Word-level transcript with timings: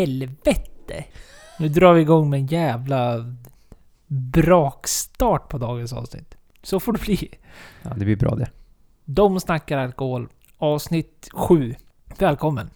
helvete! 0.00 1.04
Nu 1.58 1.68
drar 1.68 1.94
vi 1.94 2.00
igång 2.00 2.30
med 2.30 2.40
en 2.40 2.46
jävla 2.46 3.34
brakstart 4.06 5.48
på 5.48 5.58
dagens 5.58 5.92
avsnitt. 5.92 6.34
Så 6.62 6.80
får 6.80 6.92
det 6.92 7.00
bli. 7.00 7.30
Ja, 7.82 7.90
det 7.96 8.04
blir 8.04 8.16
bra 8.16 8.34
det. 8.34 8.50
De 9.04 9.40
snackar 9.40 9.78
alkohol. 9.78 10.28
Avsnitt 10.58 11.28
7. 11.32 11.74
Välkommen! 12.18 12.70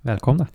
Välkomna. 0.00 0.46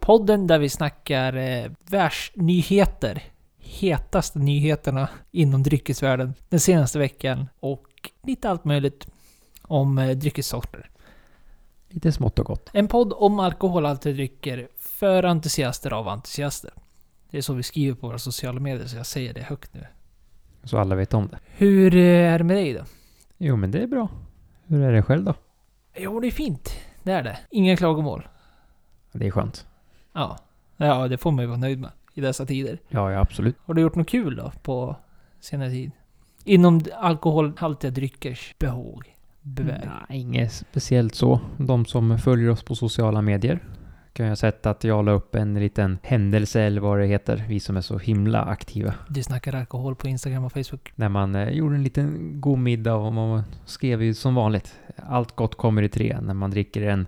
Podden 0.00 0.46
där 0.46 0.58
vi 0.58 0.68
snackar 0.68 1.36
eh, 1.36 1.70
världsnyheter. 1.90 3.22
Hetaste 3.58 4.38
nyheterna 4.38 5.08
inom 5.30 5.62
dryckesvärlden 5.62 6.34
den 6.48 6.60
senaste 6.60 6.98
veckan. 6.98 7.48
Och 7.60 8.10
lite 8.22 8.50
allt 8.50 8.64
möjligt 8.64 9.06
om 9.62 9.98
eh, 9.98 10.10
dryckessorter. 10.10 10.90
Lite 11.88 12.12
smått 12.12 12.38
och 12.38 12.46
gott. 12.46 12.70
En 12.72 12.88
podd 12.88 13.12
om 13.12 13.38
alkoholhaltiga 13.38 14.12
drycker 14.12 14.68
för 15.02 15.24
entusiaster 15.24 15.92
av 15.92 16.08
entusiaster. 16.08 16.70
Det 17.30 17.38
är 17.38 17.42
så 17.42 17.54
vi 17.54 17.62
skriver 17.62 17.94
på 17.94 18.06
våra 18.06 18.18
sociala 18.18 18.60
medier, 18.60 18.86
så 18.86 18.96
jag 18.96 19.06
säger 19.06 19.34
det 19.34 19.42
högt 19.42 19.74
nu. 19.74 19.86
Så 20.64 20.78
alla 20.78 20.94
vet 20.94 21.14
om 21.14 21.28
det. 21.28 21.38
Hur 21.56 21.96
är 21.96 22.38
det 22.38 22.44
med 22.44 22.56
dig 22.56 22.72
då? 22.72 22.84
Jo, 23.38 23.56
men 23.56 23.70
det 23.70 23.82
är 23.82 23.86
bra. 23.86 24.08
Hur 24.66 24.82
är 24.82 24.92
det 24.92 25.02
själv 25.02 25.24
då? 25.24 25.34
Jo, 25.96 26.20
det 26.20 26.26
är 26.26 26.30
fint. 26.30 26.70
Det 27.02 27.12
är 27.12 27.22
det. 27.22 27.38
Inga 27.50 27.76
klagomål. 27.76 28.28
Det 29.12 29.26
är 29.26 29.30
skönt. 29.30 29.66
Ja. 30.12 30.38
Ja, 30.76 31.08
det 31.08 31.18
får 31.18 31.30
man 31.30 31.42
ju 31.42 31.46
vara 31.46 31.58
nöjd 31.58 31.80
med 31.80 31.90
i 32.14 32.20
dessa 32.20 32.46
tider. 32.46 32.78
Ja, 32.88 33.12
ja 33.12 33.20
absolut. 33.20 33.56
Har 33.64 33.74
du 33.74 33.82
gjort 33.82 33.94
något 33.94 34.08
kul 34.08 34.36
då 34.36 34.52
på 34.62 34.96
senare 35.40 35.70
tid? 35.70 35.90
Inom 36.44 36.80
alkoholhaltiga 36.98 37.90
dryckers 37.90 38.54
behåg? 38.58 39.16
Beväg? 39.40 39.88
Nej, 40.08 40.20
inget 40.20 40.52
speciellt 40.52 41.14
så. 41.14 41.40
De 41.58 41.86
som 41.86 42.18
följer 42.18 42.50
oss 42.50 42.62
på 42.62 42.74
sociala 42.74 43.22
medier 43.22 43.60
kan 44.12 44.26
jag 44.26 44.30
ha 44.30 44.36
sett 44.36 44.66
att 44.66 44.84
jag 44.84 45.04
la 45.04 45.12
upp 45.12 45.34
en 45.34 45.54
liten 45.54 45.98
händelse 46.02 46.62
eller 46.62 46.80
vad 46.80 46.98
det 46.98 47.06
heter. 47.06 47.44
Vi 47.48 47.60
som 47.60 47.76
är 47.76 47.80
så 47.80 47.98
himla 47.98 48.42
aktiva. 48.42 48.94
Du 49.08 49.22
snackar 49.22 49.54
alkohol 49.54 49.96
på 49.96 50.08
Instagram 50.08 50.44
och 50.44 50.52
Facebook. 50.52 50.92
När 50.94 51.08
man 51.08 51.34
eh, 51.34 51.48
gjorde 51.48 51.74
en 51.74 51.82
liten 51.82 52.32
god 52.40 52.58
middag 52.58 52.94
och 52.94 53.12
man 53.12 53.42
skrev 53.64 54.02
ju 54.02 54.14
som 54.14 54.34
vanligt. 54.34 54.74
Allt 54.96 55.36
gott 55.36 55.54
kommer 55.54 55.82
i 55.82 55.88
tre. 55.88 56.18
När 56.22 56.34
man 56.34 56.50
dricker 56.50 56.82
en 56.82 57.06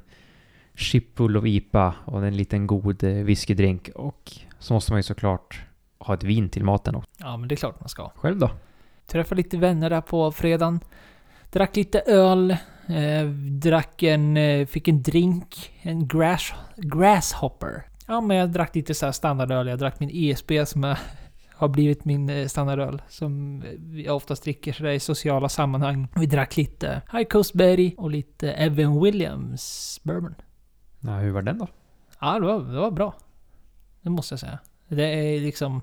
chip 0.74 1.16
full 1.16 1.36
av 1.36 1.46
IPA 1.46 1.94
och 2.04 2.26
en 2.26 2.36
liten 2.36 2.66
god 2.66 3.04
eh, 3.04 3.10
whiskydrink. 3.10 3.90
Och 3.94 4.32
så 4.58 4.74
måste 4.74 4.92
man 4.92 4.98
ju 4.98 5.02
såklart 5.02 5.60
ha 5.98 6.14
ett 6.14 6.24
vin 6.24 6.48
till 6.48 6.64
maten 6.64 6.94
också. 6.94 7.10
Ja, 7.18 7.36
men 7.36 7.48
det 7.48 7.54
är 7.54 7.56
klart 7.56 7.80
man 7.80 7.88
ska. 7.88 8.10
Själv 8.14 8.38
då? 8.38 8.50
Träffade 9.06 9.36
lite 9.36 9.56
vänner 9.56 9.90
där 9.90 10.00
på 10.00 10.32
fredagen. 10.32 10.80
Drack 11.50 11.76
lite 11.76 12.00
öl. 12.00 12.56
Eh, 12.88 13.26
drack 13.60 14.02
en... 14.02 14.36
Eh, 14.36 14.66
fick 14.66 14.88
en 14.88 15.02
drink. 15.02 15.72
En 15.82 16.08
grass, 16.08 16.52
grasshopper. 16.76 17.86
Ja, 18.06 18.20
men 18.20 18.36
jag 18.36 18.50
drack 18.50 18.74
lite 18.74 18.94
så 18.94 19.06
här 19.06 19.12
standardöl. 19.12 19.66
Jag 19.66 19.78
drack 19.78 20.00
min 20.00 20.10
ESB 20.12 20.52
som 20.66 20.84
är, 20.84 20.98
har 21.54 21.68
blivit 21.68 22.04
min 22.04 22.30
eh, 22.30 22.46
standardöl. 22.46 23.02
Som 23.08 23.62
jag 24.04 24.16
oftast 24.16 24.42
dricker 24.44 24.72
sådär 24.72 24.90
i 24.90 25.00
sociala 25.00 25.48
sammanhang. 25.48 26.08
Vi 26.16 26.26
drack 26.26 26.56
lite 26.56 27.02
High 27.12 27.24
Coast 27.24 27.54
Berry 27.54 27.94
och 27.98 28.10
lite 28.10 28.52
Evan 28.52 29.02
Williams 29.02 30.00
Bourbon. 30.02 30.34
Ja, 31.00 31.10
hur 31.10 31.30
var 31.30 31.42
den 31.42 31.58
då? 31.58 31.68
Ja, 32.20 32.38
det 32.38 32.46
var, 32.46 32.60
det 32.60 32.80
var 32.80 32.90
bra. 32.90 33.14
Det 34.02 34.10
måste 34.10 34.32
jag 34.32 34.40
säga. 34.40 34.58
Det 34.88 35.04
är 35.04 35.40
liksom... 35.40 35.80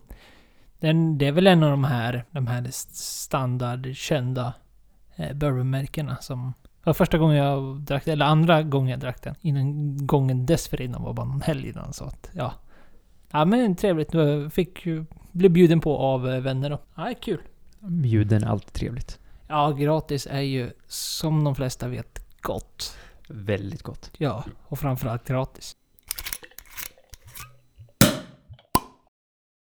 Den, 0.80 1.18
det 1.18 1.28
är 1.28 1.32
väl 1.32 1.48
en 1.48 1.64
av 1.64 1.72
de 1.72 1.84
här, 1.84 2.26
de 2.32 2.48
här 2.48 2.68
standardkända 2.72 4.54
eh, 5.16 5.34
bourbonmärkena 5.34 6.18
som... 6.18 6.54
Det 6.84 6.86
var 6.86 6.94
första 6.94 7.18
gången 7.18 7.38
jag 7.38 7.80
drack 7.80 8.08
eller 8.08 8.26
andra 8.26 8.64
gången 8.64 8.90
jag 8.90 9.00
drack 9.00 9.24
den. 9.24 9.36
Innan 9.42 9.98
gången 10.08 10.46
dessförinnan 10.46 11.04
var 11.04 11.14
bara 11.14 11.26
någon 11.26 11.42
helg 11.42 11.70
innan 11.70 11.94
så 11.94 12.04
att, 12.04 12.30
ja. 12.34 12.54
Ja 13.32 13.46
men 13.46 13.76
trevligt. 13.76 14.14
Jag 14.14 14.54
fick. 14.54 14.84
Blev 15.32 15.52
bjuden 15.52 15.82
på 15.82 15.98
av 15.98 16.30
eh, 16.30 16.42
vänner 16.42 16.70
då. 16.70 16.80
Ja, 16.96 17.14
kul. 17.22 17.42
Bjuden 17.80 18.44
är 18.44 18.48
alltid 18.48 18.74
trevligt. 18.74 19.20
Ja, 19.48 19.72
gratis 19.72 20.28
är 20.32 20.42
ju 20.42 20.72
som 20.88 21.44
de 21.44 21.56
flesta 21.56 21.88
vet 21.88 22.42
gott. 22.42 22.98
Väldigt 23.28 23.84
gott. 23.84 24.12
Ja, 24.18 24.44
och 24.64 24.80
framförallt 24.80 25.28
gratis. 25.28 25.76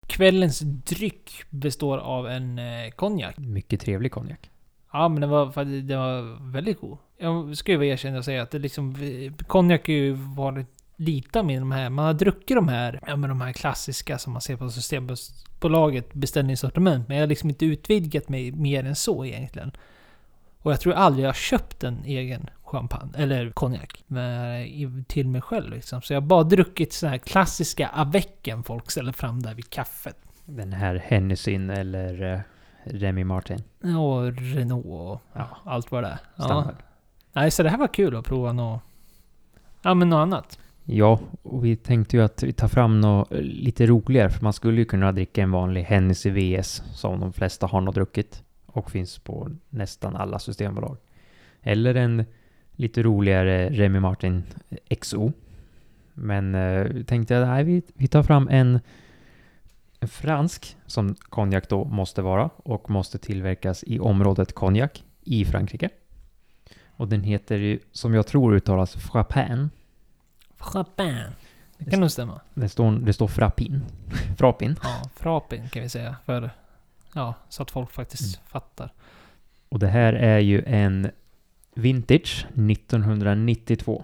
Kvällens 0.07 0.59
dryck 0.59 1.43
består 1.49 1.97
av 1.97 2.27
en 2.27 2.59
eh, 2.59 2.89
konjak. 2.89 3.37
Mycket 3.37 3.81
trevlig 3.81 4.11
konjak. 4.11 4.49
Ja, 4.93 5.09
men 5.09 5.21
den 5.21 5.29
var, 5.29 5.65
den 5.81 5.99
var 5.99 6.51
väldigt 6.51 6.79
god. 6.81 6.97
Jag 7.17 7.57
ska 7.57 7.71
ju 7.71 7.87
erkänna 7.87 8.17
och 8.17 8.25
säga 8.25 8.41
att 8.41 8.51
det 8.51 8.59
liksom... 8.59 8.95
Konjak 9.47 9.87
har 9.87 9.93
ju 9.93 10.13
varit 10.13 10.67
lite 10.95 11.43
med 11.43 11.61
de 11.61 11.71
här... 11.71 11.89
Man 11.89 12.05
har 12.05 12.13
druckit 12.13 12.57
de 12.57 12.67
här, 12.67 12.99
ja 13.07 13.15
men 13.15 13.29
de 13.29 13.41
här 13.41 13.53
klassiska 13.53 14.17
som 14.17 14.33
man 14.33 14.41
ser 14.41 14.57
på 14.57 14.69
Systembolaget 14.69 16.13
beställningssortiment. 16.13 17.07
Men 17.07 17.17
jag 17.17 17.23
har 17.23 17.27
liksom 17.27 17.49
inte 17.49 17.65
utvidgat 17.65 18.29
mig 18.29 18.51
mer 18.51 18.83
än 18.83 18.95
så 18.95 19.25
egentligen. 19.25 19.71
Och 20.61 20.71
jag 20.71 20.79
tror 20.79 20.93
aldrig 20.93 21.23
jag 21.23 21.29
har 21.29 21.33
köpt 21.33 21.83
en 21.83 22.03
egen 22.05 22.49
champagne, 22.63 23.11
eller 23.17 23.51
konjak, 23.51 24.03
till 25.07 25.27
mig 25.27 25.41
själv 25.41 25.69
liksom. 25.69 26.01
Så 26.01 26.13
jag 26.13 26.21
har 26.21 26.27
bara 26.27 26.43
druckit 26.43 26.93
såna 26.93 27.09
här 27.09 27.17
klassiska 27.17 27.87
avecken 27.87 28.63
folk 28.63 28.91
ställer 28.91 29.11
fram 29.11 29.41
där 29.41 29.53
vid 29.53 29.69
kaffet. 29.69 30.17
Den 30.45 30.73
här 30.73 30.95
Hennessyn 30.95 31.69
eller 31.69 32.23
uh, 32.23 32.39
Remy 32.89 33.23
Martin. 33.23 33.63
Och 33.97 34.33
Renault 34.33 34.85
och 34.85 35.21
ja, 35.33 35.49
allt 35.63 35.91
vad 35.91 36.03
det 36.03 36.07
är. 36.07 36.19
Ja. 36.35 36.43
Standard. 36.43 36.75
Nej, 37.33 37.51
så 37.51 37.63
det 37.63 37.69
här 37.69 37.77
var 37.77 37.87
kul 37.87 38.15
att 38.15 38.25
prova 38.25 38.53
något... 38.53 38.81
Ja, 39.81 39.93
men 39.93 40.09
något 40.09 40.17
annat. 40.17 40.59
Ja, 40.85 41.19
och 41.43 41.65
vi 41.65 41.75
tänkte 41.75 42.17
ju 42.17 42.23
att 42.23 42.43
vi 42.43 42.53
tar 42.53 42.67
fram 42.67 43.01
något 43.01 43.31
eh, 43.31 43.41
lite 43.41 43.85
roligare. 43.85 44.29
För 44.29 44.43
man 44.43 44.53
skulle 44.53 44.77
ju 44.77 44.85
kunna 44.85 45.11
dricka 45.11 45.41
en 45.41 45.51
vanlig 45.51 45.83
Hennessy 45.83 46.29
VS 46.29 46.83
som 46.93 47.19
de 47.19 47.33
flesta 47.33 47.67
har 47.67 47.81
nog 47.81 47.93
druckit. 47.93 48.43
Och 48.65 48.91
finns 48.91 49.19
på 49.19 49.49
nästan 49.69 50.15
alla 50.15 50.39
systembolag. 50.39 50.97
Eller 51.61 51.95
en 51.95 52.25
lite 52.71 53.03
roligare 53.03 53.69
Remy 53.69 53.99
Martin 53.99 54.43
XO. 55.01 55.31
Men 56.13 56.55
eh, 56.55 57.03
tänkte 57.03 57.33
jag, 57.33 57.47
nej, 57.47 57.63
vi, 57.63 57.81
vi 57.93 58.07
tar 58.07 58.23
fram 58.23 58.47
en 58.51 58.79
fransk 60.07 60.77
som 60.85 61.15
konjak 61.15 61.69
då 61.69 61.85
måste 61.85 62.21
vara 62.21 62.49
och 62.55 62.89
måste 62.89 63.17
tillverkas 63.17 63.83
i 63.87 63.99
området 63.99 64.53
konjak 64.53 65.03
i 65.23 65.45
Frankrike. 65.45 65.89
Och 66.87 67.07
den 67.07 67.23
heter 67.23 67.57
ju, 67.57 67.79
som 67.91 68.13
jag 68.13 68.27
tror 68.27 68.55
uttalas, 68.55 68.95
Frappin. 68.95 69.69
Champagne. 70.57 71.31
Det 71.77 71.91
kan 71.91 71.99
nog 71.99 72.11
stämma. 72.11 72.41
Det 72.53 72.69
står, 72.69 72.91
det 72.91 73.13
står 73.13 73.27
frappin. 73.27 73.81
Frappin. 74.37 74.75
Ja, 74.83 75.09
frapin 75.15 75.69
kan 75.69 75.83
vi 75.83 75.89
säga. 75.89 76.15
För... 76.25 76.49
Ja, 77.13 77.33
så 77.49 77.63
att 77.63 77.71
folk 77.71 77.91
faktiskt 77.91 78.41
fattar. 78.47 78.93
Och 79.69 79.79
det 79.79 79.87
här 79.87 80.13
är 80.13 80.39
ju 80.39 80.63
en 80.65 81.11
Vintage 81.73 82.47
1992. 82.49 84.03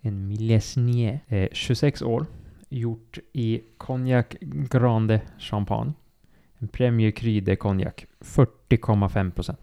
En 0.00 0.28
Millesnier. 0.28 1.20
Eh, 1.28 1.48
26 1.52 2.02
år. 2.02 2.26
Gjort 2.68 3.18
i 3.32 3.62
konjak 3.76 4.36
Grande 4.40 5.20
Champagne. 5.38 5.92
En 6.58 6.68
Premier 6.68 7.10
Cru 7.10 7.56
konjak, 7.56 8.06
40,5%. 8.20 9.56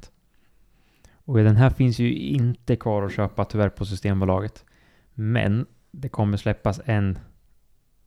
Och 1.13 1.37
den 1.37 1.55
här 1.55 1.69
finns 1.69 1.99
ju 1.99 2.13
inte 2.13 2.75
kvar 2.75 3.03
att 3.03 3.13
köpa 3.13 3.45
tyvärr 3.45 3.69
på 3.69 3.85
Systembolaget. 3.85 4.65
Men 5.13 5.65
det 5.91 6.09
kommer 6.09 6.37
släppas 6.37 6.81
en 6.85 7.19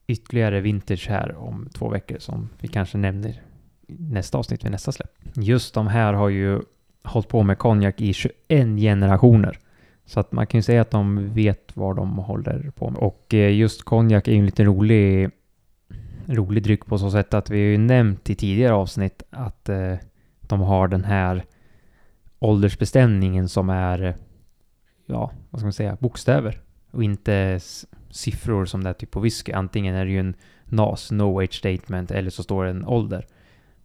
ytterligare 0.06 0.60
vintage 0.60 1.08
här 1.08 1.36
om 1.36 1.68
två 1.74 1.88
veckor 1.88 2.18
som 2.18 2.48
vi 2.60 2.68
kanske 2.68 2.98
nämner 2.98 3.42
i 3.86 3.94
nästa 3.98 4.38
avsnitt 4.38 4.64
vid 4.64 4.70
nästa 4.72 4.92
släpp. 4.92 5.10
Just 5.34 5.74
de 5.74 5.86
här 5.86 6.12
har 6.12 6.28
ju 6.28 6.60
hållit 7.02 7.28
på 7.28 7.42
med 7.42 7.58
konjak 7.58 8.00
i 8.00 8.12
21 8.12 8.32
generationer. 8.76 9.58
Så 10.06 10.20
att 10.20 10.32
man 10.32 10.46
kan 10.46 10.58
ju 10.58 10.62
säga 10.62 10.80
att 10.80 10.90
de 10.90 11.34
vet 11.34 11.76
vad 11.76 11.96
de 11.96 12.18
håller 12.18 12.70
på 12.70 12.90
med. 12.90 13.02
Och 13.02 13.34
eh, 13.34 13.54
just 13.54 13.82
konjak 13.82 14.28
är 14.28 14.32
ju 14.32 14.38
en 14.38 14.46
lite 14.46 14.64
rolig, 14.64 15.30
rolig 16.26 16.62
dryck 16.62 16.86
på 16.86 16.98
så 16.98 17.10
sätt 17.10 17.34
att 17.34 17.50
vi 17.50 17.56
har 17.56 17.70
ju 17.70 17.78
nämnt 17.78 18.30
i 18.30 18.34
tidigare 18.34 18.74
avsnitt 18.74 19.22
att 19.30 19.68
eh, 19.68 19.94
de 20.40 20.60
har 20.60 20.88
den 20.88 21.04
här 21.04 21.44
åldersbestämningen 22.38 23.48
som 23.48 23.70
är, 23.70 24.16
ja, 25.06 25.30
vad 25.50 25.60
ska 25.60 25.66
man 25.66 25.72
säga, 25.72 25.96
bokstäver. 26.00 26.60
Och 26.90 27.04
inte 27.04 27.60
siffror 28.10 28.64
som 28.64 28.84
det 28.84 28.90
är 28.90 28.94
typ 28.94 29.10
på 29.10 29.20
whisky. 29.20 29.52
Antingen 29.52 29.94
är 29.94 30.04
det 30.04 30.10
ju 30.10 30.20
en 30.20 30.34
NAS, 30.64 31.10
No 31.10 31.40
Age 31.40 31.54
Statement, 31.54 32.10
eller 32.10 32.30
så 32.30 32.42
står 32.42 32.64
det 32.64 32.70
en 32.70 32.84
ålder. 32.84 33.26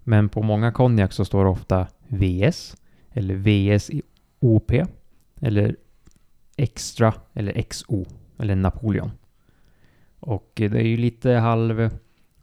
Men 0.03 0.29
på 0.29 0.41
många 0.41 0.71
konjak 0.71 1.13
så 1.13 1.25
står 1.25 1.43
det 1.43 1.49
ofta 1.49 1.87
VS, 2.07 2.77
eller 3.11 3.35
VS 3.35 3.89
i 3.89 4.01
OP, 4.39 4.71
eller 5.41 5.75
Extra, 6.59 7.13
eller 7.33 7.61
XO, 7.61 8.05
eller 8.39 8.55
Napoleon. 8.55 9.11
Och 10.19 10.51
det 10.55 10.65
är 10.65 10.87
ju 10.87 10.97
lite 10.97 11.31
halv 11.31 11.89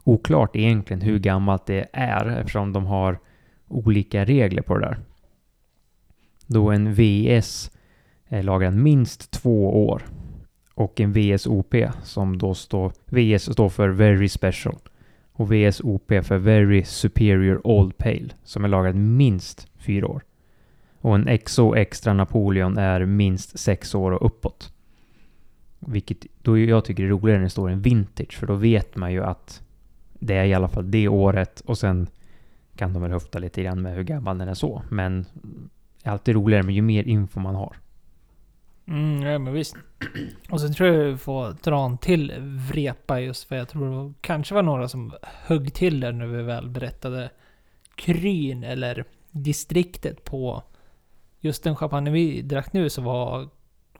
oklart 0.04 0.56
egentligen 0.56 1.00
hur 1.00 1.18
gammalt 1.18 1.66
det 1.66 1.86
är 1.92 2.26
eftersom 2.26 2.72
de 2.72 2.86
har 2.86 3.18
olika 3.68 4.24
regler 4.24 4.62
på 4.62 4.78
det 4.78 4.86
där. 4.86 4.98
Då 6.46 6.70
en 6.70 6.94
VS 6.94 7.70
är 8.28 8.42
lagrad 8.42 8.74
minst 8.74 9.30
två 9.30 9.86
år 9.88 10.02
och 10.74 11.00
en 11.00 11.12
VSOP 11.12 11.74
som 12.02 12.38
då 12.38 12.54
står, 12.54 12.92
VS 13.06 13.52
står 13.52 13.68
för 13.68 13.88
Very 13.88 14.28
Special 14.28 14.78
och 15.32 15.52
VSOP 15.52 16.08
för 16.08 16.36
Very 16.36 16.84
Superior 16.84 17.66
Old 17.66 17.98
Pale 17.98 18.28
som 18.44 18.64
är 18.64 18.68
lagrad 18.68 18.96
minst 18.96 19.68
fyra 19.78 20.06
år. 20.06 20.22
Och 21.00 21.14
en 21.14 21.38
XO 21.38 21.74
Extra 21.74 22.12
Napoleon 22.12 22.78
är 22.78 23.04
minst 23.04 23.58
sex 23.58 23.94
år 23.94 24.12
och 24.12 24.26
uppåt. 24.26 24.72
Vilket 25.78 26.26
då 26.42 26.58
jag 26.58 26.84
tycker 26.84 27.04
är 27.04 27.08
roligare 27.08 27.38
när 27.38 27.44
det 27.44 27.50
står 27.50 27.70
en 27.70 27.82
vintage 27.82 28.38
för 28.38 28.46
då 28.46 28.54
vet 28.54 28.96
man 28.96 29.12
ju 29.12 29.24
att 29.24 29.62
det 30.12 30.34
är 30.34 30.44
i 30.44 30.54
alla 30.54 30.68
fall 30.68 30.90
det 30.90 31.08
året 31.08 31.60
och 31.60 31.78
sen 31.78 32.06
kan 32.76 32.92
de 32.92 33.02
väl 33.02 33.10
höfta 33.10 33.38
lite 33.38 33.62
grann 33.62 33.82
med 33.82 33.94
hur 33.94 34.04
gammal 34.04 34.38
den 34.38 34.48
är 34.48 34.54
så. 34.54 34.82
Men 34.90 35.26
det 36.02 36.08
är 36.08 36.12
alltid 36.12 36.34
roligare 36.34 36.62
men 36.62 36.74
ju 36.74 36.82
mer 36.82 37.04
info 37.04 37.40
man 37.40 37.54
har. 37.54 37.76
Mm, 38.88 39.22
ja 39.22 39.38
men 39.38 39.52
visst. 39.52 39.76
Och 40.50 40.60
sen 40.60 40.74
tror 40.74 40.88
jag 40.88 41.04
vi 41.04 41.16
får 41.16 41.56
dra 41.62 41.84
en 41.86 41.98
till 41.98 42.32
vrepa 42.72 43.20
just 43.20 43.44
för 43.44 43.56
jag 43.56 43.68
tror 43.68 44.08
det 44.08 44.14
kanske 44.20 44.54
var 44.54 44.62
några 44.62 44.88
som 44.88 45.12
högg 45.22 45.74
till 45.74 46.00
där 46.00 46.12
när 46.12 46.26
vi 46.26 46.42
väl 46.42 46.68
berättade 46.68 47.30
kryn 47.94 48.64
eller 48.64 49.04
distriktet 49.30 50.24
på 50.24 50.62
just 51.46 51.62
den 51.62 51.76
champagne 51.76 52.10
vi 52.10 52.42
drack 52.42 52.72
nu 52.72 52.90
så 52.90 53.02
var, 53.02 53.48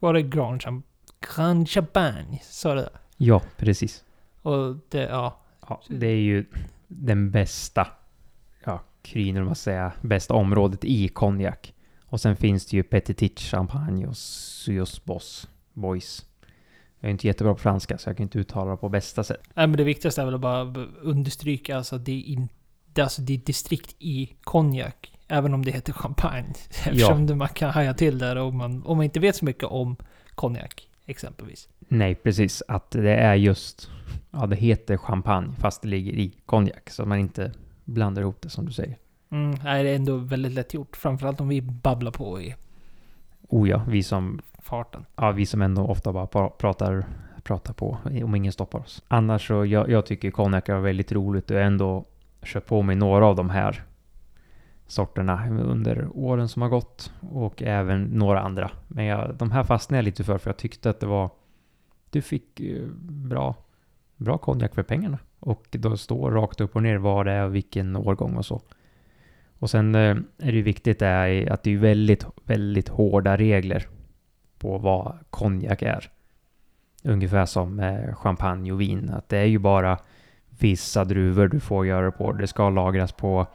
var 0.00 0.14
det 0.14 0.22
Grand, 0.22 0.62
Cham 0.62 0.82
Grand 1.20 1.69
Champagne. 1.69 2.40
Sa 2.43 2.75
det? 2.75 2.88
Ja, 3.16 3.43
precis. 3.56 4.04
Och 4.43 4.76
det, 4.88 5.02
ja. 5.02 5.40
Ja, 5.69 5.82
det 5.88 6.06
är 6.06 6.20
ju 6.20 6.44
den 6.88 7.31
bästa, 7.31 7.87
ja, 8.64 8.81
kryn, 9.02 9.44
man 9.44 9.54
säga, 9.54 9.93
bästa 10.02 10.34
området 10.34 10.84
i 10.84 11.08
konjak. 11.08 11.75
Och 12.04 12.20
sen 12.20 12.37
finns 12.37 12.66
det 12.66 12.76
ju 12.76 12.82
Petit 12.82 13.40
Champagne 13.40 14.06
och 14.06 14.16
Suos 14.16 15.04
Boss 15.04 15.48
Boys. 15.72 16.26
Jag 17.00 17.08
är 17.08 17.12
inte 17.12 17.26
jättebra 17.26 17.54
på 17.54 17.60
franska 17.60 17.98
så 17.98 18.08
jag 18.08 18.16
kan 18.16 18.25
inte 18.25 18.38
uttala 18.38 18.70
det 18.70 18.76
på 18.76 18.88
bästa 18.88 19.25
sätt. 19.25 19.40
Nej 19.54 19.66
men 19.66 19.76
det 19.76 19.84
viktigaste 19.84 20.20
är 20.20 20.25
väl 20.25 20.34
att 20.34 20.40
bara 20.40 20.62
understryka 21.00 21.76
alltså 21.76 21.96
att 21.96 22.04
det 22.04 22.12
är 22.12 22.25
inte, 22.25 23.02
alltså 23.02 23.22
det 23.22 23.34
är 23.34 23.38
distrikt 23.38 23.96
i 23.98 24.37
konjak. 24.43 25.16
Även 25.28 25.55
om 25.55 25.64
det 25.64 25.70
heter 25.70 25.93
champagne. 25.93 26.55
Eftersom 26.69 27.26
ja. 27.26 27.34
man 27.34 27.49
kan 27.49 27.70
haja 27.70 27.94
till 27.94 28.19
där 28.19 28.37
om 28.37 28.56
man, 28.56 28.82
om 28.87 28.96
man 28.96 29.05
inte 29.05 29.20
vet 29.20 29.37
så 29.37 29.44
mycket 29.44 29.64
om 29.64 29.96
konjak 30.34 30.88
exempelvis. 31.06 31.69
Nej, 31.78 32.14
precis. 32.14 32.62
Att 32.69 32.90
det 32.90 33.17
är 33.17 33.34
just, 33.34 33.90
ja 34.31 34.46
det 34.46 34.56
heter 34.56 34.96
champagne 34.96 35.52
fast 35.58 35.82
det 35.82 35.88
ligger 35.88 36.12
i 36.12 36.32
konjak. 36.46 36.90
Så 36.90 37.05
man 37.06 37.19
inte 37.19 37.52
blandar 37.84 38.23
ihop 38.23 38.40
det 38.40 38.50
som 38.50 38.67
du 38.67 38.73
säger. 38.73 38.96
Mm, 39.31 39.58
nej, 39.64 39.84
det 39.84 39.90
är 39.90 39.96
ändå 39.96 40.17
väldigt 40.17 40.52
lätt 40.52 40.75
gjort. 40.75 40.96
Framförallt 40.96 41.40
om 41.40 41.49
vi 41.49 41.62
babblar 41.62 42.11
på 42.11 42.40
i 42.40 42.55
Oh 43.49 43.69
ja, 43.69 43.82
vi 43.88 44.02
som... 44.02 44.40
Farten. 44.58 45.05
Ja, 45.17 45.31
vi 45.31 45.46
som 45.46 45.62
ändå 45.62 45.82
ofta 45.82 46.12
bara 46.12 46.49
pratar, 46.49 47.06
pratar 47.43 47.72
på 47.72 47.99
om 48.25 48.34
ingen 48.34 48.52
stoppar 48.52 48.79
oss. 48.79 49.02
Annars 49.08 49.46
så, 49.46 49.64
jag, 49.64 49.90
jag 49.90 50.06
tycker 50.06 50.31
konjak 50.31 50.69
är 50.69 50.79
väldigt 50.79 51.12
roligt 51.12 51.50
och 51.50 51.61
ändå 51.61 52.05
köpt 52.43 52.69
på 52.69 52.82
mig 52.82 52.96
några 52.96 53.26
av 53.26 53.37
de 53.37 53.50
här 53.50 53.82
sorterna 54.87 55.49
under 55.49 56.09
åren 56.15 56.49
som 56.49 56.62
har 56.62 56.69
gått 56.69 57.12
och 57.31 57.62
även 57.62 58.03
några 58.03 58.41
andra. 58.41 58.71
Men 58.88 59.05
jag, 59.05 59.35
de 59.35 59.50
här 59.50 59.65
fastnade 59.65 59.99
jag 59.99 60.05
lite 60.05 60.25
för 60.25 60.38
för 60.38 60.50
jag 60.50 60.56
tyckte 60.56 60.91
att 60.91 61.00
det 61.00 61.06
var... 61.06 61.31
Du 62.11 62.23
fick 62.23 62.61
bra, 62.99 63.55
bra 64.17 64.38
konjak 64.38 64.75
för 64.75 64.83
pengarna. 64.83 65.19
Och 65.41 65.67
då 65.71 65.97
står 65.97 66.31
rakt 66.31 66.61
upp 66.61 66.77
och 66.77 66.83
ner 66.83 66.97
vad 66.97 67.27
det 67.27 67.33
är 67.33 67.44
och 67.44 67.55
vilken 67.55 67.97
årgång 67.97 68.37
och 68.37 68.47
så. 68.47 68.61
Och 69.59 69.71
sen 69.71 69.94
eh, 69.94 70.17
är 70.38 70.53
det 70.53 70.56
ju 70.56 70.62
viktigt 70.62 71.03
är 71.03 71.53
att 71.53 71.62
det 71.62 71.71
är 71.71 71.79
väldigt, 71.79 72.27
väldigt 72.44 72.89
hårda 72.89 73.37
regler 73.37 73.89
på 74.59 74.79
vad 74.79 75.19
konjak 75.31 75.82
är. 75.82 76.11
Ungefär 77.05 77.47
som 77.47 77.81
eh, 77.81 78.15
champagne 78.15 78.73
och 78.73 78.81
vin. 78.81 79.11
Att 79.11 79.29
det 79.29 79.39
är 79.39 79.44
ju 79.44 79.59
bara 79.59 79.99
vissa 80.59 81.05
druvor 81.05 81.49
du 81.49 81.61
får 81.61 81.87
göra 81.87 82.11
på. 82.12 82.32
Det 82.32 82.47
ska 82.47 82.71
lagras 82.71 83.12
på 83.12 83.47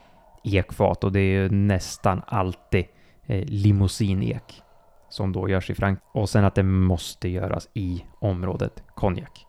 ekfat 0.43 1.03
och 1.03 1.11
det 1.11 1.19
är 1.19 1.41
ju 1.41 1.49
nästan 1.49 2.21
alltid 2.27 2.85
eh, 3.25 3.45
limousinek 3.45 4.61
som 5.09 5.31
då 5.31 5.49
görs 5.49 5.69
i 5.69 5.75
Frankrike. 5.75 6.07
Och 6.11 6.29
sen 6.29 6.45
att 6.45 6.55
det 6.55 6.63
måste 6.63 7.29
göras 7.29 7.69
i 7.73 8.05
området 8.19 8.83
konjak. 8.95 9.45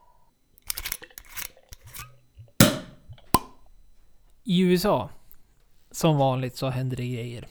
I 4.44 4.60
USA 4.60 5.10
som 5.90 6.16
vanligt 6.16 6.56
så 6.56 6.68
händer 6.68 6.96
det 6.96 7.08
grejer. 7.08 7.46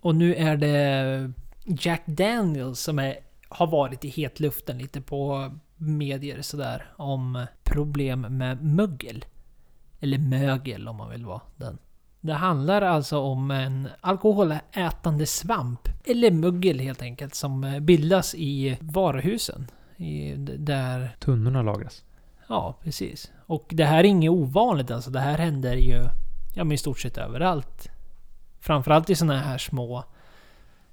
Och 0.00 0.14
nu 0.14 0.34
är 0.34 0.56
det 0.56 1.32
Jack 1.64 2.02
Daniels 2.06 2.80
som 2.80 2.98
är, 2.98 3.18
har 3.48 3.66
varit 3.66 4.04
i 4.04 4.08
hetluften 4.08 4.78
lite 4.78 5.00
på 5.00 5.52
medier 5.76 6.42
sådär 6.42 6.90
om 6.96 7.46
problem 7.64 8.20
med 8.20 8.64
mögel. 8.64 9.24
Eller 10.00 10.18
mögel 10.18 10.88
om 10.88 10.96
man 10.96 11.10
vill 11.10 11.24
vara 11.24 11.40
den. 11.56 11.78
Det 12.26 12.34
handlar 12.34 12.82
alltså 12.82 13.18
om 13.18 13.50
en 13.50 13.88
alkoholätande 14.00 15.26
svamp, 15.26 15.88
eller 16.04 16.30
mögel 16.30 16.80
helt 16.80 17.02
enkelt, 17.02 17.34
som 17.34 17.78
bildas 17.80 18.34
i 18.34 18.78
varuhusen. 18.80 19.66
I, 19.96 20.34
där... 20.58 21.16
Tunnorna 21.20 21.62
lagras. 21.62 22.04
Ja, 22.48 22.78
precis. 22.82 23.32
Och 23.46 23.66
det 23.70 23.84
här 23.84 23.98
är 23.98 24.04
inget 24.04 24.30
ovanligt 24.30 24.90
alltså. 24.90 25.10
Det 25.10 25.20
här 25.20 25.38
händer 25.38 25.76
ju 25.76 26.08
ja, 26.54 26.64
men 26.64 26.72
i 26.72 26.78
stort 26.78 26.98
sett 27.00 27.18
överallt. 27.18 27.88
Framförallt 28.60 29.10
i 29.10 29.14
sådana 29.14 29.38
här 29.38 29.58
små, 29.58 30.04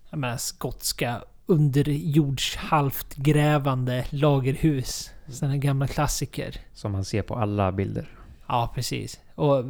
jag 0.09 0.19
menar, 0.19 0.37
skotska 0.37 1.23
underjords 1.45 2.55
halvt 2.55 3.15
grävande 3.15 4.05
lagerhus. 4.09 5.11
Sådana 5.27 5.57
gamla 5.57 5.87
klassiker. 5.87 6.55
Som 6.73 6.91
man 6.91 7.05
ser 7.05 7.21
på 7.21 7.35
alla 7.35 7.71
bilder. 7.71 8.09
Ja, 8.47 8.71
precis. 8.75 9.19
Och 9.35 9.65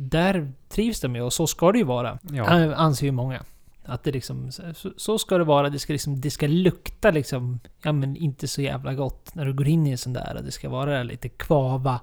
där 0.00 0.52
trivs 0.68 1.00
de 1.00 1.16
ju 1.16 1.22
och 1.22 1.32
så 1.32 1.46
ska 1.46 1.72
det 1.72 1.78
ju 1.78 1.84
vara. 1.84 2.18
Ja. 2.32 2.74
Anser 2.74 3.06
ju 3.06 3.12
många. 3.12 3.44
Att 3.84 4.04
det 4.04 4.12
liksom, 4.12 4.50
så, 4.96 5.18
ska 5.18 5.38
det 5.38 5.44
vara. 5.44 5.70
Det 5.70 5.78
ska 5.78 5.92
liksom, 5.92 6.20
det 6.20 6.30
ska 6.30 6.46
lukta 6.46 7.10
liksom, 7.10 7.60
ja 7.82 7.92
men 7.92 8.16
inte 8.16 8.48
så 8.48 8.62
jävla 8.62 8.94
gott 8.94 9.34
när 9.34 9.44
du 9.44 9.52
går 9.52 9.68
in 9.68 9.86
i 9.86 9.90
en 9.90 9.98
sån 9.98 10.12
där. 10.12 10.40
Det 10.44 10.50
ska 10.50 10.68
vara 10.68 11.02
lite 11.02 11.28
kvava 11.28 12.00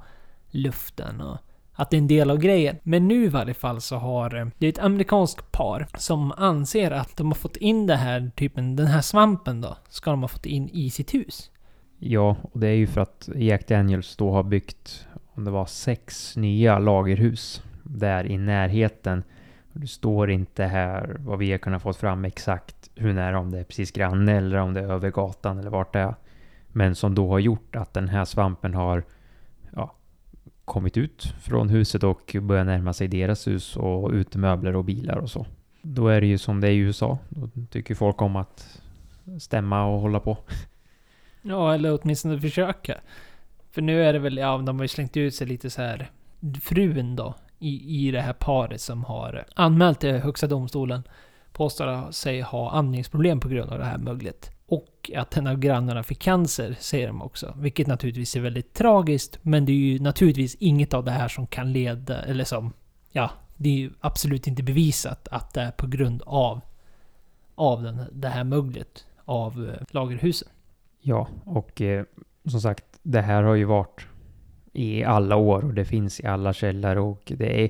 luften 0.52 1.22
och 1.22 1.38
att 1.76 1.90
det 1.90 1.98
är 1.98 2.02
en 2.02 2.08
del 2.08 2.32
av 2.32 2.38
grejen. 2.38 2.78
Men 2.84 3.08
nu 3.08 3.24
i 3.26 3.28
varje 3.28 3.54
fall 3.54 3.82
så 3.82 3.96
har 3.96 4.36
eh, 4.36 4.48
det 4.58 4.66
är 4.66 4.70
ett 4.70 4.80
amerikanskt 4.80 5.52
par 5.52 5.88
som 5.98 6.32
anser 6.32 6.92
att 6.92 7.18
de 7.18 7.28
har 7.28 7.36
fått 7.36 7.58
in 7.58 7.88
det 7.88 7.96
här 7.96 8.32
typen, 8.36 8.76
den 8.76 8.88
här 8.88 9.02
svampen 9.02 9.62
då, 9.62 9.78
ska 9.90 10.12
de 10.12 10.22
ha 10.22 10.28
fått 10.28 10.46
in 10.46 10.70
i 10.70 10.90
sitt 10.90 11.14
hus. 11.14 11.52
Ja, 12.00 12.36
och 12.52 12.60
det 12.60 12.68
är 12.68 12.76
ju 12.76 12.88
för 12.88 13.02
att 13.02 13.30
Jack 13.36 13.68
Daniels 13.68 14.16
då 14.16 14.32
har 14.32 14.44
byggt, 14.44 15.08
om 15.36 15.44
det 15.44 15.52
var 15.52 15.66
sex 15.66 16.38
nya 16.38 16.80
lagerhus 16.80 17.64
där 17.84 18.26
i 18.26 18.38
närheten. 18.38 19.24
Det 19.74 19.88
står 19.88 20.32
inte 20.32 20.64
här 20.64 21.18
vad 21.20 21.40
vi 21.40 21.52
har 21.52 21.58
kunnat 21.58 21.82
få 21.82 21.94
fram 21.94 22.26
exakt 22.26 22.90
hur 22.96 23.14
nära, 23.14 23.40
om 23.40 23.52
det 23.52 23.60
är 23.60 23.64
precis 23.64 23.92
granne 23.92 24.38
eller 24.38 24.58
om 24.58 24.74
det 24.74 24.80
är 24.80 24.92
över 24.92 25.12
gatan 25.12 25.58
eller 25.58 25.70
vart 25.70 25.94
det 25.94 26.00
är. 26.00 26.16
Men 26.68 26.96
som 26.96 27.16
då 27.16 27.30
har 27.30 27.40
gjort 27.40 27.76
att 27.76 27.94
den 27.94 28.10
här 28.10 28.26
svampen 28.26 28.74
har 28.74 29.04
kommit 30.66 30.98
ut 30.98 31.34
från 31.42 31.70
huset 31.70 32.04
och 32.04 32.36
börjat 32.42 32.66
närma 32.66 32.94
sig 32.94 33.08
deras 33.08 33.48
hus 33.48 33.78
och 33.78 34.12
utemöbler 34.12 34.76
och 34.76 34.84
bilar 34.84 35.18
och 35.18 35.30
så. 35.30 35.46
Då 35.82 36.08
är 36.08 36.22
det 36.22 36.28
ju 36.28 36.38
som 36.38 36.62
det 36.62 36.68
är 36.68 36.72
i 36.72 36.78
USA. 36.78 37.18
Då 37.30 37.50
tycker 37.70 37.96
folk 37.96 38.22
om 38.22 38.36
att 38.36 38.82
stämma 39.40 39.86
och 39.86 40.02
hålla 40.02 40.20
på. 40.20 40.38
Ja, 41.42 41.74
eller 41.74 42.00
åtminstone 42.02 42.40
försöka. 42.40 42.98
För 43.76 43.82
nu 43.82 44.04
är 44.04 44.14
det 44.14 44.20
väl, 44.20 44.38
ja, 44.38 44.58
de 44.58 44.76
har 44.76 44.84
ju 44.84 44.88
slängt 44.88 45.18
ut 45.18 45.36
sig 45.36 45.48
lite 45.48 45.70
så 45.70 45.82
här. 45.82 46.12
Frun 46.62 47.16
då, 47.16 47.36
i, 47.60 48.08
i 48.08 48.12
det 48.12 48.22
här 48.22 48.34
paret 48.34 48.82
som 48.82 49.04
har 49.04 49.46
anmält 49.56 50.00
till 50.00 50.14
Högsta 50.14 50.48
domstolen. 50.48 51.04
Påstår 51.52 52.12
sig 52.12 52.42
ha 52.42 52.72
andningsproblem 52.72 53.40
på 53.40 53.48
grund 53.48 53.72
av 53.72 53.80
det 53.80 53.86
här 53.86 53.98
möglet. 53.98 54.52
Och 54.68 55.12
att 55.16 55.38
en 55.38 55.48
av 55.48 55.60
grannarna 55.60 56.04
fick 56.04 56.20
cancer, 56.20 56.76
säger 56.80 57.08
de 57.08 57.22
också. 57.22 57.54
Vilket 57.58 57.88
naturligtvis 57.88 58.36
är 58.36 58.40
väldigt 58.40 58.74
tragiskt, 58.74 59.40
men 59.42 59.66
det 59.66 59.72
är 59.72 59.76
ju 59.76 60.00
naturligtvis 60.00 60.56
inget 60.56 60.94
av 60.94 61.04
det 61.04 61.12
här 61.12 61.28
som 61.28 61.48
kan 61.48 61.74
leda, 61.74 62.22
eller 62.22 62.44
som... 62.44 62.74
Ja, 63.12 63.32
det 63.56 63.70
är 63.70 63.78
ju 63.78 63.92
absolut 64.00 64.48
inte 64.48 64.64
bevisat 64.64 65.28
att 65.32 65.54
det 65.54 65.62
är 65.62 65.72
på 65.72 65.88
grund 65.88 66.22
av, 66.26 66.62
av 67.56 67.84
den, 67.84 68.02
det 68.12 68.30
här 68.30 68.44
möglet 68.44 69.06
av 69.26 69.70
eh, 69.70 69.86
lagerhusen. 69.90 70.48
Ja, 71.02 71.28
och 71.46 71.82
eh, 71.82 72.06
som 72.46 72.62
sagt, 72.62 72.95
det 73.06 73.22
här 73.22 73.44
har 73.44 73.56
ju 73.56 73.66
varit 73.66 74.08
i 74.74 75.04
alla 75.04 75.36
år 75.36 75.66
och 75.66 75.74
det 75.74 75.86
finns 75.86 76.20
i 76.20 76.26
alla 76.26 76.54
källor 76.54 76.96
och 76.96 77.32
det 77.38 77.64
är, 77.64 77.70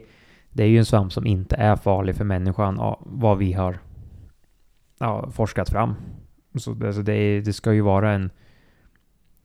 det 0.49 0.63
är 0.63 0.67
ju 0.67 0.77
en 0.77 0.85
svamp 0.85 1.13
som 1.13 1.27
inte 1.27 1.55
är 1.55 1.75
farlig 1.75 2.15
för 2.15 2.23
människan, 2.23 2.95
vad 2.99 3.37
vi 3.37 3.53
har 3.53 3.79
ja, 4.99 5.29
forskat 5.31 5.69
fram. 5.69 5.95
Så 6.57 6.71
alltså 6.71 7.01
det, 7.01 7.41
det 7.41 7.53
ska 7.53 7.73
ju 7.73 7.81
vara 7.81 8.11
en, 8.11 8.29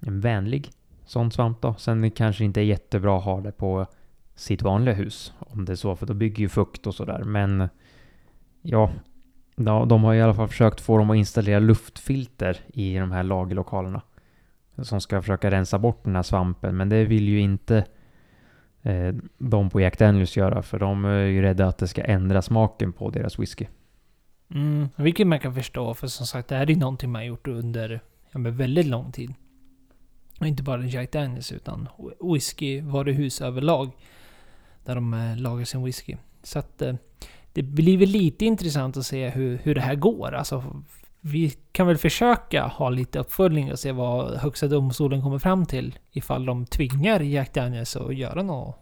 en 0.01 0.21
vänlig 0.21 0.71
sån 1.05 1.31
svamp 1.31 1.61
då. 1.61 1.75
Sen 1.75 2.01
det 2.01 2.11
kanske 2.11 2.45
inte 2.45 2.61
är 2.61 2.65
jättebra 2.65 3.19
att 3.19 3.25
ha 3.25 3.41
det 3.41 3.53
på 3.53 3.87
sitt 4.35 4.63
vanliga 4.63 4.95
hus. 4.95 5.33
Om 5.39 5.65
det 5.65 5.73
är 5.73 5.77
så, 5.77 5.97
för 5.97 6.07
då 6.07 6.15
bygger 6.15 6.41
ju 6.41 6.49
fukt 6.49 6.87
och 6.87 6.95
sådär. 6.95 7.23
Men 7.25 7.69
ja, 8.63 8.91
de 9.87 10.05
har 10.05 10.15
i 10.15 10.23
alla 10.23 10.35
fall 10.35 10.49
försökt 10.49 10.81
få 10.81 10.99
dem 10.99 11.11
att 11.11 11.17
installera 11.17 11.59
luftfilter 11.59 12.59
i 12.69 12.99
de 12.99 13.13
här 13.13 13.23
lagerlokalerna 13.23 14.03
som 14.83 15.01
ska 15.01 15.23
försöka 15.23 15.51
rensa 15.51 15.79
bort 15.79 16.05
den 16.05 16.17
här 16.17 16.23
svampen. 16.23 16.77
Men 16.77 16.89
det 16.89 17.05
vill 17.05 17.29
ju 17.29 17.41
inte 17.41 17.85
eh, 18.83 19.15
de 19.39 19.71
på 19.71 19.81
Jack 19.81 19.99
Daniels 19.99 20.37
göra, 20.37 20.63
för 20.63 20.79
de 20.79 21.05
är 21.05 21.25
ju 21.25 21.43
rädda 21.43 21.67
att 21.67 21.79
det 21.79 21.89
ska 21.89 22.03
ändra 22.03 22.43
smaken 22.43 22.93
på 22.93 23.11
deras 23.11 23.39
whisky. 23.39 23.67
Mm, 24.55 24.89
vilket 24.97 25.27
man 25.27 25.41
kan 25.41 25.55
förstå, 25.55 25.95
för 25.95 26.07
som 26.07 26.27
sagt 26.27 26.49
det 26.49 26.55
här 26.55 26.63
är 26.63 26.71
ju 26.71 26.77
någonting 26.77 27.11
man 27.11 27.21
har 27.21 27.27
gjort 27.27 27.49
under 27.49 28.01
ja, 28.31 28.39
men 28.39 28.57
väldigt 28.57 28.87
lång 28.87 29.13
tid. 29.13 29.35
Och 30.41 30.47
inte 30.47 30.63
bara 30.63 30.85
Jack 30.85 31.13
Daniels 31.13 31.53
utan 31.53 31.89
whiskyvaruhus 32.21 33.41
överlag. 33.41 33.91
Där 34.85 34.95
de 34.95 35.15
eh, 35.15 35.37
lagar 35.37 35.65
sin 35.65 35.85
whisky. 35.85 36.17
Så 36.43 36.59
att 36.59 36.83
eh, 36.83 36.95
det 37.53 37.63
blir 37.63 37.99
väl 37.99 38.09
lite 38.09 38.45
intressant 38.45 38.97
att 38.97 39.07
se 39.07 39.29
hur, 39.29 39.59
hur 39.63 39.75
det 39.75 39.81
här 39.81 39.95
går. 39.95 40.35
Alltså, 40.35 40.83
vi 41.21 41.51
kan 41.73 41.87
väl 41.87 41.99
försöka 41.99 42.67
ha 42.67 42.89
lite 42.89 43.19
uppföljning 43.19 43.73
och 43.73 43.79
se 43.79 43.93
vad 43.93 44.37
Högsta 44.37 44.69
domstolen 44.69 45.23
kommer 45.23 45.39
fram 45.39 45.67
till. 45.67 45.99
Ifall 46.11 46.47
de 46.47 46.67
tvingar 46.67 47.21
Jack 47.21 47.55
Daniels 47.55 47.97
att 47.97 48.15
göra 48.15 48.43
några 48.43 48.75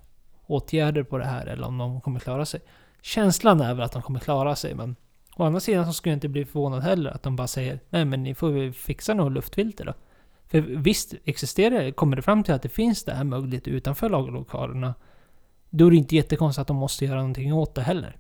åtgärder 0.46 1.02
på 1.02 1.18
det 1.18 1.24
här 1.24 1.46
eller 1.46 1.66
om 1.66 1.78
de 1.78 2.00
kommer 2.00 2.20
klara 2.20 2.46
sig. 2.46 2.60
Känslan 3.02 3.60
är 3.60 3.74
väl 3.74 3.84
att 3.84 3.92
de 3.92 4.02
kommer 4.02 4.20
klara 4.20 4.56
sig 4.56 4.74
men 4.74 4.96
Å 5.36 5.44
andra 5.44 5.60
sidan 5.60 5.86
så 5.86 5.92
skulle 5.92 6.10
jag 6.10 6.16
inte 6.16 6.28
bli 6.28 6.44
förvånad 6.44 6.82
heller 6.82 7.10
att 7.10 7.22
de 7.22 7.36
bara 7.36 7.46
säger 7.46 7.80
Nej 7.90 8.04
men 8.04 8.22
ni 8.22 8.34
får 8.34 8.50
väl 8.50 8.72
fixa 8.72 9.14
något 9.14 9.32
luftfilter 9.32 9.84
då. 9.84 9.94
För 10.46 10.60
visst 10.60 11.14
existerar 11.24 11.82
det, 11.84 11.92
kommer 11.92 12.16
det 12.16 12.22
fram 12.22 12.42
till 12.42 12.54
att 12.54 12.62
det 12.62 12.68
finns 12.68 13.04
det 13.04 13.14
här 13.14 13.24
möjligt 13.24 13.68
utanför 13.68 14.08
lagerlokalerna. 14.08 14.94
Då 15.70 15.86
är 15.86 15.90
det 15.90 15.96
inte 15.96 16.16
jättekonstigt 16.16 16.60
att 16.60 16.68
de 16.68 16.76
måste 16.76 17.04
göra 17.04 17.16
någonting 17.16 17.54
åt 17.54 17.74
det 17.74 17.82
heller. 17.82 18.16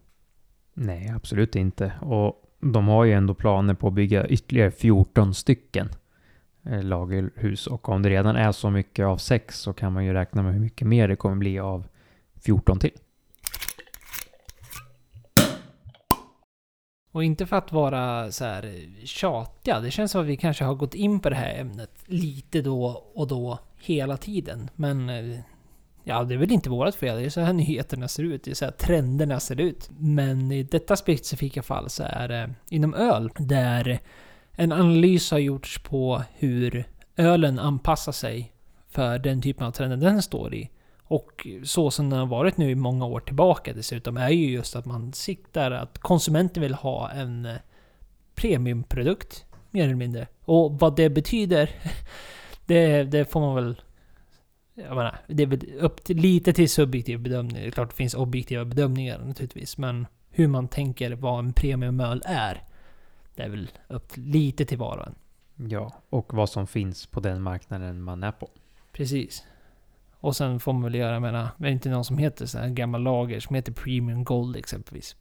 Nej, 0.74 1.08
absolut 1.08 1.56
inte. 1.56 1.92
Och 2.00 2.47
de 2.60 2.88
har 2.88 3.04
ju 3.04 3.12
ändå 3.12 3.34
planer 3.34 3.74
på 3.74 3.88
att 3.88 3.92
bygga 3.94 4.26
ytterligare 4.26 4.70
14 4.70 5.34
stycken 5.34 5.88
eh, 6.66 6.82
lagerhus. 6.82 7.66
Och 7.66 7.88
om 7.88 8.02
det 8.02 8.10
redan 8.10 8.36
är 8.36 8.52
så 8.52 8.70
mycket 8.70 9.06
av 9.06 9.16
sex 9.16 9.58
så 9.58 9.72
kan 9.72 9.92
man 9.92 10.04
ju 10.04 10.12
räkna 10.12 10.42
med 10.42 10.52
hur 10.52 10.60
mycket 10.60 10.86
mer 10.86 11.08
det 11.08 11.16
kommer 11.16 11.36
bli 11.36 11.58
av 11.58 11.86
14 12.44 12.78
till. 12.78 12.92
Och 17.12 17.24
inte 17.24 17.46
för 17.46 17.56
att 17.56 17.72
vara 17.72 18.32
så 18.32 18.44
här 18.44 18.88
tjatiga. 19.04 19.80
Det 19.80 19.90
känns 19.90 20.12
som 20.12 20.20
att 20.20 20.26
vi 20.26 20.36
kanske 20.36 20.64
har 20.64 20.74
gått 20.74 20.94
in 20.94 21.20
på 21.20 21.30
det 21.30 21.36
här 21.36 21.60
ämnet 21.60 21.90
lite 22.06 22.62
då 22.62 23.04
och 23.14 23.28
då 23.28 23.58
hela 23.76 24.16
tiden. 24.16 24.70
Men 24.74 25.08
eh, 25.08 25.38
ja, 26.08 26.24
det 26.24 26.34
är 26.34 26.38
väl 26.38 26.52
inte 26.52 26.70
vårat 26.70 26.94
fel. 26.94 27.16
Det 27.16 27.24
är 27.24 27.30
så 27.30 27.40
här 27.40 27.52
nyheterna 27.52 28.08
ser 28.08 28.22
ut. 28.22 28.44
Det 28.44 28.50
är 28.50 28.54
så 28.54 28.64
här 28.64 28.72
trenderna 28.72 29.40
ser 29.40 29.60
ut. 29.60 29.90
Men 29.98 30.52
i 30.52 30.62
detta 30.62 30.96
specifika 30.96 31.62
fall 31.62 31.90
så 31.90 32.02
är 32.06 32.28
det 32.28 32.54
inom 32.68 32.94
öl 32.94 33.30
där 33.36 34.00
en 34.52 34.72
analys 34.72 35.30
har 35.30 35.38
gjorts 35.38 35.78
på 35.78 36.22
hur 36.34 36.84
ölen 37.16 37.58
anpassar 37.58 38.12
sig 38.12 38.52
för 38.90 39.18
den 39.18 39.42
typen 39.42 39.66
av 39.66 39.70
trender 39.70 39.96
den 39.96 40.22
står 40.22 40.54
i. 40.54 40.70
Och 41.02 41.46
så 41.64 41.90
som 41.90 42.10
den 42.10 42.18
har 42.18 42.26
varit 42.26 42.56
nu 42.56 42.70
i 42.70 42.74
många 42.74 43.06
år 43.06 43.20
tillbaka 43.20 43.72
dessutom 43.72 44.16
är 44.16 44.30
ju 44.30 44.50
just 44.50 44.76
att 44.76 44.86
man 44.86 45.12
siktar 45.12 45.70
att 45.70 45.98
konsumenten 45.98 46.62
vill 46.62 46.74
ha 46.74 47.10
en 47.10 47.46
eh, 47.46 47.56
premiumprodukt. 48.34 49.44
Mer 49.70 49.84
eller 49.84 49.94
mindre. 49.94 50.26
Och 50.44 50.78
vad 50.78 50.96
det 50.96 51.10
betyder, 51.10 51.70
det, 52.66 53.04
det 53.04 53.32
får 53.32 53.40
man 53.40 53.54
väl... 53.54 53.82
Jag 54.78 54.96
menar, 54.96 55.18
det 55.26 55.42
är 55.42 55.74
upp 55.78 56.04
till, 56.04 56.16
lite 56.16 56.52
till 56.52 56.70
subjektiv 56.70 57.20
bedömning. 57.20 57.56
Det 57.56 57.66
är 57.66 57.70
klart 57.70 57.90
det 57.90 57.96
finns 57.96 58.14
objektiva 58.14 58.64
bedömningar 58.64 59.18
naturligtvis. 59.18 59.78
Men 59.78 60.06
hur 60.30 60.48
man 60.48 60.68
tänker 60.68 61.12
vad 61.12 61.38
en 61.38 61.52
premiumöl 61.52 62.22
är. 62.24 62.62
Det 63.34 63.42
är 63.42 63.48
väl 63.48 63.70
upp 63.88 64.08
till, 64.08 64.22
lite 64.22 64.64
till 64.64 64.78
var 64.78 64.96
och 64.96 65.06
en. 65.06 65.14
Ja, 65.70 65.92
och 66.10 66.34
vad 66.34 66.50
som 66.50 66.66
finns 66.66 67.06
på 67.06 67.20
den 67.20 67.42
marknaden 67.42 68.02
man 68.02 68.22
är 68.22 68.32
på. 68.32 68.50
Precis. 68.92 69.44
Och 70.20 70.36
sen 70.36 70.60
får 70.60 70.72
man 70.72 70.82
väl 70.82 70.94
göra, 70.94 71.12
jag 71.12 71.22
menar, 71.22 71.48
det 71.56 71.66
är 71.66 71.70
inte 71.70 71.88
någon 71.88 72.04
som 72.04 72.18
heter 72.18 72.46
så 72.46 72.58
här 72.58 72.68
gammal 72.68 73.02
lager 73.02 73.40
som 73.40 73.56
heter 73.56 73.72
Premium 73.72 74.24
Gold 74.24 74.56
exempelvis. 74.56 75.16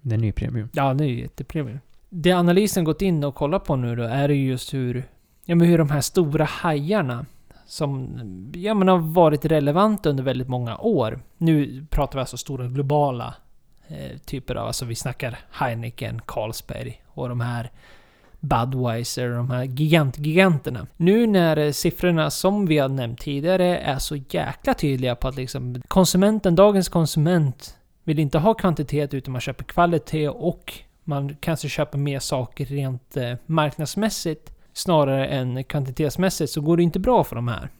Den 0.00 0.20
är 0.20 0.24
ju 0.24 0.32
premium. 0.32 0.68
Ja, 0.72 0.94
det 0.94 1.04
är 1.04 1.08
ju 1.08 1.20
jättepremium. 1.20 1.78
Det 2.08 2.32
analysen 2.32 2.84
gått 2.84 3.02
in 3.02 3.24
och 3.24 3.34
kollat 3.34 3.64
på 3.64 3.76
nu 3.76 3.96
då 3.96 4.02
är 4.02 4.28
ju 4.28 4.46
just 4.46 4.74
hur, 4.74 5.04
ja 5.44 5.54
men 5.54 5.68
hur 5.68 5.78
de 5.78 5.90
här 5.90 6.00
stora 6.00 6.44
hajarna 6.44 7.26
som 7.66 8.18
ja, 8.54 8.74
men 8.74 8.88
har 8.88 8.98
varit 8.98 9.44
relevanta 9.44 10.10
under 10.10 10.24
väldigt 10.24 10.48
många 10.48 10.78
år. 10.78 11.20
Nu 11.38 11.86
pratar 11.90 12.18
vi 12.18 12.20
alltså 12.20 12.36
stora 12.36 12.66
globala 12.66 13.34
eh, 13.88 14.18
typer 14.24 14.54
av, 14.54 14.66
alltså 14.66 14.84
vi 14.84 14.94
snackar 14.94 15.38
Heineken, 15.50 16.20
Carlsberg 16.26 17.02
och 17.06 17.28
de 17.28 17.40
här 17.40 17.70
Budweiser, 18.40 19.28
de 19.28 19.50
här 19.50 19.64
gigantgiganterna. 19.64 20.86
Nu 20.96 21.26
när 21.26 21.56
eh, 21.56 21.72
siffrorna 21.72 22.30
som 22.30 22.66
vi 22.66 22.78
har 22.78 22.88
nämnt 22.88 23.20
tidigare 23.20 23.78
är 23.78 23.98
så 23.98 24.16
jäkla 24.16 24.74
tydliga 24.74 25.16
på 25.16 25.28
att 25.28 25.36
liksom 25.36 25.82
konsumenten, 25.88 26.54
dagens 26.54 26.88
konsument, 26.88 27.76
vill 28.04 28.18
inte 28.18 28.38
ha 28.38 28.54
kvantitet 28.54 29.14
utan 29.14 29.32
man 29.32 29.40
köper 29.40 29.64
kvalitet 29.64 30.28
och 30.28 30.72
man 31.04 31.36
kanske 31.40 31.68
köper 31.68 31.98
mer 31.98 32.18
saker 32.18 32.64
rent 32.64 33.16
eh, 33.16 33.34
marknadsmässigt 33.46 34.53
snarare 34.74 35.26
än 35.26 35.64
kvantitetsmässigt 35.64 36.52
så 36.52 36.60
går 36.60 36.76
det 36.76 36.82
inte 36.82 36.98
bra 36.98 37.24
för 37.24 37.36
de 37.36 37.48
här. 37.48 37.70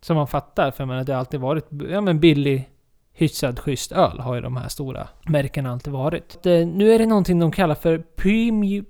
Som 0.00 0.16
man 0.16 0.26
fattar, 0.26 0.70
för 0.70 0.82
jag 0.82 0.88
menar, 0.88 1.04
det 1.04 1.12
har 1.12 1.18
alltid 1.18 1.40
varit 1.40 1.66
ja, 1.90 2.00
men 2.00 2.20
billig 2.20 2.70
hyfsad 3.12 3.58
schysst 3.58 3.92
öl 3.92 4.20
har 4.20 4.34
ju 4.34 4.40
de 4.40 4.56
här 4.56 4.68
stora 4.68 5.08
märkena 5.28 5.72
alltid 5.72 5.92
varit. 5.92 6.42
Det, 6.42 6.64
nu 6.64 6.92
är 6.92 6.98
det 6.98 7.06
någonting 7.06 7.38
de 7.38 7.52
kallar 7.52 7.74
för 7.74 7.98
premium, 7.98 8.84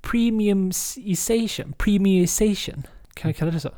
premiumization. 0.00 1.72
Premiumization. 1.78 2.82
Kan 3.14 3.28
vi 3.28 3.34
kalla 3.34 3.50
det 3.50 3.60
så? 3.60 3.70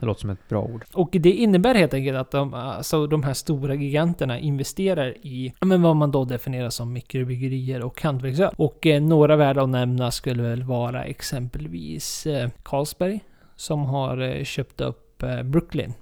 Det 0.00 0.06
låter 0.06 0.20
som 0.20 0.30
ett 0.30 0.48
bra 0.48 0.62
ord. 0.62 0.84
Och 0.92 1.08
det 1.12 1.32
innebär 1.32 1.74
helt 1.74 1.94
enkelt 1.94 2.18
att 2.18 2.30
de, 2.30 2.54
alltså 2.54 3.06
de 3.06 3.22
här 3.22 3.34
stora 3.34 3.74
giganterna 3.74 4.38
investerar 4.38 5.14
i 5.22 5.54
men 5.60 5.82
vad 5.82 5.96
man 5.96 6.10
då 6.10 6.24
definierar 6.24 6.70
som 6.70 6.92
mikrobryggerier 6.92 7.82
och 7.82 8.02
hantverksöl. 8.02 8.54
Och 8.56 8.86
eh, 8.86 9.02
några 9.02 9.36
värda 9.36 9.62
att 9.62 9.68
nämna 9.68 10.10
skulle 10.10 10.42
väl 10.42 10.62
vara 10.62 11.04
exempelvis 11.04 12.26
eh, 12.26 12.50
Carlsberg 12.62 13.20
som 13.56 13.84
har 13.84 14.18
eh, 14.18 14.44
köpt 14.44 14.80
upp 14.80 15.22
eh, 15.22 15.42
Brooklyn 15.42 15.94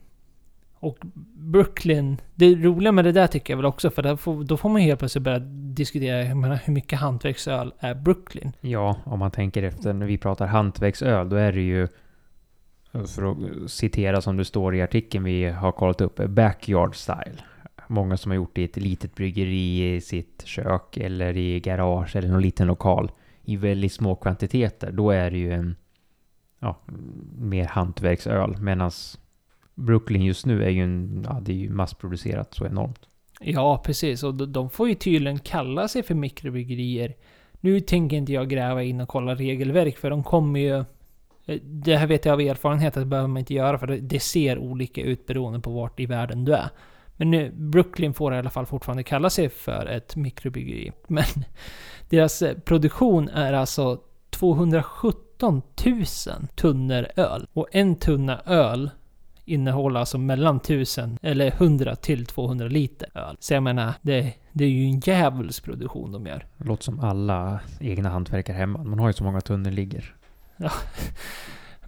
och 0.80 0.98
Brooklyn, 1.34 2.20
det 2.34 2.54
roliga 2.54 2.92
med 2.92 3.04
det 3.04 3.12
där 3.12 3.26
tycker 3.26 3.52
jag 3.52 3.56
väl 3.56 3.66
också, 3.66 3.90
för 3.90 4.16
får, 4.16 4.44
då 4.44 4.56
får 4.56 4.68
man 4.68 4.80
helt 4.80 4.98
plötsligt 4.98 5.24
börja 5.24 5.38
diskutera 5.38 6.34
menar, 6.34 6.60
hur 6.64 6.72
mycket 6.72 6.98
hantverksöl 6.98 7.72
är 7.78 7.94
Brooklyn? 7.94 8.52
Ja, 8.60 8.96
om 9.04 9.18
man 9.18 9.30
tänker 9.30 9.62
efter 9.62 9.92
när 9.92 10.06
vi 10.06 10.18
pratar 10.18 10.46
hantverksöl, 10.46 11.28
då 11.28 11.36
är 11.36 11.52
det 11.52 11.60
ju, 11.60 11.88
för 12.92 13.30
att 13.30 13.70
citera 13.70 14.20
som 14.20 14.36
det 14.36 14.44
står 14.44 14.74
i 14.74 14.82
artikeln 14.82 15.24
vi 15.24 15.44
har 15.44 15.72
kollat 15.72 16.00
upp, 16.00 16.16
backyard 16.16 16.96
style. 16.96 17.42
Många 17.86 18.16
som 18.16 18.30
har 18.30 18.36
gjort 18.36 18.54
det 18.54 18.60
i 18.60 18.64
ett 18.64 18.76
litet 18.76 19.14
bryggeri 19.14 19.94
i 19.94 20.00
sitt 20.00 20.42
kök 20.44 20.96
eller 20.96 21.36
i 21.36 21.60
garage 21.60 22.16
eller 22.16 22.28
någon 22.28 22.42
liten 22.42 22.66
lokal 22.66 23.10
i 23.42 23.56
väldigt 23.56 23.92
små 23.92 24.14
kvantiteter. 24.14 24.92
Då 24.92 25.10
är 25.10 25.30
det 25.30 25.38
ju 25.38 25.52
en 25.52 25.76
ja, 26.58 26.78
mer 27.38 27.64
hantverksöl. 27.64 28.56
Medan 28.60 28.90
Brooklyn 29.74 30.24
just 30.24 30.46
nu 30.46 30.64
är 30.64 30.70
ju 30.70 30.82
en, 30.82 31.26
ja, 31.28 31.40
det 31.42 31.52
är 31.52 31.56
ju 31.56 31.70
massproducerat 31.70 32.54
så 32.54 32.66
enormt. 32.66 33.08
Ja, 33.40 33.82
precis. 33.84 34.22
Och 34.22 34.48
de 34.48 34.70
får 34.70 34.88
ju 34.88 34.94
tydligen 34.94 35.38
kalla 35.38 35.88
sig 35.88 36.02
för 36.02 36.14
mikrobryggerier. 36.14 37.14
Nu 37.60 37.80
tänker 37.80 38.16
inte 38.16 38.32
jag 38.32 38.48
gräva 38.48 38.82
in 38.82 39.00
och 39.00 39.08
kolla 39.08 39.34
regelverk, 39.34 39.98
för 39.98 40.10
de 40.10 40.22
kommer 40.24 40.60
ju... 40.60 40.84
Det 41.62 41.96
här 41.96 42.06
vet 42.06 42.24
jag 42.24 42.32
av 42.32 42.40
erfarenhet 42.40 42.96
att 42.96 43.02
det 43.02 43.06
behöver 43.06 43.28
man 43.28 43.38
inte 43.38 43.54
göra, 43.54 43.78
för 43.78 43.86
det 43.86 44.20
ser 44.20 44.58
olika 44.58 45.02
ut 45.02 45.26
beroende 45.26 45.60
på 45.60 45.70
vart 45.70 46.00
i 46.00 46.06
världen 46.06 46.44
du 46.44 46.54
är. 46.54 46.70
Men 47.16 47.30
nu, 47.30 47.52
Brooklyn 47.56 48.14
får 48.14 48.34
i 48.34 48.38
alla 48.38 48.50
fall 48.50 48.66
fortfarande 48.66 49.02
kalla 49.02 49.30
sig 49.30 49.48
för 49.48 49.86
ett 49.86 50.16
mikrobryggeri. 50.16 50.92
Men 51.06 51.24
deras 52.08 52.42
eh, 52.42 52.58
produktion 52.58 53.28
är 53.28 53.52
alltså 53.52 54.00
217 54.30 55.62
000 55.86 56.04
tunnor 56.54 57.06
öl. 57.16 57.46
Och 57.52 57.68
en 57.72 57.96
tunna 57.96 58.40
öl 58.46 58.90
innehåller 59.44 60.00
alltså 60.00 60.18
mellan 60.18 60.56
1000 60.56 61.18
eller 61.22 61.46
100 61.46 61.96
till 61.96 62.26
200 62.26 62.68
liter 62.68 63.08
öl. 63.14 63.36
Så 63.40 63.54
jag 63.54 63.62
menar, 63.62 63.92
det, 64.02 64.34
det 64.52 64.64
är 64.64 64.68
ju 64.68 64.84
en 64.84 65.00
djävulsk 65.00 65.64
produktion 65.64 66.12
de 66.12 66.26
gör. 66.26 66.46
Det 66.56 66.64
låter 66.64 66.84
som 66.84 67.00
alla 67.00 67.60
egna 67.80 68.08
hantverkare 68.08 68.56
hemma. 68.56 68.84
Man 68.84 68.98
har 68.98 69.06
ju 69.06 69.12
så 69.12 69.24
många 69.24 69.40
tunnor 69.40 69.70
ligger. 69.70 70.14
Ja. 70.58 70.70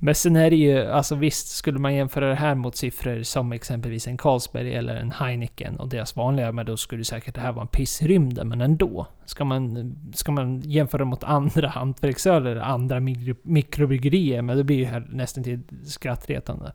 Men 0.02 0.14
sen 0.14 0.36
är 0.36 0.50
det 0.50 0.56
ju, 0.56 0.86
alltså 0.86 1.14
visst, 1.14 1.48
skulle 1.48 1.78
man 1.78 1.94
jämföra 1.94 2.28
det 2.28 2.34
här 2.34 2.54
mot 2.54 2.76
siffror 2.76 3.22
som 3.22 3.52
exempelvis 3.52 4.06
en 4.06 4.16
Carlsberg 4.16 4.74
eller 4.74 4.96
en 4.96 5.12
Heineken 5.12 5.76
och 5.76 5.88
deras 5.88 6.16
vanliga, 6.16 6.52
men 6.52 6.66
då 6.66 6.76
skulle 6.76 7.04
säkert 7.04 7.34
det 7.34 7.40
här 7.40 7.52
vara 7.52 7.62
en 7.62 7.68
pissrymden, 7.68 8.48
men 8.48 8.60
ändå. 8.60 9.06
Ska 9.24 9.44
man, 9.44 9.94
ska 10.14 10.32
man 10.32 10.60
jämföra 10.60 11.04
mot 11.04 11.24
andra 11.24 11.68
hantverksöl 11.74 12.46
eller 12.46 12.60
andra 12.60 13.00
mikro, 13.00 13.34
mikrobryggerier, 13.42 14.42
men 14.42 14.56
det 14.56 14.64
blir 14.64 14.76
ju 14.76 14.84
här 14.84 15.06
nästan 15.10 15.44
till 15.44 15.60
skrattretande. 15.86 16.72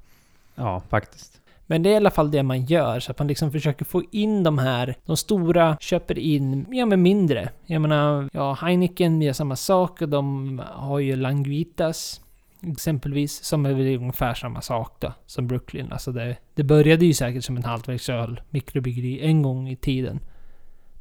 Ja, 0.56 0.82
faktiskt. 0.90 1.42
Men 1.68 1.84
det 1.84 1.90
är 1.90 1.94
i 1.94 1.98
alla 1.98 2.12
fall 2.12 2.32
det 2.32 2.44
man 2.44 2.66
gör, 2.66 3.00
så 3.00 3.12
att 3.12 3.20
man 3.20 3.28
liksom 3.28 3.52
försöker 3.52 3.86
få 3.86 4.04
in 4.12 4.44
de 4.44 4.58
här, 4.58 4.96
de 5.06 5.18
stora 5.18 5.78
köper 5.80 6.20
in, 6.20 6.66
ja 6.72 6.86
men 6.86 7.02
mindre. 7.02 7.50
Jag 7.66 7.82
menar, 7.82 8.30
ja 8.34 8.54
Heineken 8.62 9.22
gör 9.22 9.34
samma 9.34 9.56
sak 9.56 10.02
och 10.02 10.10
de 10.10 10.62
har 10.66 11.00
ju 11.00 11.16
Languitas. 11.16 12.22
Exempelvis, 12.68 13.44
som 13.44 13.66
är 13.66 13.74
väl 13.74 13.96
ungefär 13.96 14.34
samma 14.34 14.62
sak 14.62 14.96
då, 15.00 15.14
som 15.26 15.48
Brooklyn. 15.48 15.92
Alltså 15.92 16.12
det, 16.12 16.38
det 16.56 16.64
började 16.64 17.06
ju 17.06 17.14
säkert 17.14 17.44
som 17.44 17.58
en 17.58 17.64
hantverksöl, 17.64 18.42
mikrobryggeri, 18.50 19.22
en 19.22 19.42
gång 19.42 19.70
i 19.70 19.76
tiden. 19.76 20.20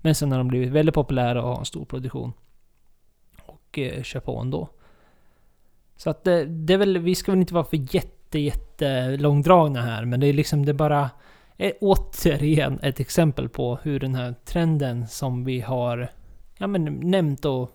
Men 0.03 0.15
sen 0.15 0.33
har 0.33 0.39
de 0.39 0.49
blivit 0.49 0.71
väldigt 0.71 0.95
populära 0.95 1.43
och 1.43 1.49
har 1.49 1.59
en 1.59 1.65
stor 1.65 1.85
produktion. 1.85 2.33
Och 3.47 3.79
eh, 3.79 4.03
kör 4.03 4.21
på 4.21 4.39
ändå. 4.39 4.69
Så 5.97 6.11
att 6.11 6.25
det, 6.25 6.45
det 6.45 6.75
är 6.75 6.79
väl, 6.79 6.99
vi 6.99 7.15
ska 7.15 7.33
väl 7.33 7.41
inte 7.41 7.55
vara 7.55 7.65
för 7.65 7.95
jätte, 7.95 8.39
jätte 8.39 8.64
långdragna 9.19 9.83
här, 9.83 10.05
men 10.05 10.21
det 10.21 10.27
är 10.27 10.33
liksom, 10.33 10.67
det 10.67 10.75
bara 10.75 11.11
är 11.57 11.73
återigen 11.81 12.79
ett 12.83 13.01
exempel 13.01 13.49
på 13.49 13.79
hur 13.83 14.01
den 14.01 14.15
här 14.15 14.35
trenden 14.45 15.09
som 15.09 15.45
vi 15.45 15.61
har 15.61 16.11
ja, 16.59 16.67
men, 16.67 16.85
nämnt 16.85 17.45
och 17.45 17.71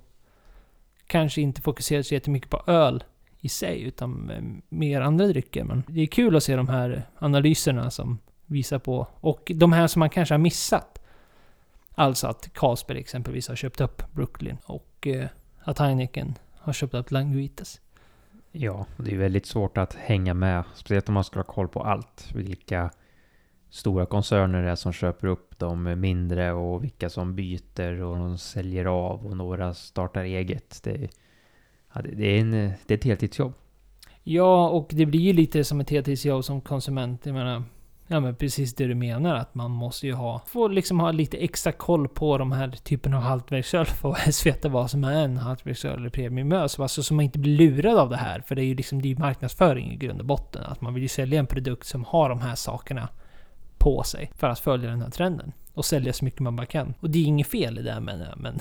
kanske 1.08 1.42
inte 1.42 1.62
fokuserat 1.62 2.06
så 2.06 2.14
jättemycket 2.14 2.50
på 2.50 2.64
öl 2.68 3.04
i 3.40 3.50
sig, 3.50 3.82
utan 3.82 4.30
eh, 4.30 4.42
mer 4.70 5.02
andra 5.02 5.28
drycker. 5.28 5.64
Men 5.64 5.84
det 5.88 6.02
är 6.02 6.06
kul 6.06 6.36
att 6.36 6.44
se 6.44 6.56
de 6.56 6.70
här 6.70 7.04
analyserna 7.20 7.92
som 7.92 8.20
visar 8.46 8.80
på, 8.80 9.08
och 9.14 9.52
de 9.56 9.74
här 9.74 9.88
som 9.88 10.00
man 10.00 10.10
kanske 10.10 10.34
har 10.34 10.40
missat. 10.40 11.02
Alltså 11.96 12.28
att 12.28 12.54
Carlsberg 12.54 13.00
exempelvis 13.00 13.48
har 13.48 13.56
köpt 13.56 13.82
upp 13.82 14.12
Brooklyn 14.12 14.58
och 14.66 15.08
eh, 15.08 15.28
att 15.60 15.80
Heineken 15.80 16.36
har 16.58 16.74
köpt 16.74 16.94
upp 16.94 17.12
Languitas. 17.12 17.82
Ja, 18.52 18.86
det 18.98 19.12
är 19.12 19.18
väldigt 19.18 19.46
svårt 19.46 19.78
att 19.78 19.94
hänga 19.94 20.34
med, 20.34 20.64
speciellt 20.76 21.08
om 21.10 21.14
man 21.14 21.24
ska 21.24 21.40
ha 21.40 21.44
koll 21.44 21.68
på 21.68 21.84
allt. 21.84 22.32
Vilka 22.36 22.92
stora 23.70 24.06
koncerner 24.06 24.64
det 24.64 24.70
är 24.70 24.76
som 24.76 24.94
köper 24.94 25.28
upp 25.28 25.60
de 25.60 26.00
mindre 26.00 26.54
och 26.54 26.84
vilka 26.84 27.10
som 27.10 27.36
byter 27.36 28.02
och 28.02 28.18
de 28.18 28.38
säljer 28.38 28.86
av 28.86 29.26
och 29.26 29.38
några 29.38 29.74
startar 29.74 30.24
eget. 30.24 30.84
Det, 30.84 31.10
ja, 31.94 32.02
det, 32.02 32.26
är, 32.26 32.42
en, 32.42 32.52
det 32.52 32.94
är 32.94 32.98
ett 32.98 33.04
heltidsjobb. 33.04 33.54
Ja, 34.24 34.70
och 34.70 34.90
det 34.92 35.06
blir 35.06 35.22
ju 35.22 35.34
lite 35.34 35.64
som 35.64 35.80
ett 35.80 35.90
heltidsjobb 35.90 36.44
som 36.44 36.62
konsument. 36.62 37.26
Jag 37.26 37.34
menar, 37.34 37.64
ja 38.12 38.20
men 38.20 38.36
precis 38.36 38.76
det 38.76 38.86
du 38.86 38.96
menar. 38.96 39.36
Att 39.36 39.56
man 39.56 39.72
måste 39.72 40.08
ju 40.08 40.14
ha, 40.14 40.42
få 40.48 40.68
liksom 40.68 41.00
ha 41.00 41.12
lite 41.12 41.38
extra 41.38 41.72
koll 41.72 42.08
på 42.08 42.38
de 42.38 42.52
här 42.52 42.72
typen 42.72 43.14
av 43.14 43.22
hantverksöl 43.22 43.86
för 43.86 44.12
att 44.12 44.20
ens 44.20 44.46
veta 44.46 44.70
vad 44.70 44.92
som 44.92 45.04
är 45.04 45.24
en 45.24 45.38
hantverksöl 45.38 46.00
eller 46.00 46.10
premiumös, 46.10 46.80
Alltså 46.80 47.04
så 47.04 47.14
man 47.14 47.26
inte 47.26 47.40
blir 47.40 47.58
lurad 47.58 47.98
av 47.98 48.10
det 48.10 48.18
här. 48.18 48.44
För 48.48 48.56
det 48.56 48.62
är 48.62 48.66
ju 48.66 48.76
liksom, 48.76 49.02
det 49.02 49.12
är 49.12 49.16
marknadsföring 49.16 49.92
i 49.92 49.96
grund 49.96 50.20
och 50.20 50.26
botten. 50.26 50.64
Att 50.66 50.82
man 50.82 50.94
vill 50.94 51.04
ju 51.04 51.10
sälja 51.10 51.40
en 51.40 51.48
produkt 51.48 51.88
som 51.88 52.06
har 52.06 52.30
de 52.30 52.42
här 52.42 52.56
sakerna 52.56 53.10
på 53.78 54.04
sig 54.04 54.32
för 54.36 54.48
att 54.48 54.60
följa 54.60 54.90
den 54.90 55.02
här 55.02 55.10
trenden. 55.10 55.52
Och 55.74 55.86
sälja 55.86 56.14
så 56.14 56.26
mycket 56.26 56.40
man 56.40 56.56
bara 56.56 56.66
kan. 56.66 56.94
Och 57.00 57.10
det 57.10 57.20
är 57.20 57.24
inget 57.24 57.48
fel 57.48 57.80
i 57.80 57.82
det 57.82 58.00
menar 58.00 58.26
jag, 58.26 58.40
men 58.40 58.60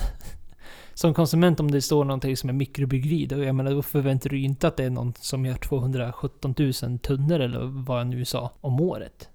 som 0.95 1.14
konsument 1.14 1.61
om 1.61 1.71
det 1.71 1.83
står 1.83 2.05
någonting 2.05 2.37
som 2.37 2.49
är 2.49 2.55
mikrobryggeri, 2.55 3.26
då, 3.26 3.45
jag 3.45 3.55
menar, 3.55 3.71
då 3.71 3.83
förväntar 3.83 4.31
du 4.31 4.38
ju 4.38 4.45
inte 4.45 4.69
att 4.69 4.76
det 4.76 4.85
är 4.85 4.90
någon 4.90 5.14
som 5.21 5.47
gör 5.47 5.55
217 5.55 6.55
000 6.59 6.99
tunnor 6.99 7.40
eller 7.40 7.61
vad 7.61 8.00
jag 8.00 8.07
nu 8.07 8.25
sa 8.25 8.50
om 8.61 8.81
året. 8.81 9.28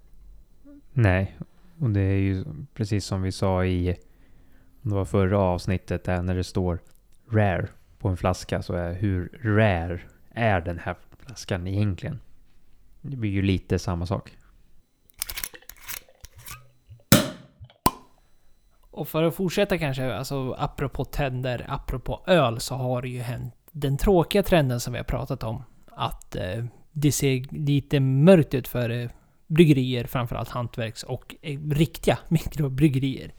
Nej, 0.96 1.38
och 1.78 1.90
det 1.90 2.00
är 2.00 2.18
ju 2.18 2.44
precis 2.74 3.04
som 3.04 3.22
vi 3.22 3.32
sa 3.32 3.64
i 3.64 3.96
det 4.82 4.94
var 4.94 5.04
förra 5.04 5.38
avsnittet 5.38 6.04
där 6.04 6.22
när 6.22 6.34
det 6.34 6.44
står 6.44 6.78
rare 7.30 7.68
på 7.98 8.08
en 8.08 8.16
flaska 8.16 8.62
så 8.62 8.74
är 8.74 8.92
hur 8.92 9.40
rare 9.44 10.00
är 10.30 10.60
den 10.60 10.78
här 10.78 10.96
flaskan 11.18 11.66
egentligen? 11.66 12.20
Det 13.00 13.16
blir 13.16 13.30
ju 13.30 13.42
lite 13.42 13.78
samma 13.78 14.06
sak. 14.06 14.36
Och 18.90 19.08
för 19.08 19.22
att 19.22 19.34
fortsätta 19.34 19.78
kanske, 19.78 20.14
alltså 20.14 20.54
apropå 20.58 21.04
tänder, 21.04 21.66
apropå 21.68 22.24
öl, 22.26 22.60
så 22.60 22.74
har 22.74 23.02
det 23.02 23.08
ju 23.08 23.20
hänt 23.20 23.54
den 23.72 23.96
tråkiga 23.96 24.42
trenden 24.42 24.80
som 24.80 24.92
vi 24.92 24.98
har 24.98 25.04
pratat 25.04 25.42
om. 25.42 25.62
Att 25.86 26.36
eh, 26.36 26.64
det 26.92 27.12
ser 27.12 27.46
lite 27.54 28.00
mörkt 28.00 28.54
ut 28.54 28.68
för 28.68 28.90
eh, 28.90 29.10
bryggerier, 29.46 30.04
framförallt 30.04 30.48
hantverks 30.48 31.02
och 31.02 31.34
eh, 31.42 31.58
riktiga 31.70 32.18
mikrobryggerier. 32.28 33.32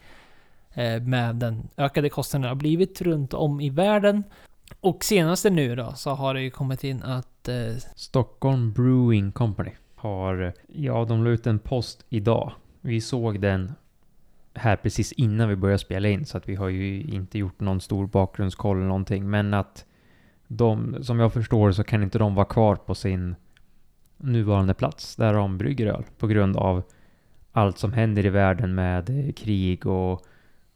Eh, 0.74 1.02
med 1.02 1.36
den 1.36 1.68
ökade 1.78 2.10
kostnaden 2.10 2.50
har 2.50 2.56
blivit 2.56 3.02
runt 3.02 3.34
om 3.34 3.62
i 3.62 3.70
världen. 3.70 4.24
Och 4.80 5.04
senaste 5.04 5.50
nu 5.50 5.76
då 5.76 5.94
så 5.96 6.10
har 6.10 6.34
det 6.34 6.42
ju 6.42 6.50
kommit 6.50 6.84
in 6.84 7.04
att... 7.04 7.48
Eh, 7.48 7.76
Stockholm 7.96 8.74
Brewing 8.74 9.32
Company 9.32 9.72
har... 9.96 10.54
Ja, 10.68 11.06
de 11.06 11.24
la 11.24 11.30
ut 11.30 11.48
en 11.48 11.60
post 11.60 12.06
idag. 12.10 12.54
Vi 12.82 13.02
såg 13.02 13.42
den 13.42 13.72
här 14.54 14.76
precis 14.76 15.12
innan 15.12 15.50
vi 15.50 15.56
började 15.56 15.80
spela 15.80 16.08
in 16.08 16.26
så 16.26 16.38
att 16.38 16.50
vi 16.50 16.56
har 16.56 16.70
ju 16.70 17.02
inte 17.02 17.38
gjort 17.38 17.60
någon 17.60 17.82
stor 17.82 18.08
bakgrundskoll 18.08 18.78
eller 18.78 18.88
någonting. 18.88 19.30
Men 19.30 19.54
att 19.54 19.86
de, 20.48 21.04
som 21.04 21.20
jag 21.20 21.34
förstår 21.34 21.72
så 21.72 21.84
kan 21.84 22.04
inte 22.04 22.18
de 22.18 22.36
vara 22.36 22.46
kvar 22.46 22.76
på 22.76 22.96
sin 22.96 23.36
nuvarande 24.18 24.74
plats 24.74 25.16
där 25.16 25.34
de 25.34 25.58
brygger 25.58 25.88
öl 25.88 26.04
på 26.18 26.28
grund 26.28 26.58
av 26.58 26.84
allt 27.52 27.78
som 27.78 27.94
händer 27.94 28.26
i 28.26 28.30
världen 28.30 28.76
med 28.76 29.38
krig 29.38 29.86
och 29.86 30.26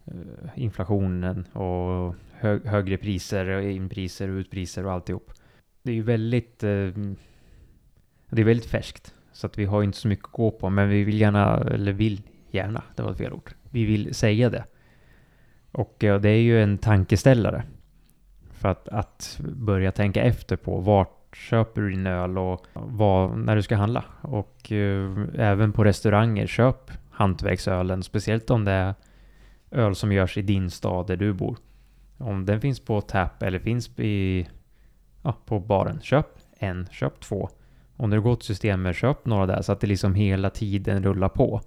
eh, 0.06 0.13
inflationen 0.56 1.45
och 1.54 2.15
hö 2.34 2.60
högre 2.65 2.97
priser, 2.97 3.60
inpriser 3.60 4.30
och 4.30 4.38
utpriser 4.38 4.86
och 4.86 4.91
alltihop. 4.91 5.32
Det 5.84 5.91
är 5.91 5.95
ju 5.95 6.04
väldigt, 6.04 6.63
eh, 6.63 6.89
det 8.30 8.41
är 8.41 8.45
väldigt 8.45 8.69
färskt 8.69 9.13
så 9.32 9.47
att 9.47 9.58
vi 9.58 9.65
har 9.65 9.84
inte 9.84 9.97
så 9.97 10.08
mycket 10.08 10.25
att 10.25 10.32
gå 10.32 10.52
på 10.52 10.69
men 10.69 10.89
vi 10.89 11.04
vill 11.04 11.21
gärna, 11.21 11.58
eller 11.58 11.91
vill 11.91 12.21
gärna, 12.52 12.84
det 12.95 13.04
var 13.04 13.13
fel 13.13 13.34
ord 13.34 13.52
vi 13.69 13.86
vill 13.86 14.15
säga 14.15 14.49
det. 14.49 14.63
Och 15.71 16.04
eh, 16.04 16.19
det 16.21 16.30
är 16.30 16.41
ju 16.41 16.63
en 16.63 16.78
tankeställare. 16.78 17.63
För 18.52 18.69
att, 18.69 18.88
att 18.88 19.39
börja 19.41 19.91
tänka 19.91 20.23
efter 20.23 20.56
på 20.56 20.80
vart 20.80 21.18
köper 21.34 21.82
du 21.82 21.89
din 21.89 22.08
öl 22.08 22.38
och 22.38 22.65
vad, 22.74 23.38
när 23.38 23.56
du 23.56 23.62
ska 23.62 23.76
handla. 23.76 24.04
Och 24.22 24.72
eh, 24.72 25.12
även 25.36 25.74
på 25.74 25.84
restauranger, 25.84 26.48
köp 26.48 26.92
hantverksölen. 27.10 28.04
Speciellt 28.04 28.50
om 28.50 28.65
det 28.65 28.72
är 28.72 28.94
öl 29.72 29.96
som 29.96 30.12
görs 30.12 30.38
i 30.38 30.42
din 30.42 30.70
stad 30.70 31.08
där 31.08 31.15
du 31.15 31.34
bor. 31.34 31.58
Om 32.18 32.46
den 32.46 32.62
finns 32.62 32.80
på 32.80 33.02
tap 33.02 33.44
eller 33.44 33.60
finns 33.60 34.00
i, 34.00 34.48
ja, 35.22 35.38
på 35.46 35.60
baren, 35.60 36.00
köp 36.02 36.28
en, 36.60 36.88
köp 36.92 37.20
två. 37.20 37.50
Om 37.98 38.10
du 38.10 38.22
går 38.22 38.36
till 38.36 38.46
systemet, 38.46 38.96
köp 38.96 39.26
några 39.26 39.46
där 39.46 39.62
så 39.62 39.72
att 39.72 39.80
det 39.80 39.88
liksom 39.88 40.15
hela 40.15 40.50
tiden 40.50 41.04
rullar 41.04 41.30
på. 41.30 41.62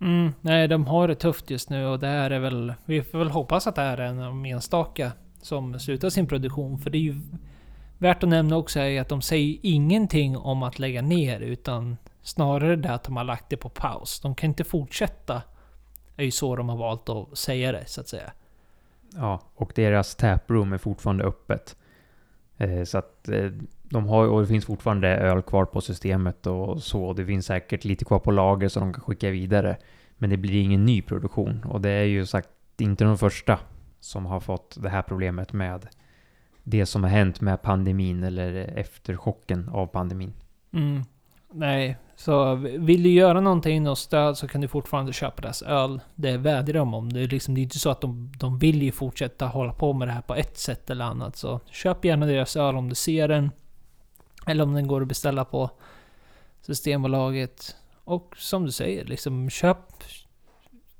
Mm, 0.00 0.32
nej, 0.40 0.68
de 0.68 0.86
har 0.86 1.08
det 1.08 1.14
tufft 1.14 1.50
just 1.50 1.70
nu 1.70 1.86
och 1.86 1.98
det 1.98 2.06
här 2.06 2.30
är 2.30 2.38
väl... 2.38 2.74
Vi 2.84 3.02
får 3.02 3.18
väl 3.18 3.30
hoppas 3.30 3.66
att 3.66 3.74
det 3.74 3.82
här 3.82 3.98
är 3.98 4.06
en 4.06 4.18
av 4.18 4.24
de 4.24 4.44
enstaka 4.44 5.12
som 5.42 5.78
slutar 5.78 6.10
sin 6.10 6.26
produktion. 6.26 6.78
För 6.78 6.90
det 6.90 6.98
är 6.98 7.02
ju 7.02 7.20
värt 7.98 8.22
att 8.22 8.28
nämna 8.28 8.56
också 8.56 8.80
är 8.80 9.00
att 9.00 9.08
de 9.08 9.22
säger 9.22 9.58
ingenting 9.62 10.36
om 10.36 10.62
att 10.62 10.78
lägga 10.78 11.02
ner 11.02 11.40
utan 11.40 11.96
snarare 12.22 12.76
det 12.76 12.94
att 12.94 13.04
de 13.04 13.16
har 13.16 13.24
lagt 13.24 13.50
det 13.50 13.56
på 13.56 13.68
paus. 13.68 14.20
De 14.20 14.34
kan 14.34 14.50
inte 14.50 14.64
fortsätta. 14.64 15.42
Det 16.16 16.22
är 16.22 16.24
ju 16.24 16.30
så 16.30 16.56
de 16.56 16.68
har 16.68 16.76
valt 16.76 17.08
att 17.08 17.38
säga 17.38 17.72
det 17.72 17.86
så 17.86 18.00
att 18.00 18.08
säga. 18.08 18.32
Ja, 19.14 19.40
och 19.54 19.72
deras 19.74 20.14
taproom 20.14 20.72
är 20.72 20.78
fortfarande 20.78 21.24
öppet. 21.24 21.76
Eh, 22.56 22.84
så 22.84 22.98
att 22.98 23.28
eh, 23.28 23.50
de 23.82 24.06
har, 24.06 24.26
och 24.26 24.40
det 24.40 24.46
finns 24.46 24.66
fortfarande 24.66 25.08
öl 25.08 25.42
kvar 25.42 25.64
på 25.64 25.80
systemet 25.80 26.46
och 26.46 26.82
så. 26.82 27.12
Det 27.12 27.26
finns 27.26 27.46
säkert 27.46 27.84
lite 27.84 28.04
kvar 28.04 28.18
på 28.18 28.30
lager 28.30 28.68
som 28.68 28.82
de 28.82 28.92
kan 28.92 29.02
skicka 29.02 29.30
vidare. 29.30 29.76
Men 30.18 30.30
det 30.30 30.36
blir 30.36 30.62
ingen 30.62 30.84
ny 30.84 31.02
produktion 31.02 31.64
och 31.64 31.80
det 31.80 31.90
är 31.90 32.04
ju 32.04 32.26
sagt 32.26 32.48
inte 32.78 33.04
de 33.04 33.18
första 33.18 33.58
som 34.00 34.26
har 34.26 34.40
fått 34.40 34.76
det 34.82 34.88
här 34.88 35.02
problemet 35.02 35.52
med 35.52 35.88
det 36.64 36.86
som 36.86 37.02
har 37.02 37.10
hänt 37.10 37.40
med 37.40 37.62
pandemin 37.62 38.24
eller 38.24 38.54
efterchocken 38.54 39.68
av 39.68 39.86
pandemin. 39.86 40.32
Mm. 40.72 41.02
Nej, 41.52 41.96
så 42.16 42.54
vill 42.54 43.02
du 43.02 43.08
göra 43.10 43.40
någonting 43.40 43.88
och 43.88 43.98
stöd 43.98 44.38
så 44.38 44.48
kan 44.48 44.60
du 44.60 44.68
fortfarande 44.68 45.12
köpa 45.12 45.42
deras 45.42 45.62
öl. 45.62 46.00
Det 46.14 46.36
vädjar 46.36 46.74
de 46.74 46.94
om. 46.94 47.12
Det 47.12 47.20
är 47.20 47.28
liksom 47.28 47.54
det 47.54 47.60
är 47.60 47.62
inte 47.62 47.78
så 47.78 47.90
att 47.90 48.00
de, 48.00 48.32
de 48.38 48.58
vill 48.58 48.82
ju 48.82 48.92
fortsätta 48.92 49.46
hålla 49.46 49.72
på 49.72 49.92
med 49.92 50.08
det 50.08 50.12
här 50.12 50.22
på 50.22 50.34
ett 50.34 50.58
sätt 50.58 50.90
eller 50.90 51.04
annat. 51.04 51.36
Så 51.36 51.60
köp 51.70 52.04
gärna 52.04 52.26
deras 52.26 52.56
öl 52.56 52.76
om 52.76 52.88
du 52.88 52.94
ser 52.94 53.28
den. 53.28 53.50
Eller 54.46 54.64
om 54.64 54.74
den 54.74 54.86
går 54.86 55.02
att 55.02 55.08
beställa 55.08 55.44
på 55.44 55.70
Systembolaget. 56.60 57.76
Och 58.04 58.34
som 58.38 58.64
du 58.64 58.72
säger, 58.72 59.04
liksom 59.04 59.50
köp... 59.50 59.78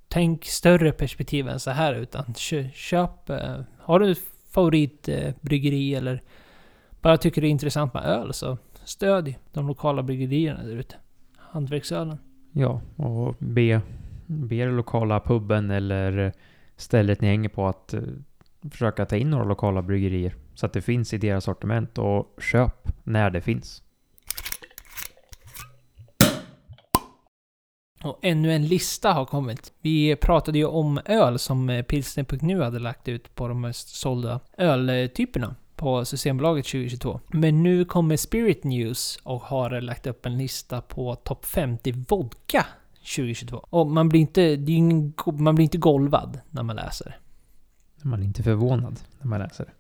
Tänk 0.09 0.45
större 0.45 0.93
perspektiv 0.93 1.49
än 1.49 1.61
så 1.61 1.71
här 1.71 1.95
utan 1.95 2.35
köp... 2.75 3.31
Eh, 3.31 3.61
har 3.79 4.01
du 4.01 4.15
favoritbryggeri 4.55 5.95
eller 5.95 6.23
bara 7.01 7.17
tycker 7.17 7.41
det 7.41 7.49
är 7.49 7.51
intressant 7.51 7.95
med 7.95 8.05
öl 8.05 8.35
så 8.35 8.59
stödj 8.85 9.39
de 9.53 9.69
lokala 9.69 10.03
bryggerierna 10.03 10.63
där 10.63 10.77
ute. 10.77 10.95
Hantverksölen. 11.37 12.19
Ja, 12.53 12.81
och 12.97 13.35
be, 13.39 13.81
be 14.27 14.67
lokala 14.67 15.21
puben 15.21 15.71
eller 15.71 16.33
stället 16.77 17.21
ni 17.21 17.29
hänger 17.29 17.49
på 17.49 17.67
att 17.67 17.95
eh, 17.95 18.03
försöka 18.71 19.07
ta 19.07 19.17
in 19.17 19.31
några 19.31 19.45
lokala 19.45 19.83
bryggerier. 19.83 20.35
Så 20.55 20.67
att 20.67 20.73
det 20.73 20.83
finns 20.83 21.15
i 21.15 21.19
deras 21.19 21.45
sortiment 21.45 21.99
och 21.99 22.39
köp 22.41 22.89
när 23.03 23.31
det 23.31 23.41
finns. 23.41 23.83
Och 28.05 28.19
ännu 28.23 28.53
en 28.53 28.67
lista 28.67 29.13
har 29.13 29.25
kommit. 29.25 29.73
Vi 29.81 30.17
pratade 30.17 30.59
ju 30.59 30.65
om 30.65 31.01
öl 31.05 31.39
som 31.39 31.85
pilsner.nu 31.89 32.63
hade 32.63 32.79
lagt 32.79 33.09
ut 33.09 33.35
på 33.35 33.49
de 33.49 33.61
mest 33.61 33.89
sålda 33.89 34.41
öltyperna. 34.59 35.55
på 35.77 36.05
Systembolaget 36.05 36.67
2022. 36.67 37.21
Men 37.29 37.63
nu 37.63 37.85
kommer 37.85 38.17
Spirit 38.17 38.65
News 38.65 39.19
och 39.23 39.41
har 39.41 39.81
lagt 39.81 40.07
upp 40.07 40.27
en 40.27 40.39
lista 40.39 40.81
på 40.81 41.15
topp 41.15 41.45
50 41.45 41.93
vodka 42.09 42.67
2022. 43.17 43.67
Och 43.71 43.87
man 43.87 44.09
blir 44.09 44.21
inte, 44.21 44.59
man 45.33 45.55
blir 45.55 45.65
inte 45.65 45.79
golvad 45.79 46.41
när 46.51 46.63
man 46.63 46.77
läser. 46.77 47.19
Man 48.03 48.21
är 48.21 48.25
inte 48.25 48.43
förvånad 48.43 49.01
när 49.21 49.27
man 49.27 49.41
läser. 49.41 49.73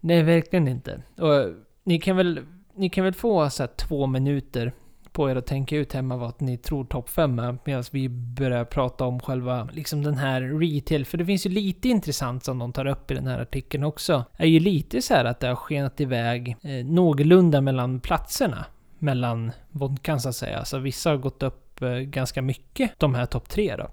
Nej, 0.00 0.22
verkligen 0.22 0.68
inte. 0.68 1.02
Och 1.18 1.52
ni 1.84 2.00
kan 2.00 2.16
väl, 2.16 2.40
ni 2.74 2.90
kan 2.90 3.04
väl 3.04 3.14
få 3.14 3.50
så 3.50 3.62
här 3.62 3.70
två 3.76 4.06
minuter 4.06 4.72
på 5.14 5.30
er 5.30 5.36
att 5.36 5.46
tänka 5.46 5.76
ut 5.76 5.92
hemma 5.92 6.16
vad 6.16 6.42
ni 6.42 6.56
tror 6.58 6.84
topp 6.84 7.10
5 7.10 7.38
är 7.38 7.58
medan 7.64 7.84
vi 7.90 8.08
börjar 8.08 8.64
prata 8.64 9.04
om 9.04 9.20
själva 9.20 9.68
liksom 9.72 10.02
den 10.02 10.14
här 10.14 10.40
retail. 10.40 11.06
För 11.06 11.18
det 11.18 11.26
finns 11.26 11.46
ju 11.46 11.50
lite 11.50 11.88
intressant 11.88 12.44
som 12.44 12.58
de 12.58 12.72
tar 12.72 12.86
upp 12.86 13.10
i 13.10 13.14
den 13.14 13.26
här 13.26 13.40
artikeln 13.40 13.84
också. 13.84 14.24
är 14.36 14.46
ju 14.46 14.60
lite 14.60 15.02
så 15.02 15.14
här 15.14 15.24
att 15.24 15.40
det 15.40 15.46
har 15.46 15.54
skenat 15.56 16.00
iväg 16.00 16.56
eh, 16.62 16.86
någorlunda 16.86 17.60
mellan 17.60 18.00
platserna. 18.00 18.64
Mellan 18.98 19.52
vodkan 19.70 20.20
så 20.20 20.28
att 20.28 20.36
säga. 20.36 20.64
Så 20.64 20.78
vissa 20.78 21.10
har 21.10 21.16
gått 21.16 21.42
upp 21.42 21.82
eh, 21.82 21.88
ganska 21.90 22.42
mycket, 22.42 22.90
de 22.98 23.14
här 23.14 23.26
topp 23.26 23.48
3 23.48 23.76
då. 23.76 23.86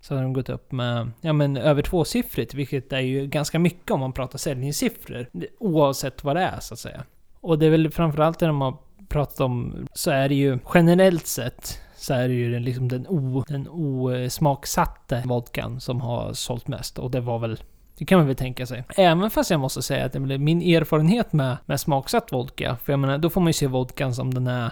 Så 0.00 0.14
har 0.14 0.22
de 0.22 0.32
gått 0.32 0.48
upp 0.48 0.72
med, 0.72 1.10
ja 1.20 1.32
men 1.32 1.56
över 1.56 1.82
tvåsiffrigt, 1.82 2.54
vilket 2.54 2.92
är 2.92 3.00
ju 3.00 3.26
ganska 3.26 3.58
mycket 3.58 3.90
om 3.90 4.00
man 4.00 4.12
pratar 4.12 4.38
säljningssiffror. 4.38 5.26
Oavsett 5.58 6.24
vad 6.24 6.36
det 6.36 6.42
är 6.42 6.60
så 6.60 6.74
att 6.74 6.80
säga. 6.80 7.04
Och 7.40 7.58
det 7.58 7.66
är 7.66 7.70
väl 7.70 7.90
framförallt 7.90 8.38
det 8.38 8.46
de 8.46 8.60
har 8.60 8.76
pratat 9.10 9.40
om, 9.40 9.86
så 9.92 10.10
är 10.10 10.28
det 10.28 10.34
ju 10.34 10.58
generellt 10.74 11.26
sett 11.26 11.80
så 11.96 12.14
är 12.14 12.28
det 12.28 12.34
ju 12.34 12.52
den, 12.52 12.62
liksom 12.62 12.88
den, 12.88 13.06
o, 13.08 13.44
den 13.48 13.68
osmaksatte 13.68 15.22
vodkan 15.26 15.80
som 15.80 16.00
har 16.00 16.32
sålt 16.32 16.68
mest. 16.68 16.98
Och 16.98 17.10
det 17.10 17.20
var 17.20 17.38
väl 17.38 17.58
det 17.98 18.04
kan 18.04 18.18
man 18.18 18.26
väl 18.26 18.36
tänka 18.36 18.66
sig. 18.66 18.84
Även 18.96 19.30
fast 19.30 19.50
jag 19.50 19.60
måste 19.60 19.82
säga 19.82 20.04
att 20.04 20.14
min 20.14 20.62
erfarenhet 20.62 21.32
med, 21.32 21.56
med 21.66 21.80
smaksatt 21.80 22.32
vodka, 22.32 22.76
för 22.84 22.92
jag 22.92 23.00
menar, 23.00 23.18
då 23.18 23.30
får 23.30 23.40
man 23.40 23.48
ju 23.48 23.52
se 23.52 23.66
vodkan 23.66 24.14
som 24.14 24.34
den 24.34 24.46
är. 24.46 24.70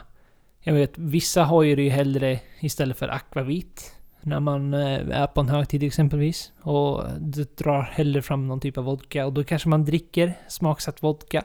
Jag 0.61 0.75
vet, 0.75 0.99
vissa 0.99 1.45
har 1.45 1.63
ju 1.63 1.77
det 1.77 1.83
ju 1.83 1.91
hellre 1.91 2.41
istället 2.61 2.99
för 2.99 3.09
akvavit. 3.09 3.95
När 4.21 4.41
man 4.41 4.75
eh, 4.75 5.21
är 5.21 5.27
på 5.27 5.41
en 5.41 5.49
högtid 5.49 5.83
exempelvis. 5.83 6.53
Och 6.63 7.05
det 7.19 7.57
drar 7.57 7.83
hellre 7.83 8.23
fram 8.23 8.49
någon 8.49 8.61
typ 8.61 8.79
av 8.79 8.85
vodka. 8.85 9.27
Och 9.27 9.33
då 9.33 9.45
kanske 9.45 9.69
man 9.69 9.85
dricker 9.85 10.35
smaksatt 10.49 11.03
vodka. 11.03 11.45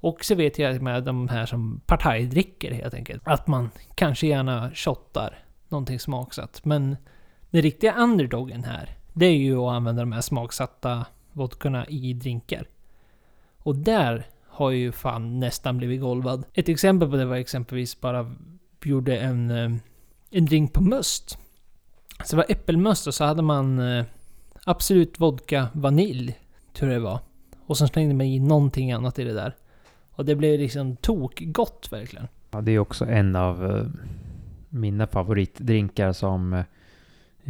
Och 0.00 0.24
så 0.24 0.34
vet 0.34 0.58
jag 0.58 0.82
med 0.82 1.04
de 1.04 1.28
här 1.28 1.46
som 1.46 1.80
partajdricker 1.86 2.72
helt 2.72 2.94
enkelt. 2.94 3.22
Att 3.24 3.46
man 3.46 3.70
kanske 3.94 4.26
gärna 4.26 4.70
shottar 4.74 5.38
någonting 5.68 6.00
smaksatt. 6.00 6.64
Men 6.64 6.96
den 7.50 7.62
riktiga 7.62 7.94
underdogen 7.94 8.64
här, 8.64 8.96
det 9.12 9.26
är 9.26 9.36
ju 9.36 9.58
att 9.58 9.72
använda 9.72 10.02
de 10.02 10.12
här 10.12 10.20
smaksatta 10.20 11.06
vodkorna 11.32 11.86
i 11.86 12.12
drinkar. 12.12 12.68
Och 13.58 13.76
där 13.76 14.26
har 14.48 14.70
ju 14.70 14.92
fan 14.92 15.40
nästan 15.40 15.78
blivit 15.78 16.00
golvad. 16.00 16.44
Ett 16.54 16.68
exempel 16.68 17.10
på 17.10 17.16
det 17.16 17.24
var 17.24 17.36
exempelvis 17.36 18.00
bara 18.00 18.34
gjorde 18.82 19.18
en, 19.18 19.50
eh, 19.50 19.70
en 20.30 20.46
drink 20.46 20.72
på 20.72 20.82
must. 20.82 21.38
Så 22.24 22.36
det 22.36 22.36
var 22.36 22.46
äppelmust 22.48 23.06
och 23.06 23.14
så 23.14 23.24
hade 23.24 23.42
man 23.42 23.78
eh, 23.78 24.04
Absolut 24.64 25.20
Vodka 25.20 25.68
Vanilj, 25.72 26.38
tror 26.72 26.92
jag 26.92 27.00
det 27.00 27.04
var. 27.04 27.18
Och 27.66 27.78
sen 27.78 27.88
slängde 27.88 28.14
man 28.14 28.26
i 28.26 28.38
någonting 28.38 28.92
annat 28.92 29.18
i 29.18 29.24
det 29.24 29.32
där. 29.32 29.56
Och 30.16 30.24
det 30.24 30.36
blev 30.36 30.60
liksom 30.60 30.96
tokgott 30.96 31.88
verkligen. 31.90 32.28
Ja, 32.50 32.60
det 32.60 32.72
är 32.72 32.78
också 32.78 33.04
en 33.04 33.36
av 33.36 33.64
uh, 33.64 33.86
mina 34.68 35.06
favoritdrinkar 35.06 36.12
som 36.12 36.52
uh, 36.52 36.62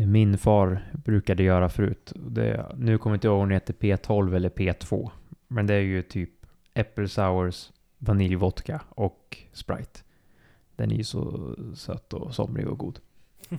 min 0.06 0.38
far 0.38 0.82
brukade 0.92 1.42
göra 1.42 1.68
förut. 1.68 2.12
Det, 2.14 2.66
nu 2.76 2.98
kommer 2.98 3.14
jag 3.14 3.16
inte 3.16 3.26
ihåg 3.26 3.42
om 3.42 3.48
det 3.48 3.54
heter 3.54 3.74
P12 3.74 4.36
eller 4.36 4.48
P2. 4.48 5.10
Men 5.48 5.66
det 5.66 5.74
är 5.74 5.80
ju 5.80 6.02
typ 6.02 6.30
Apple 6.74 7.08
Sours, 7.08 7.70
vaniljvodka 7.98 8.82
och 8.88 9.38
Sprite. 9.52 10.00
Den 10.76 10.90
är 10.90 10.96
ju 10.96 11.04
så 11.04 11.54
söt 11.74 12.12
och 12.12 12.34
somrig 12.34 12.68
och 12.68 12.78
god. 12.78 12.98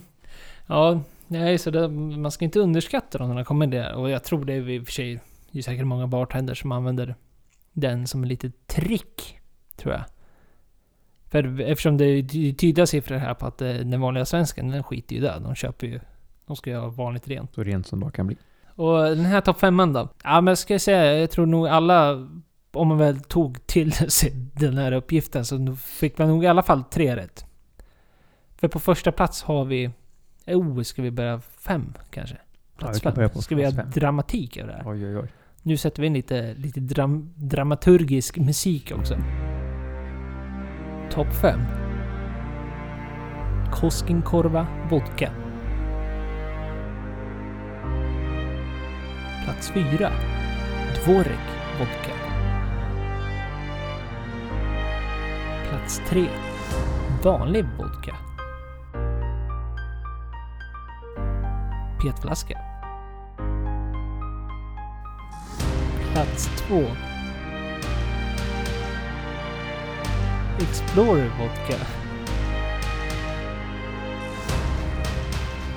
ja, 0.68 1.02
nej, 1.28 1.58
så 1.58 1.72
det, 1.72 1.88
man 1.90 2.32
ska 2.32 2.46
inte 2.46 2.60
underskatta 2.60 3.18
dem 3.18 3.30
när 3.30 3.36
de 3.36 3.46
kommer 3.46 3.68
där. 3.68 3.96
Och 3.96 4.10
jag 4.10 4.24
tror 4.24 4.46
det 4.46 4.54
är 4.54 4.70
i 4.70 4.80
och 4.80 4.86
för 4.86 4.92
sig, 4.92 5.20
det 5.52 5.60
är 5.60 5.64
säkert 5.64 5.86
många 5.86 6.08
bartenders 6.08 6.62
som 6.62 6.72
använder 6.72 7.16
den 7.80 8.08
som 8.08 8.24
ett 8.24 8.30
litet 8.30 8.68
trick, 8.68 9.40
tror 9.76 9.94
jag. 9.94 10.04
För 11.30 11.62
eftersom 11.62 11.98
det 11.98 12.06
är 12.06 12.24
tydliga 12.54 12.88
siffror 12.88 13.16
här 13.16 13.34
på 13.34 13.46
att 13.46 13.62
eh, 13.62 13.74
den 13.74 14.02
vanliga 14.02 14.26
svensken, 14.26 14.72
den 14.72 14.84
skiter 14.84 15.16
ju 15.16 15.22
där. 15.22 15.40
De 15.40 15.56
köper 15.56 15.88
ju... 15.88 16.00
De 16.46 16.56
ska 16.56 16.70
ju 16.70 16.76
ha 16.76 16.90
vanligt 16.90 17.28
rent. 17.28 17.56
Så 17.56 17.64
rent 17.64 17.88
som 17.88 18.00
det 18.00 18.04
bara 18.04 18.12
kan 18.12 18.28
bli. 18.28 18.38
Och 18.68 19.04
den 19.04 19.26
här 19.26 19.42
topp 19.42 19.60
femman 19.60 19.94
då? 19.94 20.10
Ja 20.24 20.42
men 20.42 20.58
ska 20.58 20.74
jag 20.74 20.82
säga, 20.82 21.20
jag 21.20 21.32
tror 21.32 21.46
nog 21.46 21.68
alla... 21.68 22.28
Om 22.72 22.88
man 22.88 22.98
väl 22.98 23.20
tog 23.20 23.68
till 23.68 23.94
sig 23.94 24.32
den 24.54 24.78
här 24.78 24.92
uppgiften 24.92 25.46
så 25.46 25.76
fick 25.76 26.18
man 26.18 26.28
nog 26.28 26.44
i 26.44 26.48
alla 26.48 26.64
fall 26.64 26.84
tre 26.84 27.16
rätt. 27.16 27.46
För 28.56 28.68
på 28.68 28.80
första 28.80 29.12
plats 29.12 29.44
har 29.44 29.66
vi... 29.66 29.92
Oh, 30.48 30.82
ska 30.82 31.02
vi 31.02 31.12
börja 31.12 31.40
fem 31.40 31.94
kanske? 32.10 32.38
Plats 32.78 33.00
ja, 33.04 33.12
fem. 33.12 33.30
Ska 33.30 33.56
vi 33.56 33.66
ha 33.66 33.72
dramatik 33.72 34.58
över 34.58 34.72
det 34.72 34.78
här? 34.78 34.92
Oj, 34.92 35.06
oj, 35.06 35.18
oj. 35.18 35.30
Nu 35.68 35.78
sätter 35.78 36.02
vi 36.02 36.08
in 36.08 36.14
lite, 36.14 36.54
lite 36.54 36.80
dram, 36.80 37.34
dramaturgisk 37.36 38.38
musik 38.38 38.92
också. 38.96 39.18
Topp 41.12 41.34
5. 41.42 41.60
Koskenkorva 43.72 44.68
Vodka. 44.90 45.32
Plats 49.44 49.72
4. 49.72 50.12
Dvorek 51.04 51.48
Vodka. 51.80 52.14
Plats 55.70 56.02
3. 56.10 56.26
Vanlig 57.24 57.66
vodka. 57.78 58.16
Petflaska. 62.02 62.77
Plats 66.18 66.50
2. 66.68 66.84
Explorer 70.60 71.32
Vodka. 71.40 71.86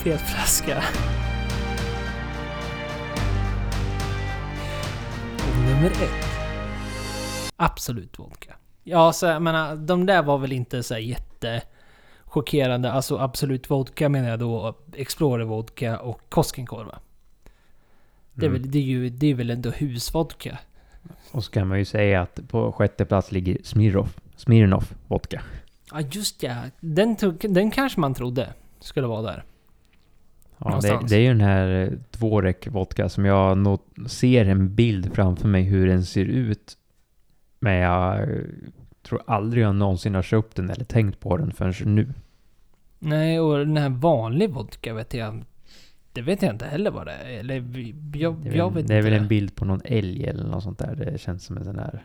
Petflaska. 0.04 0.82
Och 5.38 5.56
nummer 5.64 5.86
ett. 5.86 6.26
Absolut 7.56 8.18
vodka. 8.18 8.54
Ja, 8.84 9.12
så 9.12 9.26
jag 9.26 9.42
menar, 9.42 9.76
de 9.76 10.06
där 10.06 10.22
var 10.22 10.38
väl 10.38 10.52
inte 10.52 10.82
så 10.82 10.98
jätte 10.98 11.62
chockerande. 12.24 12.92
Alltså 12.92 13.18
Absolut 13.18 13.70
Vodka 13.70 14.08
menar 14.08 14.28
jag 14.28 14.38
då 14.38 14.74
Explorer 14.96 15.44
Vodka 15.44 15.98
och 15.98 16.20
Koskenkorva. 16.28 16.98
Det 18.40 18.46
är, 18.46 18.50
mm. 18.50 18.62
väl, 18.62 18.70
det, 18.70 18.78
är 18.78 18.82
ju, 18.82 19.08
det 19.08 19.26
är 19.26 19.34
väl 19.34 19.50
ändå 19.50 19.70
husvodka. 19.70 20.58
Och 21.32 21.44
så 21.44 21.50
kan 21.50 21.68
man 21.68 21.78
ju 21.78 21.84
säga 21.84 22.22
att 22.22 22.40
på 22.48 22.72
sjätte 22.72 23.04
plats 23.04 23.32
ligger 23.32 23.58
Smirnoff, 23.62 24.20
Smirnoff 24.36 24.94
vodka. 25.08 25.42
Ja, 25.92 26.00
just 26.00 26.42
ja. 26.42 26.56
Den, 26.80 27.16
tog, 27.16 27.46
den 27.48 27.70
kanske 27.70 28.00
man 28.00 28.14
trodde 28.14 28.52
skulle 28.80 29.06
vara 29.06 29.22
där. 29.22 29.44
Ja, 30.58 30.78
det, 30.82 31.00
det, 31.08 31.16
är 31.16 31.20
ju 31.20 31.28
den 31.28 31.40
här 31.40 31.98
Dvorek 32.10 32.68
vodka 32.68 33.08
som 33.08 33.24
jag 33.24 33.58
nog 33.58 33.80
ser 34.06 34.46
en 34.46 34.74
bild 34.74 35.14
framför 35.14 35.48
mig 35.48 35.62
hur 35.62 35.86
den 35.86 36.04
ser 36.04 36.24
ut. 36.24 36.76
Men 37.60 37.74
jag 37.74 38.28
tror 39.02 39.22
aldrig 39.26 39.64
jag 39.64 39.74
någonsin 39.74 40.14
har 40.14 40.22
köpt 40.22 40.56
den 40.56 40.70
eller 40.70 40.84
tänkt 40.84 41.20
på 41.20 41.36
den 41.36 41.52
förrän 41.52 41.94
nu. 41.94 42.12
Nej, 42.98 43.40
och 43.40 43.58
den 43.58 43.76
här 43.76 43.88
vanlig 43.88 44.50
vodka 44.50 44.94
vet 44.94 45.14
jag 45.14 45.44
det 46.12 46.22
vet 46.22 46.42
jag 46.42 46.54
inte 46.54 46.66
heller 46.66 46.90
vad 46.90 47.06
det 47.06 47.12
är. 47.12 47.38
Eller 47.38 47.54
jag, 47.54 48.34
det 48.36 48.48
är, 48.48 48.54
jag 48.54 48.74
vet 48.74 48.88
det 48.88 48.94
är 48.94 49.02
väl 49.02 49.12
en 49.12 49.28
bild 49.28 49.54
på 49.54 49.64
någon 49.64 49.80
älg 49.84 50.24
eller 50.24 50.44
något 50.44 50.62
sånt 50.62 50.78
där. 50.78 50.94
Det 50.94 51.20
känns 51.20 51.44
som 51.44 51.56
en 51.56 51.64
sån 51.64 51.78
här... 51.78 52.04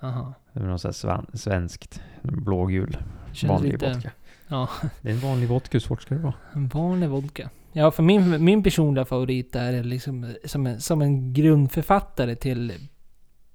Aha. 0.00 0.34
Det 0.52 0.60
är 0.60 0.64
något 0.64 0.80
sånt 0.80 0.96
svan, 0.96 1.26
svenskt. 1.34 2.02
Blågul. 2.22 2.96
vanlig 3.48 3.72
lite, 3.72 3.92
vodka. 3.92 4.10
Ja. 4.48 4.68
Det 5.02 5.08
är 5.08 5.12
en 5.12 5.20
vanlig 5.20 5.48
vodka. 5.48 5.68
Hur 5.72 5.80
svårt 5.80 6.02
ska 6.02 6.14
det 6.14 6.20
vara? 6.20 6.34
En 6.52 6.68
vanlig 6.68 7.08
vodka. 7.08 7.50
Ja, 7.72 7.90
för 7.90 8.02
min, 8.02 8.44
min 8.44 8.62
personliga 8.62 9.04
favorit 9.04 9.56
är 9.56 9.84
liksom 9.84 10.34
som 10.44 10.66
en, 10.66 10.80
som 10.80 11.02
en 11.02 11.32
grundförfattare 11.32 12.36
till 12.36 12.72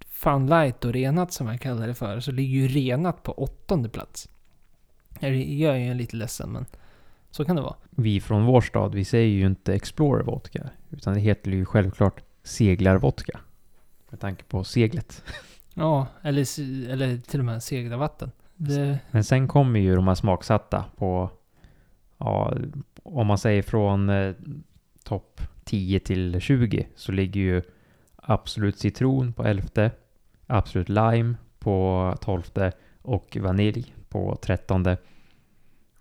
Fun 0.09 0.47
Light 0.47 0.85
och 0.85 0.93
Renat 0.93 1.33
som 1.33 1.47
jag 1.47 1.61
kallar 1.61 1.87
det 1.87 1.93
för. 1.93 2.19
Så 2.19 2.31
ligger 2.31 2.59
ju 2.59 2.67
Renat 2.67 3.23
på 3.23 3.33
åttonde 3.33 3.89
plats. 3.89 4.29
Jag 5.19 5.31
är 5.75 5.75
ju 5.75 5.93
lite 5.93 6.15
ledsen 6.15 6.49
men... 6.49 6.65
Så 7.31 7.45
kan 7.45 7.55
det 7.55 7.61
vara. 7.61 7.75
Vi 7.89 8.21
från 8.21 8.45
vår 8.45 8.61
stad, 8.61 8.95
vi 8.95 9.05
säger 9.05 9.27
ju 9.27 9.45
inte 9.45 9.73
Explorer 9.73 10.23
vodka. 10.23 10.69
Utan 10.89 11.13
det 11.13 11.19
heter 11.19 11.51
ju 11.51 11.65
självklart 11.65 12.21
seglarvodka. 12.43 13.39
Med 14.09 14.19
tanke 14.19 14.43
på 14.43 14.63
seglet. 14.63 15.23
Ja, 15.73 16.07
eller, 16.21 16.61
eller 16.89 17.17
till 17.17 17.39
och 17.39 17.45
med 17.45 17.63
seglarvatten. 17.63 18.31
Det... 18.55 18.99
Men 19.11 19.23
sen 19.23 19.47
kommer 19.47 19.79
ju 19.79 19.95
de 19.95 20.07
här 20.07 20.15
smaksatta 20.15 20.85
på, 20.95 21.29
ja, 22.17 22.53
om 23.03 23.27
man 23.27 23.37
säger 23.37 23.61
från 23.61 24.09
eh, 24.09 24.33
topp 25.03 25.41
10 25.63 25.99
till 25.99 26.39
20 26.39 26.87
så 26.95 27.11
ligger 27.11 27.41
ju 27.41 27.61
Absolut 28.15 28.79
Citron 28.79 29.33
på 29.33 29.43
11. 29.43 29.91
Absolut 30.47 30.89
Lime 30.89 31.35
på 31.59 32.15
12 32.21 32.43
och 33.01 33.37
vanilj 33.41 33.95
på 34.09 34.37
13. 34.41 34.85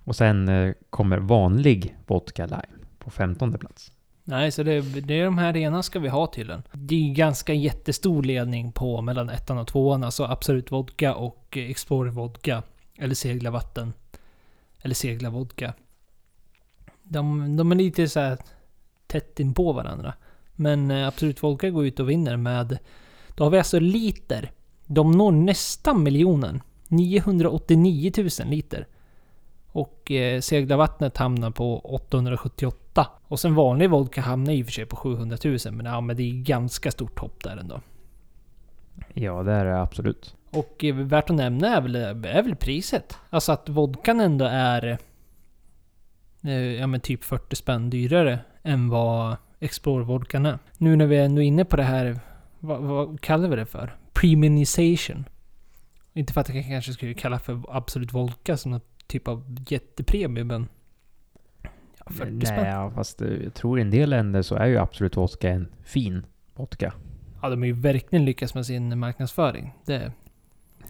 Och 0.08 0.16
sen 0.16 0.48
eh, 0.48 0.72
kommer 0.90 1.18
vanlig 1.18 1.96
vodka 2.06 2.46
lime 2.46 2.86
på 2.98 3.10
15 3.10 3.58
plats. 3.58 3.92
Nej, 4.24 4.52
så 4.52 4.62
det, 4.62 4.80
det 4.80 5.20
är 5.20 5.24
de 5.24 5.38
här 5.38 5.52
rena 5.52 5.82
ska 5.82 5.98
vi 5.98 6.08
ha 6.08 6.26
tydligen. 6.26 6.62
Det 6.72 6.94
är 6.94 6.98
ju 7.00 7.12
ganska 7.14 7.54
jättestor 7.54 8.22
ledning 8.22 8.72
på 8.72 9.02
mellan 9.02 9.28
ettan 9.28 9.58
och 9.58 9.66
tvåan. 9.66 10.04
Alltså 10.04 10.24
Absolut 10.24 10.72
Vodka 10.72 11.14
och 11.14 11.56
Explorer 11.56 12.10
Vodka. 12.10 12.62
Eller 12.98 13.14
Segla 13.14 13.50
Vatten. 13.50 13.92
Eller 14.82 14.94
Segla 14.94 15.30
Vodka. 15.30 15.74
De, 17.02 17.56
de 17.56 17.72
är 17.72 17.76
lite 17.76 18.08
så 18.08 18.20
här 18.20 18.38
tätt 19.06 19.40
in 19.40 19.54
på 19.54 19.72
varandra. 19.72 20.14
Men 20.52 20.90
eh, 20.90 21.08
Absolut 21.08 21.42
Vodka 21.42 21.70
går 21.70 21.86
ut 21.86 22.00
och 22.00 22.10
vinner 22.10 22.36
med... 22.36 22.78
Då 23.34 23.44
har 23.44 23.50
vi 23.50 23.58
alltså 23.58 23.80
liter. 23.80 24.50
De 24.86 25.12
når 25.12 25.32
nästan 25.32 26.02
miljonen. 26.02 26.62
989 26.88 28.12
000 28.16 28.28
liter. 28.48 28.86
Och 29.78 30.10
eh, 30.10 30.40
Segla 30.40 30.76
Vattnet 30.76 31.16
hamnar 31.16 31.50
på 31.50 31.78
878. 31.78 33.06
Och 33.28 33.40
sen 33.40 33.54
vanlig 33.54 33.90
vodka 33.90 34.20
hamnar 34.20 34.52
i 34.52 34.62
och 34.62 34.66
för 34.66 34.72
sig 34.72 34.86
på 34.86 34.96
700 34.96 35.36
000. 35.44 35.58
Men, 35.72 35.86
ja, 35.86 36.00
men 36.00 36.16
det 36.16 36.22
är 36.22 36.32
ganska 36.32 36.90
stort 36.90 37.18
hopp 37.18 37.44
där 37.44 37.56
ändå. 37.56 37.80
Ja, 39.14 39.42
det 39.42 39.52
är 39.52 39.64
det 39.64 39.80
absolut. 39.80 40.36
Och 40.50 40.84
eh, 40.84 40.94
värt 40.94 41.30
att 41.30 41.36
nämna 41.36 41.76
är 41.76 41.80
väl, 41.80 41.96
är 41.96 42.42
väl 42.42 42.56
priset. 42.56 43.18
Alltså 43.30 43.52
att 43.52 43.68
vodkan 43.68 44.20
ändå 44.20 44.44
är... 44.44 44.98
Eh, 46.44 46.52
ja 46.52 46.86
men 46.86 47.00
typ 47.00 47.24
40 47.24 47.56
spänn 47.56 47.90
dyrare 47.90 48.38
än 48.62 48.88
vad 48.88 49.36
Explorer-vodkan 49.60 50.46
är. 50.46 50.58
Nu 50.78 50.96
när 50.96 51.06
vi 51.06 51.16
är 51.16 51.24
ändå 51.24 51.42
inne 51.42 51.64
på 51.64 51.76
det 51.76 51.82
här... 51.82 52.20
Vad, 52.58 52.82
vad 52.82 53.20
kallar 53.20 53.48
vi 53.48 53.56
det 53.56 53.66
för? 53.66 53.96
Premiumization. 54.12 55.24
Inte 56.12 56.32
för 56.32 56.40
att 56.40 56.54
jag 56.54 56.66
kanske 56.66 56.92
skulle 56.92 57.14
kalla 57.14 57.38
för 57.38 57.60
Absolut 57.68 58.12
Vodka 58.12 58.56
som 58.56 58.70
något 58.70 58.97
typ 59.08 59.28
av 59.28 59.56
jättepremie, 59.68 60.44
men... 60.44 60.68
Ja, 61.62 61.70
40 62.06 62.30
Nej, 62.30 62.46
spänn. 62.46 62.66
ja, 62.66 62.90
fast 62.90 63.22
eh, 63.22 63.28
jag 63.44 63.54
tror 63.54 63.78
i 63.78 63.82
en 63.82 63.90
del 63.90 64.10
länder 64.10 64.42
så 64.42 64.54
är 64.54 64.66
ju 64.66 64.78
Absolut 64.78 65.16
vodka 65.16 65.50
en 65.50 65.68
fin 65.84 66.26
vodka. 66.54 66.92
Ja, 67.42 67.48
de 67.48 67.58
har 67.58 67.66
ju 67.66 67.72
verkligen 67.72 68.24
lyckats 68.24 68.54
med 68.54 68.66
sin 68.66 68.98
marknadsföring. 68.98 69.74
Det 69.86 70.12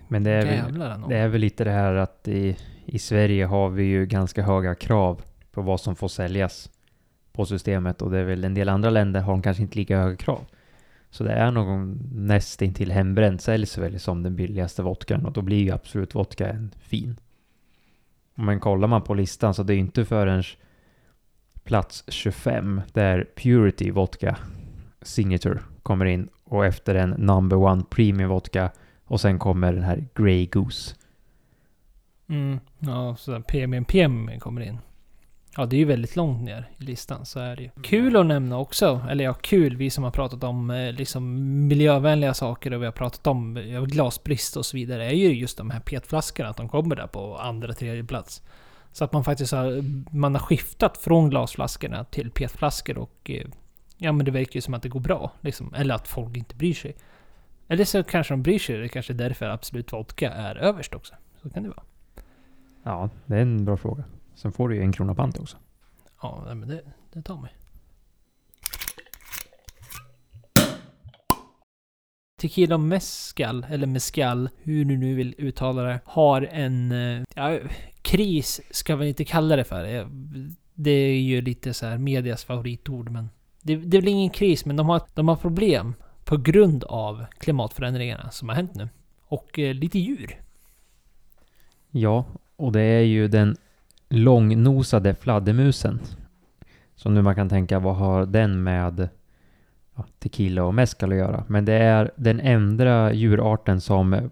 Men 0.09 0.25
det 0.25 0.31
är, 0.31 0.47
väl, 0.47 1.09
det 1.09 1.17
är 1.17 1.29
väl 1.29 1.41
lite 1.41 1.65
det 1.65 1.71
här 1.71 1.95
att 1.95 2.29
i, 2.29 2.57
i 2.85 2.99
Sverige 2.99 3.45
har 3.45 3.69
vi 3.69 3.85
ju 3.85 4.07
ganska 4.07 4.43
höga 4.43 4.75
krav 4.75 5.23
på 5.53 5.63
vad 5.63 5.81
som 5.81 5.97
får 5.97 6.09
säljas 6.09 6.71
på 7.33 7.47
systemet 7.47 8.03
och 8.03 8.11
det 8.11 8.19
är 8.19 8.25
väl 8.25 8.45
en 8.45 8.55
del 8.55 8.69
andra 8.69 8.91
länder 8.91 9.21
har 9.21 9.33
de 9.33 9.43
kanske 9.43 9.63
inte 9.63 9.79
lika 9.79 9.99
höga 9.99 10.17
krav. 10.17 10.41
Så 11.11 11.25
det 11.25 11.33
är 11.33 11.51
någon 11.51 11.99
nästintill 12.13 12.93
hembränt 12.93 13.43
säljs 13.43 13.79
väl 13.79 14.01
som 14.01 14.23
den 14.23 14.37
billigaste 14.37 14.83
vodkan 14.83 15.27
och 15.27 15.33
då 15.33 15.43
blir 15.43 15.63
ju 15.63 15.71
Absolut 15.71 16.15
vodka 16.15 16.49
en 16.49 16.71
fin. 16.81 17.17
Men 18.41 18.61
kollar 18.61 18.89
man 18.89 19.03
på 19.03 19.15
listan 19.15 19.55
så 19.55 19.63
det 19.63 19.75
är 19.75 19.79
inte 19.79 20.05
förrän 20.05 20.43
plats 21.65 22.05
25 22.09 22.81
där 22.93 23.27
Purity 23.37 23.91
Vodka 23.91 24.37
Signature 25.03 25.61
kommer 25.83 26.05
in 26.05 26.29
och 26.45 26.67
efter 26.67 26.95
en 26.95 27.11
number 27.11 27.57
one 27.57 27.83
premium 27.91 28.29
vodka 28.29 28.71
och 29.05 29.21
sen 29.21 29.39
kommer 29.39 29.73
den 29.73 29.83
här 29.83 30.09
Grey 30.15 30.47
Goose. 30.47 30.95
Mm, 32.29 32.61
ja, 32.79 33.17
så 33.17 33.31
där 33.31 33.41
premium 33.41 33.85
PM 33.85 34.41
kommer 34.41 34.61
in. 34.61 34.79
Ja, 35.59 35.67
det 35.67 35.77
är 35.77 35.79
ju 35.79 35.85
väldigt 35.85 36.17
långt 36.17 36.43
ner 36.43 36.71
i 36.79 36.85
listan, 36.85 37.27
så 37.27 37.41
är 37.41 37.57
det 37.57 37.63
ju. 37.63 37.71
Kul 37.83 38.17
att 38.17 38.27
nämna 38.27 38.59
också, 38.59 39.07
eller 39.11 39.25
ja, 39.25 39.35
kul, 39.35 39.77
vi 39.77 39.91
som 39.91 40.05
har 40.05 40.11
pratat 40.11 40.45
om 40.45 40.71
eh, 40.71 40.93
liksom 40.93 41.23
miljövänliga 41.69 42.35
saker 42.35 42.75
och 42.75 42.83
vi 42.83 42.85
har 42.85 42.93
pratat 42.93 43.27
om 43.27 43.57
eh, 43.57 43.83
glasbrist 43.83 44.57
och 44.57 44.67
så 44.67 44.77
vidare, 44.77 45.07
är 45.07 45.15
ju 45.15 45.35
just 45.35 45.59
de 45.59 45.71
här 45.71 45.81
petflaskorna, 45.81 46.49
att 46.49 46.57
de 46.57 46.69
kommer 46.69 46.97
där 46.97 47.07
på 47.07 47.39
andra, 47.39 47.73
tredje 47.73 48.05
plats. 48.05 48.43
Så 48.93 49.05
att 49.05 49.13
man 49.13 49.25
faktiskt 49.25 49.53
har, 49.53 49.83
man 50.17 50.35
har 50.35 50.43
skiftat 50.43 50.97
från 50.97 51.31
glasflaskorna 51.31 52.05
till 52.05 52.31
petflaskor 52.31 52.99
och 52.99 53.31
eh, 53.31 53.47
ja, 53.97 54.13
men 54.13 54.25
det 54.25 54.31
verkar 54.31 54.55
ju 54.55 54.61
som 54.61 54.75
att 54.75 54.83
det 54.83 54.89
går 54.89 55.01
bra, 55.01 55.33
liksom. 55.41 55.75
Eller 55.75 55.95
att 55.95 56.09
folk 56.09 56.37
inte 56.37 56.55
bryr 56.55 56.75
sig. 56.75 56.97
Eller 57.69 57.85
så 57.85 58.03
kanske 58.03 58.33
de 58.33 58.43
bryr 58.43 58.59
sig, 58.59 58.79
det 58.79 58.85
är 58.85 58.89
kanske 58.89 59.13
är 59.13 59.15
därför 59.15 59.49
Absolut 59.49 59.93
Vodka 59.93 60.31
är 60.31 60.57
överst 60.57 60.95
också. 60.95 61.15
Så 61.43 61.51
kan 61.51 61.63
det 61.63 61.69
vara. 61.69 61.83
Ja, 62.83 63.11
det 63.27 63.37
är 63.37 63.43
en 63.43 63.65
bra 63.65 63.77
fråga. 63.77 64.05
Sen 64.39 64.53
får 64.53 64.69
du 64.69 64.75
ju 64.77 64.83
en 64.83 64.93
krona 64.93 65.15
pant 65.15 65.39
också. 65.39 65.57
Ja, 66.23 66.43
nej, 66.47 66.55
men 66.55 66.69
det, 66.69 66.83
det 67.13 67.23
tar 67.23 67.37
mig. 67.41 67.55
Tequila 72.41 72.79
Mescal, 72.79 73.67
eller 73.71 73.87
Mescal, 73.87 74.49
hur 74.63 74.85
du 74.85 74.97
nu 74.97 75.15
vill 75.15 75.35
uttala 75.39 75.83
det, 75.83 76.01
har 76.05 76.43
en... 76.43 76.93
eh, 76.93 77.23
Ja, 77.35 77.59
kris 78.03 78.61
ska 78.71 78.97
vi 78.97 79.09
inte 79.09 79.25
kalla 79.25 79.57
det 79.57 79.65
för. 79.65 79.85
Eh, 79.95 80.07
Det 80.75 80.91
är 80.91 81.21
ju 81.21 81.41
lite 81.41 81.75
så 81.75 81.87
här 81.87 81.99
medias 81.99 82.45
favoritord, 82.45 83.11
men... 83.11 83.29
Det, 83.63 83.77
det 83.77 83.97
är 83.97 84.01
väl 84.01 84.09
ingen 84.09 84.31
kris, 84.31 84.65
men 84.65 84.77
de 84.77 84.89
har, 84.89 85.03
de 85.15 85.29
har 85.29 85.37
problem 85.37 85.95
på 86.25 86.37
grund 86.37 86.85
av 86.85 87.25
klimatförändringarna 87.39 88.31
som 88.31 88.49
har 88.49 88.57
hänt 88.57 88.75
nu. 88.75 88.89
Och 89.23 89.59
eh, 89.59 89.75
lite 89.75 89.99
djur. 89.99 90.41
Ja, 91.91 92.25
och 92.57 92.73
det 92.73 92.81
är 92.81 93.01
ju 93.03 93.29
den 93.29 93.57
långnosade 94.09 95.15
fladdermusen. 95.15 96.01
Så 96.95 97.11
nu 97.11 97.23
man 97.23 97.35
kan 97.35 97.49
tänka, 97.49 97.79
vad 97.79 97.97
har 97.97 98.27
den 98.27 98.63
med 98.63 99.09
ja, 99.95 100.05
tequila 100.19 100.65
och 100.65 100.75
mezcal 100.75 101.13
att 101.13 101.19
göra? 101.19 101.45
Men 101.49 101.65
det 101.65 101.75
är 101.75 102.11
den 102.17 102.41
enda 102.41 103.13
djurarten 103.13 103.81
som 103.81 104.31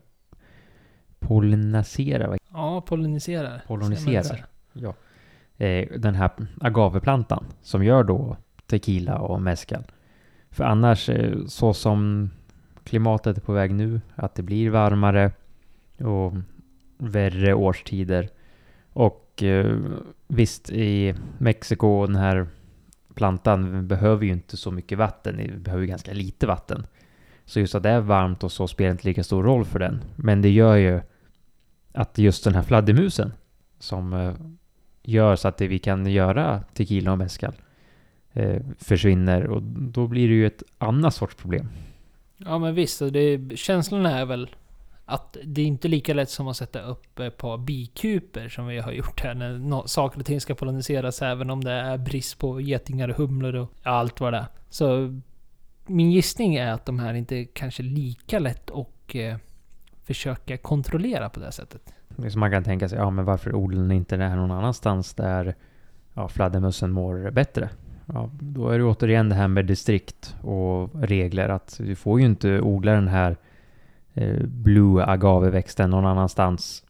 polliniserar, 1.18 2.38
Ja, 2.52 2.80
polliniserar. 2.80 3.62
Polliniserar. 3.66 4.46
Ja. 4.72 4.94
Eh, 5.56 5.88
den 5.98 6.14
här 6.14 6.30
agaveplantan 6.60 7.44
som 7.62 7.84
gör 7.84 8.04
då 8.04 8.36
tequila 8.66 9.18
och 9.18 9.42
mezcal. 9.42 9.82
För 10.50 10.64
annars, 10.64 11.08
eh, 11.08 11.46
så 11.46 11.74
som 11.74 12.30
klimatet 12.84 13.36
är 13.36 13.40
på 13.40 13.52
väg 13.52 13.74
nu, 13.74 14.00
att 14.14 14.34
det 14.34 14.42
blir 14.42 14.70
varmare 14.70 15.30
och 15.98 16.32
värre 16.98 17.54
årstider. 17.54 18.28
Och 18.96 19.42
eh, 19.42 19.76
visst, 20.26 20.70
i 20.70 21.14
Mexiko, 21.38 22.06
den 22.06 22.16
här 22.16 22.46
plantan 23.14 23.88
behöver 23.88 24.24
ju 24.24 24.32
inte 24.32 24.56
så 24.56 24.70
mycket 24.70 24.98
vatten, 24.98 25.36
den 25.36 25.62
behöver 25.62 25.82
ju 25.82 25.88
ganska 25.88 26.12
lite 26.12 26.46
vatten. 26.46 26.86
Så 27.44 27.60
just 27.60 27.74
att 27.74 27.82
det 27.82 27.88
är 27.88 28.00
varmt 28.00 28.44
och 28.44 28.52
så 28.52 28.68
spelar 28.68 28.90
inte 28.90 29.08
lika 29.08 29.24
stor 29.24 29.42
roll 29.42 29.64
för 29.64 29.78
den. 29.78 30.04
Men 30.16 30.42
det 30.42 30.50
gör 30.50 30.76
ju 30.76 31.00
att 31.92 32.18
just 32.18 32.44
den 32.44 32.54
här 32.54 32.62
fladdermusen 32.62 33.32
som 33.78 34.12
eh, 34.12 34.34
gör 35.02 35.36
så 35.36 35.48
att 35.48 35.56
det 35.56 35.68
vi 35.68 35.78
kan 35.78 36.06
göra 36.06 36.62
tequila 36.74 37.12
och 37.12 37.18
mezcal 37.18 37.54
eh, 38.32 38.62
försvinner 38.78 39.46
och 39.46 39.62
då 39.62 40.06
blir 40.06 40.28
det 40.28 40.34
ju 40.34 40.46
ett 40.46 40.62
annat 40.78 41.14
sorts 41.14 41.34
problem. 41.34 41.68
Ja 42.36 42.58
men 42.58 42.74
visst, 42.74 42.98
det, 43.12 43.56
känslan 43.58 44.06
är 44.06 44.24
väl 44.24 44.48
att 45.08 45.36
det 45.44 45.62
är 45.62 45.66
inte 45.66 45.88
lika 45.88 46.14
lätt 46.14 46.30
som 46.30 46.48
att 46.48 46.56
sätta 46.56 46.82
upp 46.82 47.18
ett 47.18 47.36
par 47.36 47.58
bikuper 47.58 48.48
som 48.48 48.66
vi 48.66 48.78
har 48.78 48.92
gjort 48.92 49.20
här 49.20 49.34
när 49.34 49.58
no, 49.58 49.82
saker 49.86 50.20
och 50.20 50.26
ting 50.26 50.40
ska 50.40 50.54
poloniseras 50.54 51.22
även 51.22 51.50
om 51.50 51.64
det 51.64 51.72
är 51.72 51.98
brist 51.98 52.38
på 52.38 52.60
getingar 52.60 53.08
och 53.08 53.16
humlor 53.16 53.54
och 53.54 53.70
allt 53.82 54.20
vad 54.20 54.32
det 54.32 54.38
är. 54.38 54.46
Så 54.68 55.20
min 55.86 56.10
gissning 56.10 56.54
är 56.54 56.72
att 56.72 56.86
de 56.86 56.98
här 56.98 57.14
inte 57.14 57.36
är 57.36 57.44
kanske 57.52 57.82
lika 57.82 58.38
lätt 58.38 58.70
att 58.70 59.14
eh, 59.14 59.36
försöka 60.04 60.56
kontrollera 60.56 61.28
på 61.28 61.40
det 61.40 61.52
sättet. 61.52 61.94
Det 62.08 62.34
är 62.34 62.38
man 62.38 62.50
kan 62.50 62.64
tänka 62.64 62.88
sig, 62.88 62.98
ja 62.98 63.10
men 63.10 63.24
varför 63.24 63.54
odlar 63.54 63.82
ni 63.82 63.94
inte 63.94 64.16
det 64.16 64.24
här 64.24 64.36
någon 64.36 64.50
annanstans 64.50 65.14
där 65.14 65.54
ja, 66.14 66.28
fladdermössen 66.28 66.92
mår 66.92 67.30
bättre? 67.30 67.68
Ja, 68.06 68.30
då 68.40 68.68
är 68.68 68.78
det 68.78 68.84
återigen 68.84 69.28
det 69.28 69.34
här 69.34 69.48
med 69.48 69.66
distrikt 69.66 70.36
och 70.42 71.02
regler 71.02 71.48
att 71.48 71.76
du 71.78 71.94
får 71.94 72.20
ju 72.20 72.26
inte 72.26 72.60
odla 72.60 72.92
den 72.92 73.08
här 73.08 73.36
blue 74.44 75.04
agaveväxten 75.04 75.90
någon 75.90 76.06
annanstans 76.06 76.84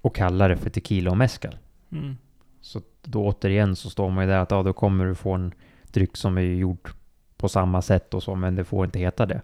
och 0.00 0.14
kalla 0.14 0.48
det 0.48 0.56
för 0.56 0.70
tequila 0.70 1.10
och 1.10 1.16
mezcal. 1.16 1.56
Mm. 1.92 2.16
Så 2.60 2.80
då 3.02 3.26
återigen 3.26 3.76
så 3.76 3.90
står 3.90 4.10
man 4.10 4.24
ju 4.24 4.30
där 4.30 4.38
att 4.38 4.50
ja, 4.50 4.62
då 4.62 4.72
kommer 4.72 5.04
du 5.06 5.14
få 5.14 5.32
en 5.32 5.52
dryck 5.92 6.16
som 6.16 6.38
är 6.38 6.42
gjord 6.42 6.88
på 7.36 7.48
samma 7.48 7.82
sätt 7.82 8.14
och 8.14 8.22
så, 8.22 8.34
men 8.34 8.54
det 8.54 8.64
får 8.64 8.84
inte 8.84 8.98
heta 8.98 9.26
det. 9.26 9.42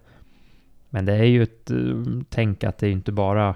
Men 0.89 1.05
det 1.05 1.13
är 1.13 1.23
ju 1.23 1.43
ett 1.43 1.71
uh, 1.71 2.21
tänk 2.29 2.63
att 2.63 2.77
det 2.77 2.87
är 2.87 2.91
inte 2.91 3.11
bara 3.11 3.55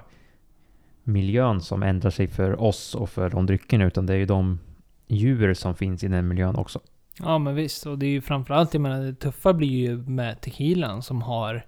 miljön 1.02 1.60
som 1.60 1.82
ändrar 1.82 2.10
sig 2.10 2.28
för 2.28 2.60
oss 2.60 2.94
och 2.94 3.10
för 3.10 3.30
de 3.30 3.46
dryckerna, 3.46 3.84
utan 3.84 4.06
det 4.06 4.12
är 4.12 4.18
ju 4.18 4.26
de 4.26 4.58
djur 5.06 5.54
som 5.54 5.74
finns 5.74 6.04
i 6.04 6.08
den 6.08 6.28
miljön 6.28 6.56
också. 6.56 6.80
Ja 7.18 7.38
men 7.38 7.54
visst, 7.54 7.86
och 7.86 7.98
det 7.98 8.06
är 8.06 8.10
ju 8.10 8.20
framförallt, 8.20 8.74
jag 8.74 8.80
menar 8.80 9.00
det 9.00 9.14
tuffa 9.14 9.52
blir 9.52 9.68
ju 9.68 9.96
med 9.96 10.40
tequilan 10.40 11.02
som 11.02 11.22
har 11.22 11.66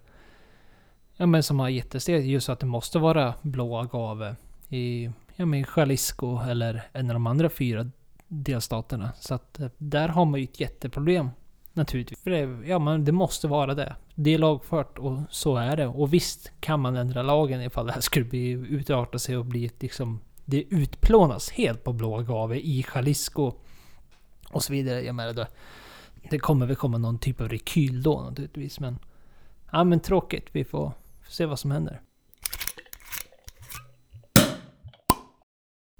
Ja 1.20 1.26
men 1.26 1.42
som 1.42 1.61
har 1.61 1.68
jättesteg 1.68 2.26
just 2.26 2.48
att 2.48 2.61
det 2.61 2.66
måste 2.66 2.98
vara 2.98 3.35
blå 3.42 3.76
agave 3.76 4.37
i 4.68 5.11
ja, 5.37 5.46
men 5.46 5.64
Jalisco 5.76 6.40
eller 6.48 6.83
en 6.92 7.11
av 7.11 7.14
de 7.14 7.26
andra 7.26 7.50
fyra 7.50 7.90
delstaterna. 8.28 9.12
Så 9.20 9.35
att 9.35 9.61
eh, 9.61 9.68
där 9.78 10.09
har 10.09 10.24
man 10.24 10.40
ju 10.40 10.44
ett 10.44 10.61
jätteproblem. 10.61 11.30
Naturligtvis. 11.72 12.22
För 12.22 12.30
det, 12.30 12.68
ja, 12.68 12.78
men 12.78 13.04
det 13.04 13.12
måste 13.12 13.48
vara 13.48 13.74
det. 13.74 13.96
Det 14.14 14.35
är 14.35 14.38
lagfört 14.38 14.98
och 14.98 15.18
så 15.30 15.56
är 15.56 15.76
det. 15.76 15.87
Och 15.87 16.14
visst 16.14 16.52
kan 16.61 16.80
man 16.80 16.96
ändra 16.96 17.22
lagen 17.22 17.62
ifall 17.62 17.87
det 17.87 17.92
här 17.92 18.00
skulle 18.00 18.26
bli 18.26 18.50
utarta 18.50 19.18
sig 19.18 19.37
och 19.37 19.44
bli 19.44 19.66
ett 19.66 19.83
liksom... 19.83 20.20
Det 20.44 20.62
utplånas 20.62 21.50
helt 21.50 21.85
på 21.85 21.92
blå 21.92 22.18
agave 22.18 22.59
i 22.59 22.87
Jalisco. 22.94 23.52
Och 24.50 24.62
så 24.62 24.72
vidare. 24.72 25.02
Jag 25.02 25.14
menar 25.14 25.33
det, 25.33 25.46
det 26.30 26.38
kommer 26.38 26.66
väl 26.66 26.76
komma 26.76 26.98
någon 26.98 27.18
typ 27.18 27.40
av 27.40 27.48
rekyl 27.48 28.02
då 28.02 28.20
naturligtvis. 28.20 28.80
Men... 28.80 28.98
Ja 29.72 29.85
men 29.85 30.00
tråkigt. 30.00 30.46
Vi 30.52 30.64
får 30.64 30.92
se 31.31 31.47
vad 31.47 31.59
som 31.59 31.71
händer. 31.71 32.01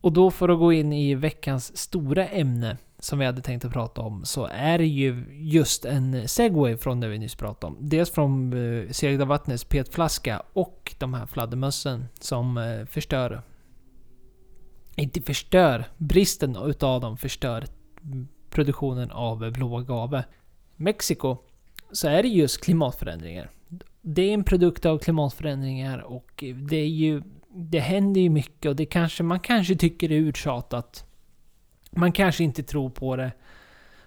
Och 0.01 0.12
då 0.12 0.31
för 0.31 0.49
att 0.49 0.59
gå 0.59 0.73
in 0.73 0.93
i 0.93 1.14
veckans 1.14 1.77
stora 1.77 2.27
ämne 2.29 2.77
som 2.99 3.19
vi 3.19 3.25
hade 3.25 3.43
tänkt 3.43 3.64
att 3.64 3.73
prata 3.73 4.01
om 4.01 4.25
så 4.25 4.49
är 4.53 4.79
det 4.79 4.87
ju 4.87 5.25
just 5.31 5.85
en 5.85 6.29
segway 6.29 6.77
från 6.77 7.01
det 7.01 7.09
vi 7.09 7.19
nyss 7.19 7.35
pratade 7.35 7.66
om. 7.66 7.88
Dels 7.88 8.11
från 8.11 8.53
eh, 8.53 8.90
Segda 8.90 9.25
Vattnets 9.25 9.64
petflaska 9.64 10.43
och 10.53 10.95
de 10.99 11.14
här 11.14 11.27
fladdermössen 11.27 12.05
som 12.21 12.59
eh, 12.59 12.85
förstör. 12.87 13.43
Inte 14.97 15.23
förstör, 15.23 15.85
bristen 15.97 16.57
utav 16.57 17.01
dem 17.01 17.16
förstör 17.16 17.64
produktionen 18.51 19.11
av 19.11 19.53
blå 19.53 19.79
agave. 19.79 20.25
Mexiko 20.77 21.37
så 21.93 22.09
är 22.09 22.23
det 22.23 22.29
just 22.29 22.64
klimatförändringar. 22.64 23.51
Det 24.02 24.22
är 24.22 24.34
en 24.34 24.44
produkt 24.44 24.86
av 24.86 24.98
klimatförändringar 24.98 25.98
och 25.98 26.44
det 26.54 26.76
är 26.76 26.88
ju... 26.88 27.22
Det 27.52 27.80
händer 27.80 28.20
ju 28.20 28.30
mycket 28.30 28.68
och 28.68 28.76
det 28.76 28.86
kanske, 28.86 29.22
man 29.22 29.40
kanske 29.40 29.76
tycker 29.76 30.08
det 30.08 30.14
är 30.14 30.20
uttjatat 30.20 31.06
man 31.90 32.12
kanske 32.12 32.44
inte 32.44 32.62
tror 32.62 32.90
på 32.90 33.16
det 33.16 33.32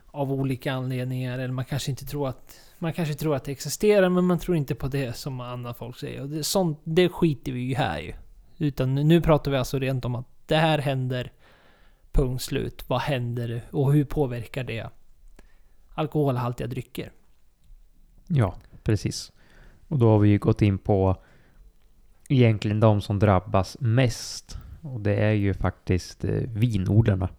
av 0.07 0.31
olika 0.31 0.73
anledningar. 0.73 1.39
Eller 1.39 1.53
man 1.53 1.65
kanske 1.65 1.91
inte 1.91 2.05
tror 2.05 2.29
att... 2.29 2.59
Man 2.79 2.93
kanske 2.93 3.13
tror 3.13 3.35
att 3.35 3.43
det 3.43 3.51
existerar 3.51 4.09
men 4.09 4.25
man 4.25 4.39
tror 4.39 4.57
inte 4.57 4.75
på 4.75 4.87
det 4.87 5.17
som 5.17 5.39
andra 5.39 5.73
folk 5.73 5.97
säger. 5.97 6.21
Och 6.21 6.29
det, 6.29 6.43
sånt, 6.43 6.79
det 6.83 7.09
skiter 7.09 7.51
vi 7.51 7.59
ju 7.59 7.75
här 7.75 7.99
ju. 7.99 8.13
Utan 8.57 8.95
nu 8.95 9.21
pratar 9.21 9.51
vi 9.51 9.57
alltså 9.57 9.79
rent 9.79 10.05
om 10.05 10.15
att 10.15 10.27
det 10.47 10.55
här 10.55 10.79
händer. 10.79 11.31
Punkt 12.11 12.43
slut. 12.43 12.89
Vad 12.89 13.01
händer 13.01 13.61
och 13.71 13.93
hur 13.93 14.05
påverkar 14.05 14.63
det 14.63 14.89
alkoholhaltiga 15.89 16.67
drycker? 16.67 17.11
Ja, 18.27 18.55
precis. 18.83 19.31
Och 19.93 19.99
då 19.99 20.09
har 20.09 20.19
vi 20.19 20.29
ju 20.29 20.37
gått 20.37 20.61
in 20.61 20.77
på 20.77 21.15
egentligen 22.29 22.79
de 22.79 23.01
som 23.01 23.19
drabbas 23.19 23.77
mest. 23.79 24.57
Och 24.81 25.01
det 25.01 25.15
är 25.15 25.31
ju 25.31 25.53
faktiskt 25.53 26.25
eh, 26.25 26.41
vinodlarna. 26.53 27.29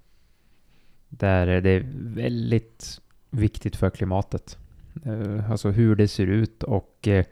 Där 1.09 1.61
det 1.61 1.71
är 1.71 1.85
väldigt 2.15 3.01
viktigt 3.31 3.77
för 3.77 3.91
klimatet. 3.91 4.59
Eh, 5.05 5.51
alltså 5.51 5.71
hur 5.71 5.97
det 5.97 6.09
ser 6.09 6.27
ut 6.27 6.63
och 6.63 7.09
eh, 7.09 7.25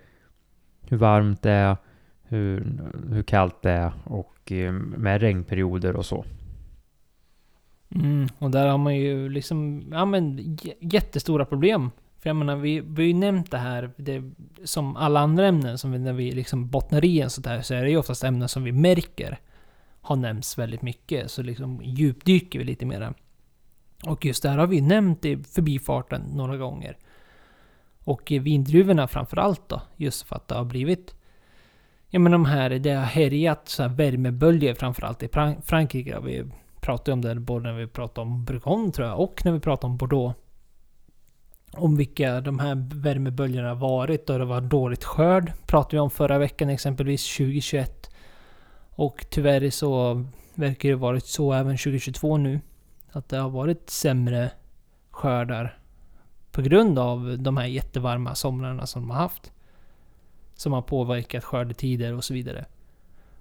hur 0.81 0.97
varmt 0.97 1.43
det 1.43 1.51
är, 1.51 1.77
hur, 2.23 2.81
hur 3.11 3.23
kallt 3.23 3.63
det 3.63 3.71
är 3.71 3.93
och 4.05 4.53
med 4.97 5.21
regnperioder 5.21 5.97
och 5.97 6.07
så. 6.07 6.25
Mm, 7.95 8.29
och 8.39 8.51
där 8.51 8.67
har 8.67 8.79
man 8.79 8.97
ju 8.97 9.29
liksom, 9.29 9.85
ja 9.93 10.05
men 10.05 10.57
jättestora 10.81 11.45
problem. 11.45 11.91
För 12.23 12.31
jag 12.31 12.37
menar, 12.37 12.57
vi, 12.57 12.81
vi 12.81 13.03
har 13.03 13.07
ju 13.07 13.15
nämnt 13.15 13.51
det 13.51 13.59
här, 13.59 13.91
det, 13.97 14.23
som 14.65 14.97
alla 14.97 15.21
andra 15.21 15.47
ämnen, 15.47 15.79
som 15.79 15.93
vi, 15.93 15.99
när 15.99 16.13
vi 16.13 16.33
liksom 16.33 16.69
bottnar 16.69 17.05
i 17.05 17.21
en 17.21 17.31
sådär, 17.31 17.63
så 17.63 17.75
är 17.75 17.83
det 17.83 17.91
ju 17.91 17.97
oftast 17.97 18.25
ämnen 18.25 18.49
som 18.49 18.65
vi 18.65 18.73
märker 18.73 19.39
har 20.01 20.17
nämnts 20.17 20.59
väldigt 20.59 20.83
mycket. 20.83 21.31
Så 21.31 21.43
liksom 21.43 21.81
djupdyker 21.85 22.59
vi 22.59 22.65
lite 22.65 22.87
mera. 22.87 23.15
Och 24.05 24.25
just 24.25 24.43
det 24.43 24.49
här 24.49 24.59
har 24.59 24.67
vi 24.67 24.81
nämnt 24.81 25.25
i 25.25 25.37
förbifarten 25.37 26.23
några 26.23 26.57
gånger. 26.57 26.97
Och 28.05 28.31
vindruvorna 28.31 29.09
framförallt 29.09 29.69
då, 29.69 29.83
just 29.97 30.23
för 30.23 30.37
att 30.37 30.49
det 30.49 30.55
har 30.55 30.65
blivit... 30.65 31.15
Ja 32.09 32.19
men 32.19 32.33
de 32.33 32.45
här, 32.45 32.71
det 32.71 32.91
har 32.91 33.05
härjat 33.05 33.69
så 33.69 33.83
här 33.83 33.91
värmeböljor 33.91 34.75
framförallt 34.75 35.23
i 35.23 35.29
Frankrike. 35.63 36.21
Vi 36.21 36.45
pratade 36.81 37.13
om 37.13 37.21
det 37.21 37.35
både 37.35 37.73
när 37.73 37.79
vi 37.79 37.87
pratade 37.87 38.27
om 38.27 38.45
Bourgogne 38.45 38.93
tror 38.93 39.09
jag, 39.09 39.21
och 39.21 39.45
när 39.45 39.53
vi 39.53 39.61
pratade 39.61 39.91
om 39.91 39.97
Bordeaux. 39.97 40.42
Om 41.77 41.97
vilka 41.97 42.41
de 42.41 42.59
här 42.59 42.87
värmeböljorna 42.95 43.69
har 43.69 43.77
varit 43.77 44.31
och 44.31 44.39
det 44.39 44.45
var 44.45 44.61
dåligt 44.61 45.05
skörd. 45.05 45.53
Pratade 45.67 45.97
vi 45.97 46.01
om 46.01 46.11
förra 46.11 46.39
veckan 46.39 46.69
exempelvis 46.69 47.37
2021. 47.37 48.11
Och 48.91 49.27
tyvärr 49.31 49.71
så 49.71 50.25
verkar 50.55 50.89
det 50.89 50.95
varit 50.95 51.27
så 51.27 51.53
även 51.53 51.77
2022 51.77 52.37
nu. 52.37 52.61
Att 53.13 53.29
det 53.29 53.37
har 53.37 53.51
varit 53.51 53.91
sämre 53.91 54.51
skördar 55.11 55.79
på 56.51 56.63
grund 56.63 56.99
av 56.99 57.39
de 57.39 57.57
här 57.57 57.67
jättevarma 57.67 58.35
somrarna 58.35 58.87
som 58.87 59.03
de 59.03 59.11
har 59.11 59.19
haft. 59.19 59.53
Som 60.55 60.73
har 60.73 60.83
påverkat 60.83 61.45
skördetider 61.45 62.15
och 62.15 62.25
så 62.25 62.35
vidare. 62.35 62.65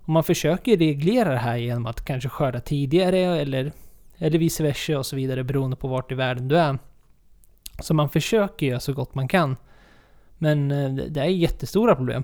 Och 0.03 0.09
man 0.09 0.23
försöker 0.23 0.77
reglera 0.77 1.29
det 1.29 1.37
här 1.37 1.57
genom 1.57 1.85
att 1.85 2.05
kanske 2.05 2.29
skörda 2.29 2.59
tidigare 2.59 3.17
eller, 3.17 3.71
eller 4.17 4.39
vice 4.39 4.63
versa 4.63 4.97
och 4.97 5.05
så 5.05 5.15
vidare 5.15 5.43
beroende 5.43 5.75
på 5.75 5.87
vart 5.87 6.11
i 6.11 6.15
världen 6.15 6.47
du 6.47 6.57
är. 6.57 6.77
Så 7.81 7.93
man 7.93 8.09
försöker 8.09 8.65
göra 8.65 8.79
så 8.79 8.93
gott 8.93 9.15
man 9.15 9.27
kan. 9.27 9.57
Men 10.37 10.71
eh, 10.71 11.05
det 11.05 11.19
är 11.21 11.25
jättestora 11.25 11.95
problem. 11.95 12.23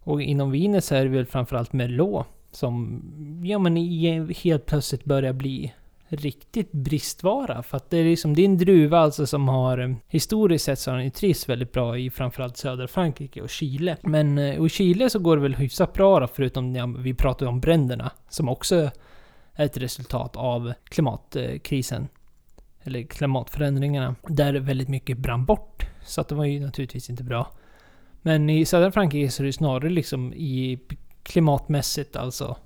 Och 0.00 0.22
inom 0.22 0.50
vinet 0.50 0.84
så 0.84 0.94
är 0.94 1.04
det 1.04 1.10
väl 1.10 1.26
framförallt 1.26 1.72
Merlot 1.72 2.26
som 2.52 3.02
ja, 3.44 3.58
men 3.58 3.76
helt 4.34 4.66
plötsligt 4.66 5.04
börjar 5.04 5.32
bli 5.32 5.72
riktigt 6.08 6.72
bristvara. 6.72 7.62
För 7.62 7.76
att 7.76 7.90
det 7.90 7.98
är 7.98 8.04
liksom, 8.04 8.34
din 8.34 8.50
en 8.50 8.58
druva 8.58 8.98
alltså 8.98 9.26
som 9.26 9.48
har 9.48 9.78
eh, 9.78 9.94
historiskt 10.08 10.64
sett 10.64 10.78
så 10.78 10.90
har 10.90 10.96
den 10.96 11.04
ju 11.04 11.10
trivs 11.10 11.48
väldigt 11.48 11.72
bra 11.72 11.98
i 11.98 12.10
framförallt 12.10 12.56
södra 12.56 12.88
Frankrike 12.88 13.42
och 13.42 13.50
Chile. 13.50 13.96
Men 14.02 14.38
eh, 14.38 14.64
i 14.64 14.68
Chile 14.68 15.10
så 15.10 15.18
går 15.18 15.36
det 15.36 15.42
väl 15.42 15.54
hyfsat 15.54 15.92
bra 15.92 16.20
då, 16.20 16.26
förutom 16.26 16.76
ja, 16.76 16.86
vi 16.98 17.14
pratar 17.14 17.46
om 17.46 17.60
bränderna 17.60 18.10
som 18.28 18.48
också 18.48 18.90
är 19.52 19.64
ett 19.64 19.76
resultat 19.76 20.36
av 20.36 20.72
klimatkrisen. 20.84 22.08
Eller 22.84 23.02
klimatförändringarna. 23.02 24.14
Där 24.28 24.54
väldigt 24.54 24.88
mycket 24.88 25.18
brann 25.18 25.44
bort. 25.44 25.86
Så 26.04 26.20
att 26.20 26.28
det 26.28 26.34
var 26.34 26.44
ju 26.44 26.60
naturligtvis 26.60 27.10
inte 27.10 27.24
bra. 27.24 27.52
Men 28.22 28.50
i 28.50 28.64
södra 28.64 28.92
Frankrike 28.92 29.30
så 29.30 29.42
är 29.42 29.46
det 29.46 29.52
snarare 29.52 29.90
liksom 29.90 30.32
i 30.32 30.80
klimatmässigt 31.22 32.16
alltså 32.16 32.56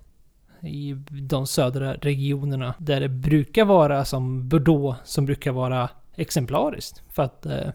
i 0.61 0.97
de 1.23 1.47
södra 1.47 1.95
regionerna. 1.95 2.75
Där 2.79 3.01
det 3.01 3.09
brukar 3.09 3.65
vara 3.65 4.05
som 4.05 4.49
Bordeaux, 4.49 4.99
som 5.05 5.27
brukar 5.27 5.53
vara 5.53 5.89
exemplariskt 6.17 7.03
för 7.09 7.23
att 7.23 7.47
eh, 7.47 7.69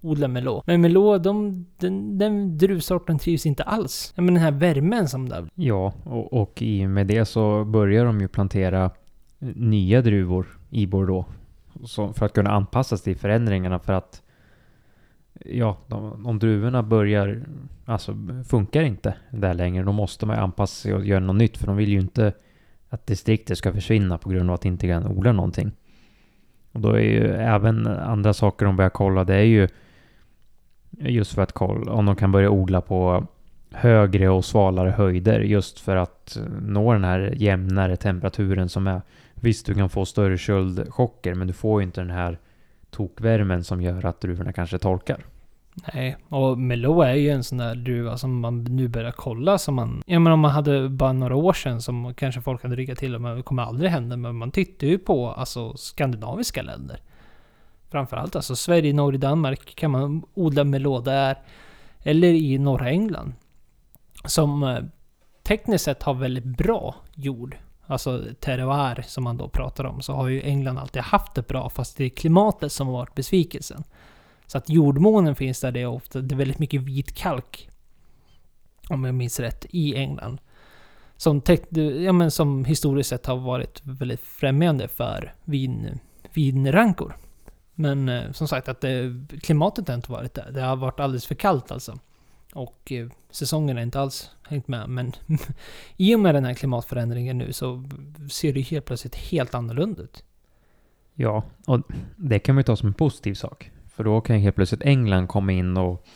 odla 0.00 0.28
melå. 0.28 0.62
Men 0.66 0.80
melå, 0.80 1.18
de, 1.18 1.66
den, 1.78 2.18
den 2.18 2.58
druvsorten 2.58 3.18
trivs 3.18 3.46
inte 3.46 3.62
alls. 3.62 4.12
Men 4.16 4.26
den 4.26 4.36
här 4.36 4.50
värmen 4.50 5.08
som 5.08 5.28
det 5.28 5.46
Ja, 5.54 5.92
och, 6.04 6.32
och 6.32 6.62
i 6.62 6.86
och 6.86 6.90
med 6.90 7.06
det 7.06 7.24
så 7.24 7.64
börjar 7.64 8.04
de 8.04 8.20
ju 8.20 8.28
plantera 8.28 8.84
eh, 8.84 9.48
nya 9.54 10.02
druvor 10.02 10.46
i 10.70 10.86
Bordeaux. 10.86 11.28
För 12.14 12.22
att 12.26 12.32
kunna 12.32 12.50
anpassa 12.50 12.96
sig 12.96 13.04
till 13.14 13.20
förändringarna 13.20 13.78
för 13.78 13.92
att 13.92 14.22
ja, 15.44 15.76
de, 15.86 16.26
om 16.26 16.38
druvorna 16.38 16.82
börjar, 16.82 17.42
alltså 17.84 18.16
funkar 18.48 18.82
inte 18.82 19.14
där 19.30 19.54
längre, 19.54 19.84
då 19.84 19.92
måste 19.92 20.26
man 20.26 20.38
anpassa 20.38 20.82
sig 20.82 20.94
och 20.94 21.06
göra 21.06 21.20
något 21.20 21.36
nytt, 21.36 21.56
för 21.56 21.66
de 21.66 21.76
vill 21.76 21.88
ju 21.88 22.00
inte 22.00 22.32
att 22.88 23.06
distriktet 23.06 23.58
ska 23.58 23.72
försvinna 23.72 24.18
på 24.18 24.28
grund 24.30 24.50
av 24.50 24.54
att 24.54 24.60
de 24.60 24.68
inte 24.68 24.86
kan 24.86 25.06
odla 25.06 25.32
någonting. 25.32 25.72
Och 26.72 26.80
då 26.80 26.92
är 26.92 27.00
ju 27.00 27.26
även 27.34 27.86
andra 27.86 28.32
saker 28.32 28.66
de 28.66 28.76
börjar 28.76 28.90
kolla, 28.90 29.24
det 29.24 29.34
är 29.34 29.42
ju 29.42 29.68
just 30.90 31.34
för 31.34 31.42
att 31.42 31.52
kolla 31.52 31.92
om 31.92 32.06
de 32.06 32.16
kan 32.16 32.32
börja 32.32 32.50
odla 32.50 32.80
på 32.80 33.26
högre 33.70 34.28
och 34.28 34.44
svalare 34.44 34.90
höjder 34.90 35.40
just 35.40 35.80
för 35.80 35.96
att 35.96 36.38
nå 36.60 36.92
den 36.92 37.04
här 37.04 37.34
jämnare 37.36 37.96
temperaturen 37.96 38.68
som 38.68 38.86
är. 38.86 39.02
Visst, 39.40 39.66
du 39.66 39.74
kan 39.74 39.88
få 39.88 40.04
större 40.04 40.38
köldchocker, 40.38 41.34
men 41.34 41.46
du 41.46 41.52
får 41.52 41.80
ju 41.80 41.86
inte 41.86 42.00
den 42.00 42.10
här 42.10 42.38
tokvärmen 42.90 43.64
som 43.64 43.82
gör 43.82 44.06
att 44.06 44.20
druvorna 44.20 44.52
kanske 44.52 44.78
torkar. 44.78 45.24
Nej, 45.94 46.16
och 46.28 46.58
Melo 46.58 47.00
är 47.00 47.14
ju 47.14 47.30
en 47.30 47.44
sån 47.44 47.58
där 47.58 47.74
druva 47.74 48.18
som 48.18 48.40
man 48.40 48.64
nu 48.64 48.88
börjar 48.88 49.12
kolla 49.12 49.58
som 49.58 49.74
man... 49.74 50.02
Ja 50.06 50.18
men 50.18 50.32
om 50.32 50.40
man 50.40 50.50
hade 50.50 50.88
bara 50.88 51.12
några 51.12 51.36
år 51.36 51.52
sedan 51.52 51.82
som 51.82 52.14
kanske 52.14 52.40
folk 52.40 52.62
hade 52.62 52.76
ryggat 52.76 52.98
till 52.98 53.14
och 53.14 53.20
men 53.20 53.36
det 53.36 53.42
kommer 53.42 53.62
aldrig 53.62 53.90
hända. 53.90 54.16
Men 54.16 54.36
man 54.36 54.50
tittar 54.50 54.86
ju 54.86 54.98
på 54.98 55.30
alltså 55.30 55.76
skandinaviska 55.76 56.62
länder. 56.62 57.00
Framförallt 57.90 58.36
alltså 58.36 58.56
Sverige, 58.56 58.92
Norge, 58.92 59.18
Danmark 59.18 59.74
kan 59.74 59.90
man 59.90 60.22
odla 60.34 60.64
Melo 60.64 61.00
där. 61.00 61.38
Eller 62.02 62.28
i 62.28 62.58
norra 62.58 62.90
England. 62.90 63.32
Som 64.24 64.62
eh, 64.62 64.78
tekniskt 65.42 65.84
sett 65.84 66.02
har 66.02 66.14
väldigt 66.14 66.44
bra 66.44 66.94
jord 67.14 67.56
alltså 67.86 68.24
terroir 68.40 69.04
som 69.06 69.24
man 69.24 69.36
då 69.36 69.48
pratar 69.48 69.84
om, 69.84 70.02
så 70.02 70.12
har 70.12 70.28
ju 70.28 70.42
England 70.42 70.78
alltid 70.78 71.02
haft 71.02 71.34
det 71.34 71.48
bra, 71.48 71.70
fast 71.70 71.96
det 71.96 72.04
är 72.04 72.08
klimatet 72.08 72.72
som 72.72 72.86
har 72.86 72.94
varit 72.94 73.14
besvikelsen. 73.14 73.84
Så 74.46 74.58
att 74.58 74.68
jordmånen 74.68 75.36
finns 75.36 75.60
där, 75.60 75.72
det 75.72 75.80
är 75.80 75.86
ofta, 75.86 76.20
det 76.20 76.34
är 76.34 76.36
väldigt 76.36 76.58
mycket 76.58 76.80
vit 76.80 77.14
kalk. 77.14 77.68
Om 78.88 79.04
jag 79.04 79.14
minns 79.14 79.40
rätt, 79.40 79.66
i 79.70 79.96
England. 79.96 80.38
Som, 81.16 81.42
ja, 82.04 82.12
men 82.12 82.30
som 82.30 82.64
historiskt 82.64 83.10
sett 83.10 83.26
har 83.26 83.36
varit 83.36 83.80
väldigt 83.84 84.20
främjande 84.20 84.88
för 84.88 85.34
vin, 85.44 85.98
vinrankor. 86.34 87.16
Men 87.74 88.08
eh, 88.08 88.32
som 88.32 88.48
sagt, 88.48 88.68
att 88.68 88.80
det, 88.80 89.26
klimatet 89.42 89.88
har 89.88 89.94
inte 89.94 90.12
varit 90.12 90.34
där. 90.34 90.50
Det 90.50 90.60
har 90.60 90.76
varit 90.76 91.00
alldeles 91.00 91.26
för 91.26 91.34
kallt 91.34 91.70
alltså. 91.70 91.98
Och 92.56 92.92
eh, 92.92 93.08
säsongen 93.30 93.76
har 93.76 93.82
inte 93.82 94.00
alls 94.00 94.30
hängt 94.42 94.68
med. 94.68 94.88
Men 94.88 95.12
i 95.96 96.14
och 96.14 96.20
med 96.20 96.34
den 96.34 96.44
här 96.44 96.54
klimatförändringen 96.54 97.38
nu 97.38 97.52
så 97.52 97.84
ser 98.30 98.52
det 98.52 98.60
helt 98.60 98.84
plötsligt 98.84 99.14
helt 99.14 99.54
annorlunda 99.54 100.02
ut. 100.02 100.24
Ja, 101.14 101.42
och 101.66 101.80
det 102.16 102.38
kan 102.38 102.54
man 102.54 102.60
ju 102.60 102.64
ta 102.64 102.76
som 102.76 102.88
en 102.88 102.94
positiv 102.94 103.34
sak. 103.34 103.70
För 103.88 104.04
då 104.04 104.20
kan 104.20 104.38
helt 104.38 104.56
plötsligt 104.56 104.82
England 104.82 105.26
komma 105.26 105.52
in 105.52 105.76
och 105.76 106.06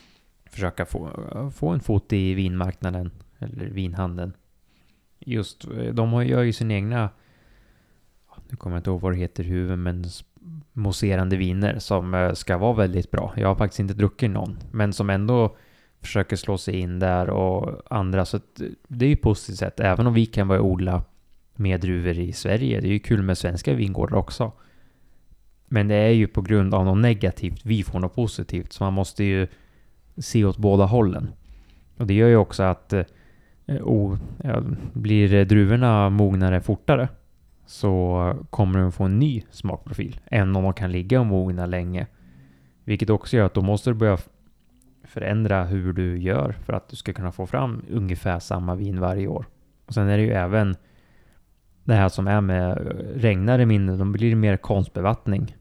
försöka 0.50 0.86
få, 0.86 1.10
få 1.54 1.68
en 1.68 1.80
fot 1.80 2.12
i 2.12 2.34
vinmarknaden, 2.34 3.10
eller 3.38 3.66
vinhandeln. 3.66 4.32
Just, 5.18 5.64
eh, 5.64 5.94
de 5.94 6.26
gör 6.26 6.42
ju 6.42 6.52
sin 6.52 6.70
egna, 6.70 7.10
nu 8.48 8.56
kommer 8.56 8.76
jag 8.76 8.80
inte 8.80 8.90
ihåg 8.90 9.00
vad 9.00 9.12
det 9.12 9.16
heter 9.16 9.44
i 9.44 9.46
huvudet, 9.46 9.78
men 9.78 10.04
mousserande 10.72 11.36
viner 11.36 11.78
som 11.78 12.14
eh, 12.14 12.32
ska 12.32 12.58
vara 12.58 12.72
väldigt 12.72 13.10
bra. 13.10 13.32
Jag 13.36 13.48
har 13.48 13.54
faktiskt 13.54 13.80
inte 13.80 13.94
druckit 13.94 14.30
någon, 14.30 14.58
men 14.70 14.92
som 14.92 15.10
ändå 15.10 15.56
försöker 16.02 16.36
slå 16.36 16.58
sig 16.58 16.76
in 16.76 16.98
där 16.98 17.30
och 17.30 17.82
andra. 17.90 18.24
Så 18.24 18.40
det 18.88 19.04
är 19.04 19.08
ju 19.08 19.16
positivt 19.16 19.58
sett, 19.58 19.80
även 19.80 20.06
om 20.06 20.14
vi 20.14 20.26
kan 20.26 20.48
börja 20.48 20.62
odla 20.62 21.02
mer 21.54 21.78
druvor 21.78 22.18
i 22.18 22.32
Sverige. 22.32 22.80
Det 22.80 22.88
är 22.88 22.92
ju 22.92 22.98
kul 22.98 23.22
med 23.22 23.38
svenska 23.38 23.74
vingårdar 23.74 24.16
också. 24.16 24.52
Men 25.68 25.88
det 25.88 25.94
är 25.94 26.10
ju 26.10 26.26
på 26.26 26.42
grund 26.42 26.74
av 26.74 26.84
något 26.84 26.98
negativt 26.98 27.60
vi 27.64 27.82
får 27.82 28.00
något 28.00 28.14
positivt, 28.14 28.72
så 28.72 28.84
man 28.84 28.92
måste 28.92 29.24
ju 29.24 29.46
se 30.16 30.44
åt 30.44 30.56
båda 30.56 30.84
hållen. 30.84 31.30
Och 31.96 32.06
det 32.06 32.14
gör 32.14 32.28
ju 32.28 32.36
också 32.36 32.62
att 32.62 32.94
oh, 33.66 34.18
ja, 34.42 34.62
blir 34.92 35.44
druvorna 35.44 36.10
mognare 36.10 36.60
fortare 36.60 37.08
så 37.66 38.34
kommer 38.50 38.78
de 38.78 38.92
få 38.92 39.04
en 39.04 39.18
ny 39.18 39.42
smakprofil 39.50 40.20
än 40.26 40.56
om 40.56 40.62
de 40.62 40.72
kan 40.72 40.92
ligga 40.92 41.20
och 41.20 41.26
mogna 41.26 41.66
länge. 41.66 42.06
Vilket 42.84 43.10
också 43.10 43.36
gör 43.36 43.46
att 43.46 43.54
då 43.54 43.62
måste 43.62 43.90
du 43.90 43.94
börja 43.94 44.18
förändra 45.10 45.64
hur 45.64 45.92
du 45.92 46.18
gör 46.18 46.52
för 46.52 46.72
att 46.72 46.88
du 46.88 46.96
ska 46.96 47.12
kunna 47.12 47.32
få 47.32 47.46
fram 47.46 47.82
ungefär 47.90 48.38
samma 48.38 48.74
vin 48.74 49.00
varje 49.00 49.26
år. 49.26 49.46
Och 49.86 49.94
sen 49.94 50.08
är 50.08 50.16
det 50.16 50.22
ju 50.22 50.32
även 50.32 50.76
det 51.84 51.94
här 51.94 52.08
som 52.08 52.26
är 52.26 52.40
med 52.40 52.96
regnar 53.14 53.58
det 53.58 53.66
mindre, 53.66 53.96
då 53.96 54.04
blir 54.04 54.30
det 54.30 54.36
mer 54.36 54.56
konstbevattning. 54.56 55.56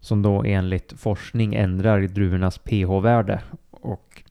Som 0.00 0.22
då 0.22 0.44
enligt 0.44 0.92
forskning 0.92 1.54
ändrar 1.54 2.00
druvornas 2.00 2.58
pH-värde. 2.58 3.42
Och 3.70 4.22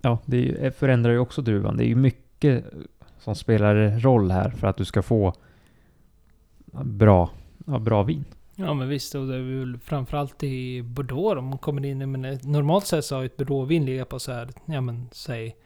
ja, 0.00 0.18
det 0.24 0.76
förändrar 0.76 1.12
ju 1.12 1.18
också 1.18 1.42
druvan. 1.42 1.76
Det 1.76 1.84
är 1.84 1.88
ju 1.88 1.96
mycket 1.96 2.64
som 3.18 3.34
spelar 3.34 3.98
roll 4.00 4.30
här 4.30 4.50
för 4.50 4.66
att 4.66 4.76
du 4.76 4.84
ska 4.84 5.02
få 5.02 5.32
bra, 6.82 7.30
ja, 7.66 7.78
bra 7.78 8.02
vin. 8.02 8.24
Ja 8.56 8.74
men 8.74 8.88
visst, 8.88 9.14
och 9.14 9.26
det 9.26 9.34
är 9.36 9.58
väl 9.58 9.78
framförallt 9.78 10.42
i 10.42 10.82
Bordeaux 10.82 11.34
de 11.34 11.44
man 11.44 11.58
kommer 11.58 11.86
in 11.86 12.02
i, 12.02 12.06
men 12.06 12.24
eh, 12.24 12.38
normalt 12.42 12.86
sett 12.86 13.04
så 13.04 13.16
har 13.16 13.24
ett 13.24 13.36
Bordeauxvin 13.36 13.86
legat 13.86 14.08
på 14.08 14.18
så 14.18 14.32
här, 14.32 14.48
ja 14.64 14.80
men 14.80 15.08
säg 15.12 15.56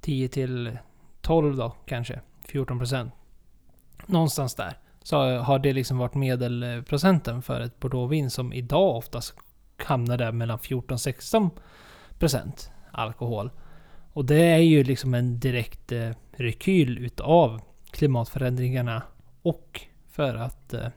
10 0.00 0.28
till 0.28 0.78
12 1.20 1.56
då 1.56 1.74
kanske, 1.86 2.20
14 2.44 2.78
procent. 2.78 3.12
Någonstans 4.06 4.54
där. 4.54 4.78
Så 5.02 5.38
har 5.38 5.58
det 5.58 5.72
liksom 5.72 5.98
varit 5.98 6.14
medelprocenten 6.14 7.42
för 7.42 7.60
ett 7.60 7.80
Bordeauxvin 7.80 8.30
som 8.30 8.52
idag 8.52 8.96
oftast 8.96 9.34
hamnar 9.76 10.18
där 10.18 10.32
mellan 10.32 10.58
14-16 10.58 11.50
procent 12.18 12.70
alkohol. 12.90 13.50
Och 14.12 14.24
det 14.24 14.42
är 14.42 14.58
ju 14.58 14.84
liksom 14.84 15.14
en 15.14 15.40
direkt 15.40 15.92
eh, 15.92 16.10
rekyl 16.32 16.98
utav 16.98 17.60
klimatförändringarna 17.90 19.02
och 19.42 19.80
för 20.10 20.34
att 20.34 20.74
eh, 20.74 20.88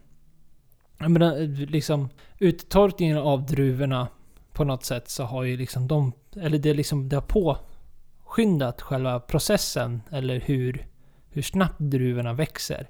jag 0.99 1.11
menar, 1.11 1.37
liksom 1.67 2.09
uttorkningen 2.39 3.17
av 3.17 3.45
druvorna 3.45 4.07
på 4.53 4.63
något 4.63 4.85
sätt 4.85 5.09
så 5.09 5.23
har 5.23 5.43
ju 5.43 5.57
liksom 5.57 5.87
de, 5.87 6.11
eller 6.35 6.57
det 6.57 6.73
liksom, 6.73 7.09
det 7.09 7.15
har 7.15 7.21
påskyndat 7.21 8.81
själva 8.81 9.19
processen 9.19 10.01
eller 10.11 10.39
hur, 10.39 10.87
hur 11.29 11.41
snabbt 11.41 11.79
druvorna 11.79 12.33
växer. 12.33 12.87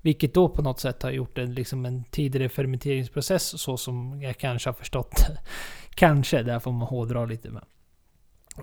Vilket 0.00 0.34
då 0.34 0.48
på 0.48 0.62
något 0.62 0.80
sätt 0.80 1.02
har 1.02 1.10
gjort 1.10 1.38
en, 1.38 1.54
liksom 1.54 1.86
en 1.86 2.04
tidigare 2.04 2.48
fermenteringsprocess 2.48 3.60
så 3.60 3.76
som 3.76 4.22
jag 4.22 4.38
kanske 4.38 4.68
har 4.68 4.74
förstått 4.74 5.26
Kanske, 5.90 6.42
där 6.42 6.58
får 6.58 6.72
man 6.72 6.88
hårdra 6.88 7.24
lite 7.24 7.50
med. 7.50 7.64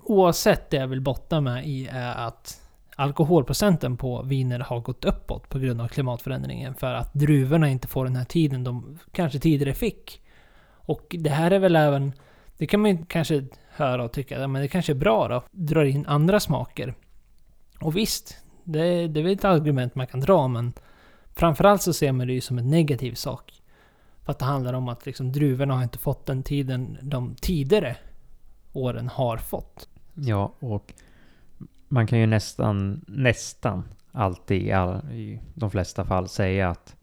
Oavsett 0.02 0.70
det 0.70 0.76
jag 0.76 0.88
vill 0.88 1.00
bottna 1.00 1.40
med 1.40 1.66
i 1.66 1.88
är 1.92 2.14
att 2.14 2.65
alkoholprocenten 2.96 3.96
på 3.96 4.22
viner 4.22 4.60
har 4.60 4.80
gått 4.80 5.04
uppåt 5.04 5.48
på 5.48 5.58
grund 5.58 5.80
av 5.80 5.88
klimatförändringen. 5.88 6.74
För 6.74 6.94
att 6.94 7.14
druvorna 7.14 7.68
inte 7.68 7.88
får 7.88 8.04
den 8.04 8.16
här 8.16 8.24
tiden 8.24 8.64
de 8.64 8.98
kanske 9.12 9.38
tidigare 9.38 9.74
fick. 9.74 10.22
Och 10.70 11.16
det 11.18 11.30
här 11.30 11.50
är 11.50 11.58
väl 11.58 11.76
även... 11.76 12.12
Det 12.58 12.66
kan 12.66 12.80
man 12.80 12.90
ju 12.90 13.04
kanske 13.08 13.44
höra 13.68 14.04
och 14.04 14.12
tycka, 14.12 14.48
men 14.48 14.62
det 14.62 14.68
kanske 14.68 14.92
är 14.92 14.96
bra 14.96 15.28
då. 15.28 15.42
Drar 15.50 15.84
in 15.84 16.06
andra 16.06 16.40
smaker. 16.40 16.94
Och 17.80 17.96
visst, 17.96 18.36
det, 18.64 19.06
det 19.06 19.20
är 19.20 19.24
väl 19.24 19.32
ett 19.32 19.44
argument 19.44 19.94
man 19.94 20.06
kan 20.06 20.20
dra, 20.20 20.48
men 20.48 20.72
framförallt 21.34 21.82
så 21.82 21.92
ser 21.92 22.12
man 22.12 22.26
det 22.26 22.32
ju 22.32 22.40
som 22.40 22.58
en 22.58 22.70
negativ 22.70 23.14
sak. 23.14 23.62
För 24.24 24.32
att 24.32 24.38
det 24.38 24.44
handlar 24.44 24.72
om 24.74 24.88
att 24.88 25.06
liksom 25.06 25.32
druvorna 25.32 25.74
har 25.74 25.82
inte 25.82 25.98
fått 25.98 26.26
den 26.26 26.42
tiden 26.42 26.98
de 27.02 27.34
tidigare 27.34 27.96
åren 28.72 29.08
har 29.08 29.36
fått. 29.36 29.88
Ja, 30.14 30.52
och 30.58 30.92
man 31.88 32.06
kan 32.06 32.18
ju 32.18 32.26
nästan, 32.26 33.04
nästan 33.08 33.84
alltid 34.12 34.62
i, 34.62 34.72
all, 34.72 35.12
i 35.12 35.40
de 35.54 35.70
flesta 35.70 36.04
fall 36.04 36.28
säga 36.28 36.70
att 36.70 36.96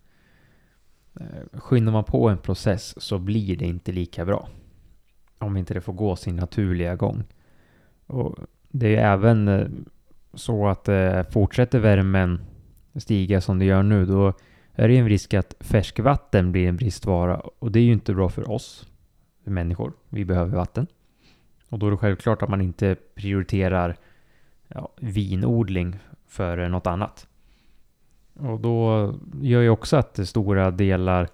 eh, 1.20 1.60
skyndar 1.60 1.92
man 1.92 2.04
på 2.04 2.30
en 2.30 2.38
process 2.38 3.02
så 3.02 3.20
blir 3.20 3.58
det 3.58 3.66
inte 3.66 3.92
lika 3.92 4.26
bra. 4.26 4.50
Om 5.38 5.58
inte 5.58 5.74
det 5.74 5.82
får 5.82 5.94
gå 5.94 6.16
sin 6.16 6.36
naturliga 6.36 6.96
gång. 6.96 7.24
Och 8.08 8.36
det 8.70 8.86
är 8.86 8.90
ju 8.90 8.98
även 8.98 9.48
eh, 9.48 9.68
så 10.34 10.68
att 10.68 10.88
eh, 10.88 11.24
fortsätter 11.24 11.80
värmen 11.80 12.42
stiga 12.96 13.42
som 13.42 13.60
det 13.60 13.66
gör 13.66 13.84
nu, 13.84 14.06
då 14.06 14.34
är 14.74 14.88
det 14.88 14.94
ju 14.94 15.00
en 15.00 15.10
risk 15.10 15.34
att 15.34 15.56
färskvatten 15.60 16.52
blir 16.52 16.68
en 16.68 16.78
bristvara 16.78 17.38
och 17.40 17.72
det 17.72 17.80
är 17.80 17.84
ju 17.84 17.94
inte 17.94 18.14
bra 18.14 18.30
för 18.30 18.52
oss 18.52 18.88
människor. 19.44 19.94
Vi 20.10 20.26
behöver 20.26 20.58
vatten. 20.58 20.88
Och 21.70 21.80
då 21.80 21.88
är 21.88 21.92
det 21.92 21.98
självklart 21.98 22.42
att 22.42 22.50
man 22.50 22.62
inte 22.62 22.96
prioriterar 23.16 23.98
ja, 24.68 24.92
vinodling 24.96 26.00
för 26.28 26.70
något 26.70 26.88
annat. 26.88 27.28
Och 28.34 28.60
då 28.60 29.14
gör 29.42 29.62
ju 29.62 29.70
också 29.70 29.98
att 29.98 30.28
stora 30.28 30.72
delar, 30.72 31.28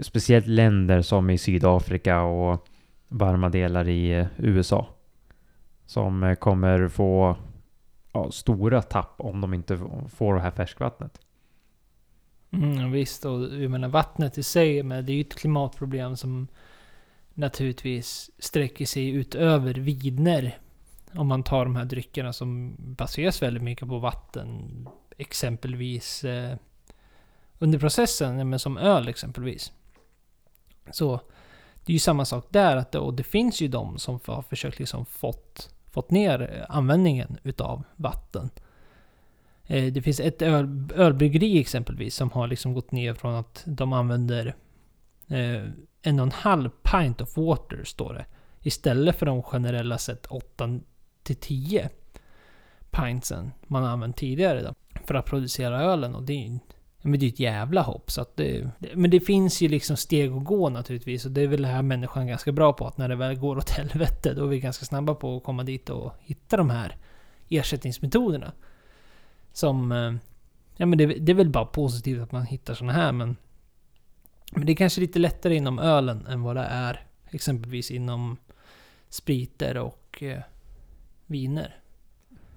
speciellt 0.00 0.46
länder 0.46 1.02
som 1.02 1.30
i 1.30 1.38
Sydafrika 1.38 2.22
och 2.22 2.68
varma 3.08 3.48
delar 3.48 3.88
i 3.88 4.26
USA, 4.36 4.86
som 5.86 6.36
kommer 6.40 6.88
få 6.88 7.36
ja, 8.12 8.30
stora 8.30 8.82
tapp 8.82 9.14
om 9.16 9.40
de 9.40 9.54
inte 9.54 9.78
får 10.08 10.34
det 10.34 10.40
här 10.40 10.50
färskvattnet. 10.50 11.20
Mm, 12.50 12.92
visst, 12.92 13.24
och 13.24 13.42
jag 13.42 13.70
menar 13.70 13.88
vattnet 13.88 14.38
i 14.38 14.42
sig, 14.42 14.82
men 14.82 15.06
det 15.06 15.12
är 15.12 15.14
ju 15.14 15.20
ett 15.20 15.38
klimatproblem 15.38 16.16
som 16.16 16.48
naturligtvis 17.34 18.30
sträcker 18.38 18.86
sig 18.86 19.10
utöver 19.10 19.74
viner 19.74 20.58
om 21.16 21.26
man 21.26 21.42
tar 21.42 21.64
de 21.64 21.76
här 21.76 21.84
dryckerna 21.84 22.32
som 22.32 22.76
baseras 22.78 23.42
väldigt 23.42 23.62
mycket 23.62 23.88
på 23.88 23.98
vatten. 23.98 24.88
Exempelvis 25.18 26.24
eh, 26.24 26.56
under 27.58 27.78
processen, 27.78 28.50
men 28.50 28.58
som 28.58 28.78
öl 28.78 29.08
exempelvis. 29.08 29.72
Så 30.90 31.20
det 31.84 31.92
är 31.92 31.94
ju 31.94 31.98
samma 31.98 32.24
sak 32.24 32.46
där. 32.50 32.76
Att 32.76 32.92
det, 32.92 32.98
och 32.98 33.14
det 33.14 33.22
finns 33.22 33.60
ju 33.60 33.68
de 33.68 33.98
som 33.98 34.20
har 34.26 34.42
försökt 34.42 34.78
liksom 34.78 35.06
fått, 35.06 35.74
fått 35.90 36.10
ner 36.10 36.42
eh, 36.42 36.76
användningen 36.76 37.38
utav 37.42 37.82
vatten. 37.96 38.50
Eh, 39.66 39.92
det 39.92 40.02
finns 40.02 40.20
ett 40.20 40.42
öl, 40.42 40.88
ölbryggeri 40.94 41.58
exempelvis 41.60 42.14
som 42.14 42.30
har 42.30 42.46
liksom 42.46 42.74
gått 42.74 42.92
ner 42.92 43.14
från 43.14 43.34
att 43.34 43.62
de 43.66 43.92
använder 43.92 44.54
eh, 45.28 45.62
en 46.02 46.20
och 46.20 46.26
en 46.26 46.32
halv 46.32 46.70
pint 46.82 47.20
of 47.20 47.36
water, 47.36 47.84
står 47.84 48.14
det. 48.14 48.26
Istället 48.62 49.16
för 49.16 49.26
de 49.26 49.42
generella 49.42 49.98
sett 49.98 50.26
8 50.26 50.80
till 51.26 51.36
10 51.36 51.90
pintsen 52.90 53.52
man 53.66 53.82
har 53.82 53.90
använt 53.90 54.16
tidigare 54.16 54.62
då, 54.62 54.74
för 55.04 55.14
att 55.14 55.26
producera 55.26 55.82
ölen. 55.82 56.14
Och 56.14 56.22
det 56.22 56.32
är 56.32 56.48
ju 56.48 56.58
men 57.06 57.20
det 57.20 57.26
är 57.26 57.28
ett 57.28 57.40
jävla 57.40 57.82
hopp. 57.82 58.10
Så 58.10 58.20
att 58.20 58.36
det, 58.36 58.70
men 58.94 59.10
det 59.10 59.20
finns 59.20 59.60
ju 59.60 59.68
liksom 59.68 59.96
steg 59.96 60.32
att 60.32 60.44
gå 60.44 60.68
naturligtvis. 60.68 61.24
Och 61.24 61.30
det 61.30 61.40
är 61.40 61.46
väl 61.46 61.62
det 61.62 61.68
här 61.68 61.82
människan 61.82 62.26
ganska 62.26 62.52
bra 62.52 62.72
på. 62.72 62.86
Att 62.86 62.98
när 62.98 63.08
det 63.08 63.16
väl 63.16 63.34
går 63.34 63.56
åt 63.56 63.70
helvete, 63.78 64.34
då 64.34 64.44
är 64.44 64.48
vi 64.48 64.60
ganska 64.60 64.84
snabba 64.84 65.14
på 65.14 65.36
att 65.36 65.44
komma 65.44 65.62
dit 65.62 65.90
och 65.90 66.12
hitta 66.20 66.56
de 66.56 66.70
här 66.70 66.96
ersättningsmetoderna. 67.48 68.52
Som... 69.52 69.92
Eh, 69.92 70.14
ja 70.76 70.86
men 70.86 70.98
det, 70.98 71.06
det 71.06 71.32
är 71.32 71.36
väl 71.36 71.50
bara 71.50 71.66
positivt 71.66 72.22
att 72.22 72.32
man 72.32 72.46
hittar 72.46 72.74
sådana 72.74 72.92
här 72.92 73.12
men... 73.12 73.36
Men 74.52 74.66
det 74.66 74.72
är 74.72 74.76
kanske 74.76 75.00
lite 75.00 75.18
lättare 75.18 75.54
inom 75.54 75.78
ölen 75.78 76.26
än 76.26 76.42
vad 76.42 76.56
det 76.56 76.62
är 76.62 77.06
exempelvis 77.30 77.90
inom 77.90 78.36
spriter 79.08 79.76
och 79.76 80.22
eh, 80.22 80.42
viner. 81.26 81.76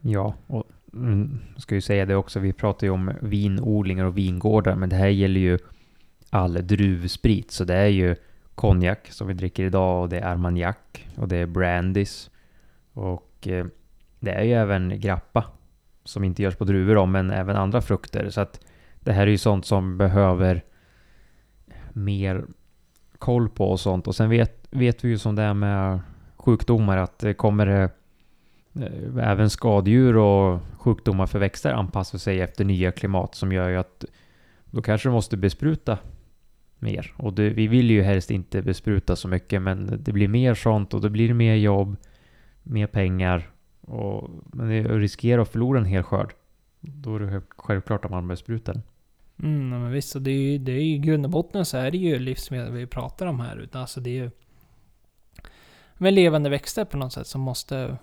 Ja, 0.01 0.33
och 0.47 0.63
mm, 0.93 1.39
ska 1.57 1.75
ju 1.75 1.81
säga 1.81 2.05
det 2.05 2.15
också, 2.15 2.39
vi 2.39 2.53
pratar 2.53 2.87
ju 2.87 2.91
om 2.93 3.11
vinodlingar 3.21 4.05
och 4.05 4.17
vingårdar, 4.17 4.75
men 4.75 4.89
det 4.89 4.95
här 4.95 5.07
gäller 5.07 5.41
ju 5.41 5.59
all 6.29 6.67
druvsprit, 6.67 7.51
så 7.51 7.63
det 7.63 7.75
är 7.75 7.87
ju 7.87 8.15
konjak 8.55 9.07
som 9.11 9.27
vi 9.27 9.33
dricker 9.33 9.63
idag 9.63 10.01
och 10.01 10.09
det 10.09 10.19
är 10.19 10.25
armagnac 10.25 10.75
och 11.15 11.27
det 11.27 11.37
är 11.37 11.45
brandys. 11.45 12.29
Och 12.93 13.47
eh, 13.47 13.65
det 14.19 14.31
är 14.31 14.43
ju 14.43 14.53
även 14.53 14.99
grappa 14.99 15.45
som 16.03 16.23
inte 16.23 16.43
görs 16.43 16.55
på 16.55 16.65
druvor 16.65 16.95
då, 16.95 17.05
men 17.05 17.31
även 17.31 17.55
andra 17.55 17.81
frukter. 17.81 18.29
Så 18.29 18.41
att 18.41 18.65
det 18.99 19.11
här 19.11 19.27
är 19.27 19.31
ju 19.31 19.37
sånt 19.37 19.65
som 19.65 19.97
behöver 19.97 20.63
mer 21.93 22.45
koll 23.17 23.49
på 23.49 23.71
och 23.71 23.79
sånt. 23.79 24.07
Och 24.07 24.15
sen 24.15 24.29
vet, 24.29 24.67
vet 24.69 25.03
vi 25.03 25.09
ju 25.09 25.17
som 25.17 25.35
det 25.35 25.43
är 25.43 25.53
med 25.53 25.99
sjukdomar 26.37 26.97
att 26.97 27.23
kommer 27.37 27.65
det 27.65 27.89
Eh, 28.75 29.29
även 29.31 29.49
skadedjur 29.49 30.17
och 30.17 30.59
sjukdomar 30.77 31.25
för 31.25 31.39
växter 31.39 31.73
anpassar 31.73 32.17
sig 32.17 32.41
efter 32.41 32.65
nya 32.65 32.91
klimat 32.91 33.35
som 33.35 33.51
gör 33.51 33.69
ju 33.69 33.77
att 33.77 34.05
då 34.65 34.81
kanske 34.81 35.09
du 35.09 35.13
måste 35.13 35.37
bespruta 35.37 35.97
mer. 36.79 37.13
Och 37.17 37.33
det, 37.33 37.49
vi 37.49 37.67
vill 37.67 37.91
ju 37.91 38.01
helst 38.01 38.31
inte 38.31 38.61
bespruta 38.61 39.15
så 39.15 39.27
mycket 39.27 39.61
men 39.61 40.03
det 40.03 40.11
blir 40.11 40.27
mer 40.27 40.53
sånt 40.53 40.93
och 40.93 41.01
då 41.01 41.09
blir 41.09 41.27
det 41.27 41.33
mer 41.33 41.55
jobb, 41.55 41.97
mer 42.63 42.87
pengar 42.87 43.49
och 43.81 44.29
men 44.53 44.69
det 44.69 44.83
riskerar 44.83 45.41
att 45.41 45.49
förlora 45.49 45.79
en 45.79 45.85
hel 45.85 46.03
skörd. 46.03 46.33
Då 46.79 47.15
är 47.15 47.19
det 47.19 47.41
självklart 47.57 48.05
att 48.05 48.11
man 48.11 48.27
besprutar 48.27 48.73
den. 48.73 48.83
Mm, 49.43 49.69
men 49.69 49.91
visst, 49.91 50.15
och 50.15 50.21
det 50.21 50.31
är 50.31 50.51
ju, 50.51 50.57
det 50.57 50.71
är 50.71 50.81
ju 50.81 50.95
i 50.95 50.97
grund 50.97 51.25
och 51.25 51.31
botten 51.31 51.65
så 51.65 51.77
är 51.77 51.91
det 51.91 51.97
ju 51.97 52.19
livsmedel 52.19 52.71
vi 52.71 52.87
pratar 52.87 53.25
om 53.25 53.39
här. 53.39 53.57
Utan 53.57 53.81
alltså 53.81 54.01
det 54.01 54.09
är 54.09 54.23
ju 54.23 54.31
med 55.97 56.13
levande 56.13 56.49
växter 56.49 56.85
på 56.85 56.97
något 56.97 57.13
sätt 57.13 57.27
som 57.27 57.41
måste 57.41 57.97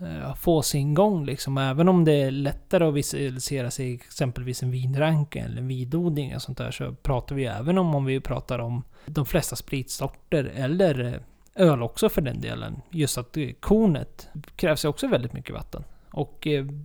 Eh, 0.00 0.34
få 0.34 0.62
sin 0.62 0.94
gång 0.94 1.24
liksom. 1.24 1.58
Även 1.58 1.88
om 1.88 2.04
det 2.04 2.12
är 2.12 2.30
lättare 2.30 2.84
att 2.84 2.94
visualisera 2.94 3.70
sig 3.70 3.94
exempelvis 3.94 4.62
en 4.62 4.70
vinranka 4.70 5.44
eller 5.44 5.56
en 5.56 5.68
vidodling 5.68 6.34
och 6.34 6.42
sånt 6.42 6.58
där 6.58 6.70
så 6.70 6.92
pratar 6.92 7.34
vi 7.34 7.44
även 7.44 7.78
om 7.78 7.94
om 7.94 8.04
vi 8.04 8.20
pratar 8.20 8.58
om 8.58 8.84
de 9.06 9.26
flesta 9.26 9.56
spritsorter 9.56 10.52
eller 10.54 11.04
eh, 11.04 11.66
öl 11.66 11.82
också 11.82 12.08
för 12.08 12.20
den 12.20 12.40
delen. 12.40 12.80
Just 12.90 13.18
att 13.18 13.36
eh, 13.36 13.50
kornet 13.60 14.28
krävs 14.56 14.84
ju 14.84 14.88
också 14.88 15.06
väldigt 15.06 15.32
mycket 15.32 15.54
vatten. 15.54 15.84
Och 16.10 16.38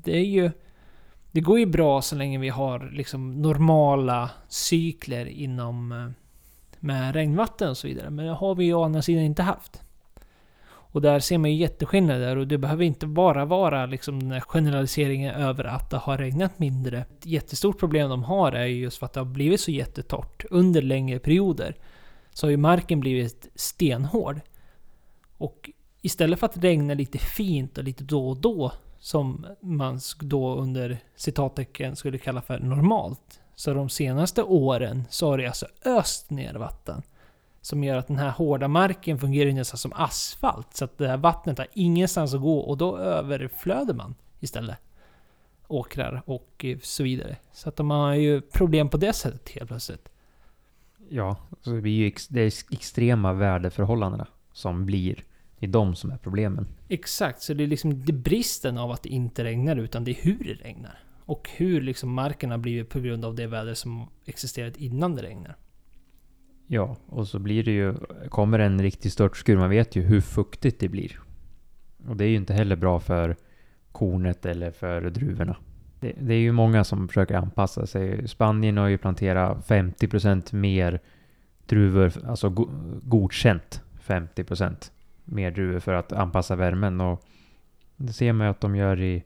det 0.03 0.15
är 0.15 0.25
ju 0.25 0.51
det 1.31 1.41
går 1.41 1.59
ju 1.59 1.65
bra 1.65 2.01
så 2.01 2.15
länge 2.15 2.39
vi 2.39 2.49
har 2.49 2.91
liksom 2.93 3.41
normala 3.41 4.29
cykler 4.47 5.25
inom 5.25 6.13
med 6.79 7.15
regnvatten 7.15 7.69
och 7.69 7.77
så 7.77 7.87
vidare. 7.87 8.09
Men 8.09 8.25
det 8.25 8.31
har 8.31 8.55
vi 8.55 8.65
ju 8.65 8.73
å 8.73 8.83
andra 8.83 9.01
sidan 9.01 9.23
inte 9.23 9.43
haft. 9.43 9.81
Och 10.93 11.01
där 11.01 11.19
ser 11.19 11.37
man 11.37 11.51
ju 11.51 11.57
jätteskillnader 11.57 12.37
och 12.37 12.47
det 12.47 12.57
behöver 12.57 12.83
inte 12.83 13.07
bara 13.07 13.45
vara 13.45 13.85
liksom 13.85 14.19
den 14.19 14.31
här 14.31 14.39
generaliseringen 14.39 15.35
över 15.35 15.63
att 15.63 15.89
det 15.89 15.97
har 15.97 16.17
regnat 16.17 16.59
mindre. 16.59 16.99
Ett 16.99 17.25
jättestort 17.25 17.79
problem 17.79 18.09
de 18.09 18.23
har 18.23 18.51
är 18.51 18.65
ju 18.65 18.81
just 18.81 18.97
för 18.97 19.05
att 19.05 19.13
det 19.13 19.19
har 19.19 19.25
blivit 19.25 19.61
så 19.61 19.71
jättetorrt 19.71 20.45
under 20.49 20.81
längre 20.81 21.19
perioder. 21.19 21.75
Så 22.31 22.45
har 22.45 22.51
ju 22.51 22.57
marken 22.57 22.99
blivit 22.99 23.47
stenhård. 23.55 24.41
Och 25.37 25.69
istället 26.01 26.39
för 26.39 26.45
att 26.45 26.57
regna 26.57 26.93
lite 26.93 27.17
fint 27.17 27.77
och 27.77 27.83
lite 27.83 28.03
då 28.03 28.29
och 28.29 28.37
då 28.37 28.71
som 28.99 29.45
man 29.61 29.99
då 30.19 30.55
under 30.55 30.97
citattecken 31.15 31.95
skulle 31.95 32.17
kalla 32.17 32.41
för 32.41 32.59
normalt. 32.59 33.39
Så 33.55 33.73
de 33.73 33.89
senaste 33.89 34.43
åren 34.43 35.03
så 35.09 35.27
har 35.27 35.37
det 35.37 35.47
alltså 35.47 35.67
öst 35.85 36.29
ner 36.29 36.53
vatten. 36.53 37.01
Som 37.63 37.83
gör 37.83 37.97
att 37.97 38.07
den 38.07 38.17
här 38.17 38.29
hårda 38.29 38.67
marken 38.67 39.19
fungerar 39.19 39.51
nästan 39.51 39.77
som 39.77 39.93
asfalt. 39.95 40.75
Så 40.75 40.85
att 40.85 40.97
det 40.97 41.07
här 41.07 41.17
vattnet 41.17 41.57
har 41.57 41.67
ingenstans 41.73 42.33
att 42.33 42.41
gå 42.41 42.59
och 42.59 42.77
då 42.77 42.97
överflöder 42.97 43.93
man 43.93 44.15
istället. 44.39 44.77
Åkrar 45.67 46.21
och 46.25 46.65
så 46.81 47.03
vidare. 47.03 47.37
Så 47.53 47.69
att 47.69 47.77
man 47.77 47.99
har 47.99 48.13
ju 48.13 48.41
problem 48.41 48.89
på 48.89 48.97
det 48.97 49.13
sättet 49.13 49.49
helt 49.49 49.67
plötsligt. 49.67 50.09
Ja, 51.09 51.37
så 51.61 51.69
det, 51.69 51.81
blir 51.81 51.91
ju 51.91 52.07
ex 52.07 52.27
det 52.27 52.41
är 52.41 52.53
extrema 52.71 53.33
värdeförhållandena 53.33 54.27
som 54.53 54.85
blir 54.85 55.23
det 55.59 55.65
är 55.65 55.71
de 55.71 55.95
som 55.95 56.11
är 56.11 56.17
problemen. 56.17 56.67
Exakt, 56.89 57.41
så 57.41 57.53
det 57.53 57.63
är 57.63 57.67
liksom 57.67 58.05
det 58.05 58.13
bristen 58.13 58.77
av 58.77 58.91
att 58.91 59.03
det 59.03 59.09
inte 59.09 59.43
regnar 59.43 59.75
utan 59.75 60.03
det 60.03 60.11
är 60.11 60.23
hur 60.23 60.43
det 60.43 60.53
regnar. 60.53 61.03
Och 61.25 61.49
hur 61.55 61.81
liksom 61.81 62.13
marken 62.13 62.51
har 62.51 62.57
blivit 62.57 62.89
på 62.89 62.99
grund 62.99 63.25
av 63.25 63.35
det 63.35 63.47
väder 63.47 63.73
som 63.73 64.09
existerat 64.25 64.77
innan 64.77 65.15
det 65.15 65.23
regnar. 65.23 65.55
Ja, 66.73 66.95
och 67.05 67.27
så 67.27 67.39
blir 67.39 67.63
det 67.63 67.71
ju, 67.71 67.93
kommer 68.29 68.59
en 68.59 68.81
riktig 68.81 69.11
störtskur, 69.11 69.57
man 69.57 69.69
vet 69.69 69.95
ju 69.95 70.01
hur 70.01 70.21
fuktigt 70.21 70.79
det 70.79 70.89
blir. 70.89 71.19
Och 72.07 72.17
det 72.17 72.25
är 72.25 72.29
ju 72.29 72.35
inte 72.35 72.53
heller 72.53 72.75
bra 72.75 72.99
för 72.99 73.35
kornet 73.91 74.45
eller 74.45 74.71
för 74.71 75.01
druvorna. 75.01 75.55
Det, 75.99 76.13
det 76.19 76.33
är 76.33 76.39
ju 76.39 76.51
många 76.51 76.83
som 76.83 77.07
försöker 77.07 77.35
anpassa 77.35 77.85
sig. 77.85 78.27
Spanien 78.27 78.77
har 78.77 78.87
ju 78.87 78.97
planterat 78.97 79.67
50% 79.67 80.55
mer 80.55 80.99
druvor, 81.65 82.11
alltså 82.27 82.49
godkänt 83.03 83.81
50% 84.05 84.91
mer 85.23 85.51
druvor 85.51 85.79
för 85.79 85.93
att 85.93 86.13
anpassa 86.13 86.55
värmen. 86.55 87.01
Och 87.01 87.23
det 87.95 88.13
ser 88.13 88.33
man 88.33 88.47
ju 88.47 88.51
att 88.51 88.61
de 88.61 88.75
gör 88.75 89.01
i 89.01 89.23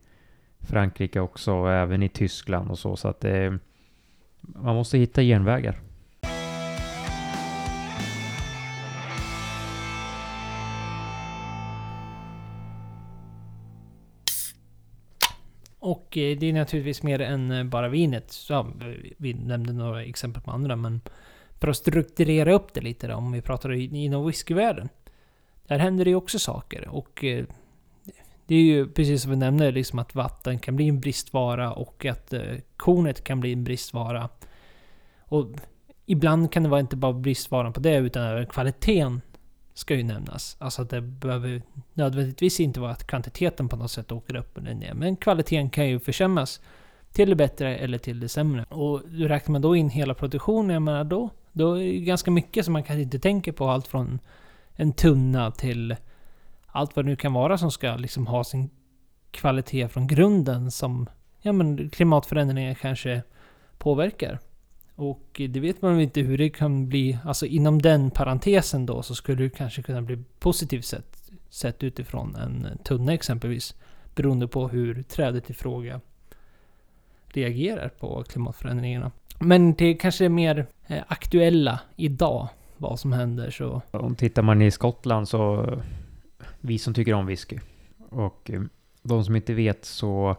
Frankrike 0.60 1.20
också 1.20 1.52
och 1.52 1.72
även 1.72 2.02
i 2.02 2.08
Tyskland 2.08 2.70
och 2.70 2.78
så. 2.78 2.96
Så 2.96 3.08
att 3.08 3.20
det, 3.20 3.58
man 4.40 4.74
måste 4.74 4.98
hitta 4.98 5.22
genvägar. 5.22 5.87
Och 15.88 16.18
eh, 16.18 16.38
det 16.38 16.46
är 16.46 16.52
naturligtvis 16.52 17.02
mer 17.02 17.20
än 17.20 17.50
eh, 17.50 17.64
bara 17.64 17.88
vinet. 17.88 18.30
Så, 18.30 18.72
vi 19.16 19.34
nämnde 19.34 19.72
några 19.72 20.04
exempel 20.04 20.42
på 20.42 20.50
andra, 20.50 20.76
men 20.76 21.00
för 21.60 21.68
att 21.68 21.76
strukturera 21.76 22.52
upp 22.52 22.74
det 22.74 22.80
lite 22.80 23.06
då, 23.06 23.14
om 23.14 23.32
vi 23.32 23.42
pratar 23.42 23.72
inom 23.72 24.26
whiskyvärlden. 24.26 24.88
Där 25.66 25.78
händer 25.78 26.04
det 26.04 26.10
ju 26.10 26.16
också 26.16 26.38
saker 26.38 26.88
och 26.88 27.24
eh, 27.24 27.44
det 28.46 28.54
är 28.54 28.62
ju 28.62 28.88
precis 28.88 29.22
som 29.22 29.30
vi 29.30 29.36
nämnde, 29.36 29.70
liksom 29.70 29.98
att 29.98 30.14
vatten 30.14 30.58
kan 30.58 30.76
bli 30.76 30.88
en 30.88 31.00
bristvara 31.00 31.72
och 31.72 32.04
att 32.04 32.34
kornet 32.76 33.24
kan 33.24 33.40
bli 33.40 33.52
en 33.52 33.64
bristvara. 33.64 34.28
Och 35.20 35.46
ibland 36.06 36.52
kan 36.52 36.62
det 36.62 36.68
vara 36.68 36.80
inte 36.80 36.96
bara 36.96 37.12
bristvaran 37.12 37.72
på 37.72 37.80
det, 37.80 37.96
utan 37.96 38.22
även 38.22 38.46
kvaliteten 38.46 39.20
ska 39.78 39.94
ju 39.94 40.02
nämnas. 40.02 40.56
Alltså 40.60 40.82
att 40.82 40.90
det 40.90 41.00
behöver 41.00 41.62
nödvändigtvis 41.94 42.60
inte 42.60 42.80
vara 42.80 42.90
att 42.90 43.06
kvantiteten 43.06 43.68
på 43.68 43.76
något 43.76 43.90
sätt 43.90 44.12
åker 44.12 44.36
upp 44.36 44.58
eller 44.58 44.74
ner. 44.74 44.94
Men 44.94 45.16
kvaliteten 45.16 45.70
kan 45.70 45.88
ju 45.88 46.00
försämras 46.00 46.60
till 47.12 47.28
det 47.28 47.36
bättre 47.36 47.76
eller 47.76 47.98
till 47.98 48.20
det 48.20 48.28
sämre. 48.28 48.64
Och 48.64 49.02
räknar 49.10 49.52
man 49.52 49.62
då 49.62 49.76
in 49.76 49.90
hela 49.90 50.14
produktionen, 50.14 50.70
jag 50.70 50.82
menar 50.82 51.04
då, 51.04 51.30
då 51.52 51.72
är 51.72 51.84
det 51.84 51.98
ganska 51.98 52.30
mycket 52.30 52.64
som 52.64 52.72
man 52.72 52.82
kanske 52.82 53.02
inte 53.02 53.18
tänker 53.18 53.52
på. 53.52 53.70
Allt 53.70 53.86
från 53.86 54.18
en 54.72 54.92
tunna 54.92 55.50
till 55.50 55.96
allt 56.66 56.96
vad 56.96 57.04
det 57.04 57.08
nu 57.08 57.16
kan 57.16 57.32
vara 57.32 57.58
som 57.58 57.70
ska 57.70 57.96
liksom 57.96 58.26
ha 58.26 58.44
sin 58.44 58.70
kvalitet 59.30 59.88
från 59.88 60.06
grunden 60.06 60.70
som 60.70 61.06
ja, 61.40 61.52
men 61.52 61.90
klimatförändringar 61.90 62.74
kanske 62.74 63.22
påverkar. 63.78 64.38
Och 64.98 65.40
det 65.48 65.60
vet 65.60 65.82
man 65.82 66.00
inte 66.00 66.20
hur 66.20 66.38
det 66.38 66.50
kan 66.50 66.88
bli. 66.88 67.18
Alltså 67.24 67.46
inom 67.46 67.82
den 67.82 68.10
parentesen 68.10 68.86
då 68.86 69.02
så 69.02 69.14
skulle 69.14 69.42
det 69.42 69.50
kanske 69.50 69.82
kunna 69.82 70.02
bli 70.02 70.18
positivt 70.38 70.84
sett, 70.84 71.30
sett 71.48 71.82
utifrån 71.82 72.36
en 72.36 72.78
tunna 72.84 73.12
exempelvis. 73.12 73.74
Beroende 74.14 74.48
på 74.48 74.68
hur 74.68 75.02
trädet 75.02 75.50
i 75.50 75.54
fråga 75.54 76.00
reagerar 77.28 77.88
på 77.88 78.22
klimatförändringarna. 78.22 79.10
Men 79.38 79.74
det 79.74 79.94
kanske 79.94 80.24
är 80.24 80.28
mer 80.28 80.66
eh, 80.86 81.02
aktuella 81.08 81.80
idag 81.96 82.48
vad 82.76 83.00
som 83.00 83.12
händer 83.12 83.50
så... 83.50 83.82
Om 83.90 84.14
tittar 84.14 84.42
man 84.42 84.62
i 84.62 84.70
Skottland 84.70 85.28
så... 85.28 85.72
Vi 86.60 86.78
som 86.78 86.94
tycker 86.94 87.14
om 87.14 87.26
whisky. 87.26 87.58
Och 88.08 88.50
eh, 88.50 88.62
de 89.02 89.24
som 89.24 89.36
inte 89.36 89.54
vet 89.54 89.84
så... 89.84 90.36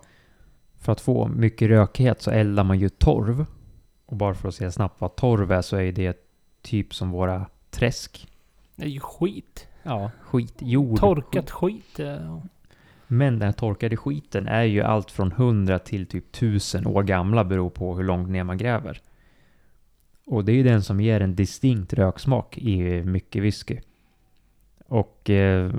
För 0.78 0.91
att 0.91 1.01
få 1.01 1.28
mycket 1.28 1.70
rökighet 1.70 2.22
så 2.22 2.32
eldar 2.32 2.64
man 2.64 2.80
ju 2.80 2.89
torv. 2.89 3.45
Och 4.10 4.18
bara 4.18 4.34
för 4.34 4.47
att 4.47 4.55
säga 4.55 4.72
snabbt 4.72 5.01
vad 5.01 5.16
torv 5.16 5.51
är 5.51 5.62
så 5.62 5.78
är 5.78 5.91
det 5.91 6.18
typ 6.62 6.93
som 6.93 7.12
våra 7.12 7.45
träsk. 7.70 8.28
Det 8.76 8.86
är 8.86 8.89
ju 8.89 8.99
skit. 8.99 9.68
Ja, 9.84 10.12
skit. 10.22 10.55
Jord. 10.60 10.99
Torkat 10.99 11.51
skit. 11.51 11.95
Ja. 11.99 12.41
Men 13.07 13.39
den 13.39 13.45
här 13.45 13.53
torkade 13.53 13.97
skiten 13.97 14.47
är 14.47 14.64
ju 14.64 14.82
allt 14.82 15.12
från 15.12 15.32
100 15.32 15.80
till 15.80 16.05
typ 16.05 16.36
1000 16.36 16.88
år 16.88 17.03
gamla 17.03 17.43
beror 17.43 17.70
på 17.70 17.95
hur 17.95 18.03
långt 18.03 18.30
ner 18.30 18.43
man 18.43 18.57
gräver. 18.57 19.01
Och 20.26 20.45
det 20.45 20.51
är 20.51 20.55
ju 20.55 20.64
den 20.64 20.84
som 20.84 20.99
ger 20.99 21.22
en 21.22 21.36
distinkt 21.36 21.93
röksmak 21.93 22.57
i 22.57 23.03
mycket 23.03 23.43
whisky. 23.43 23.80
Och 24.86 25.30
eh, 25.30 25.74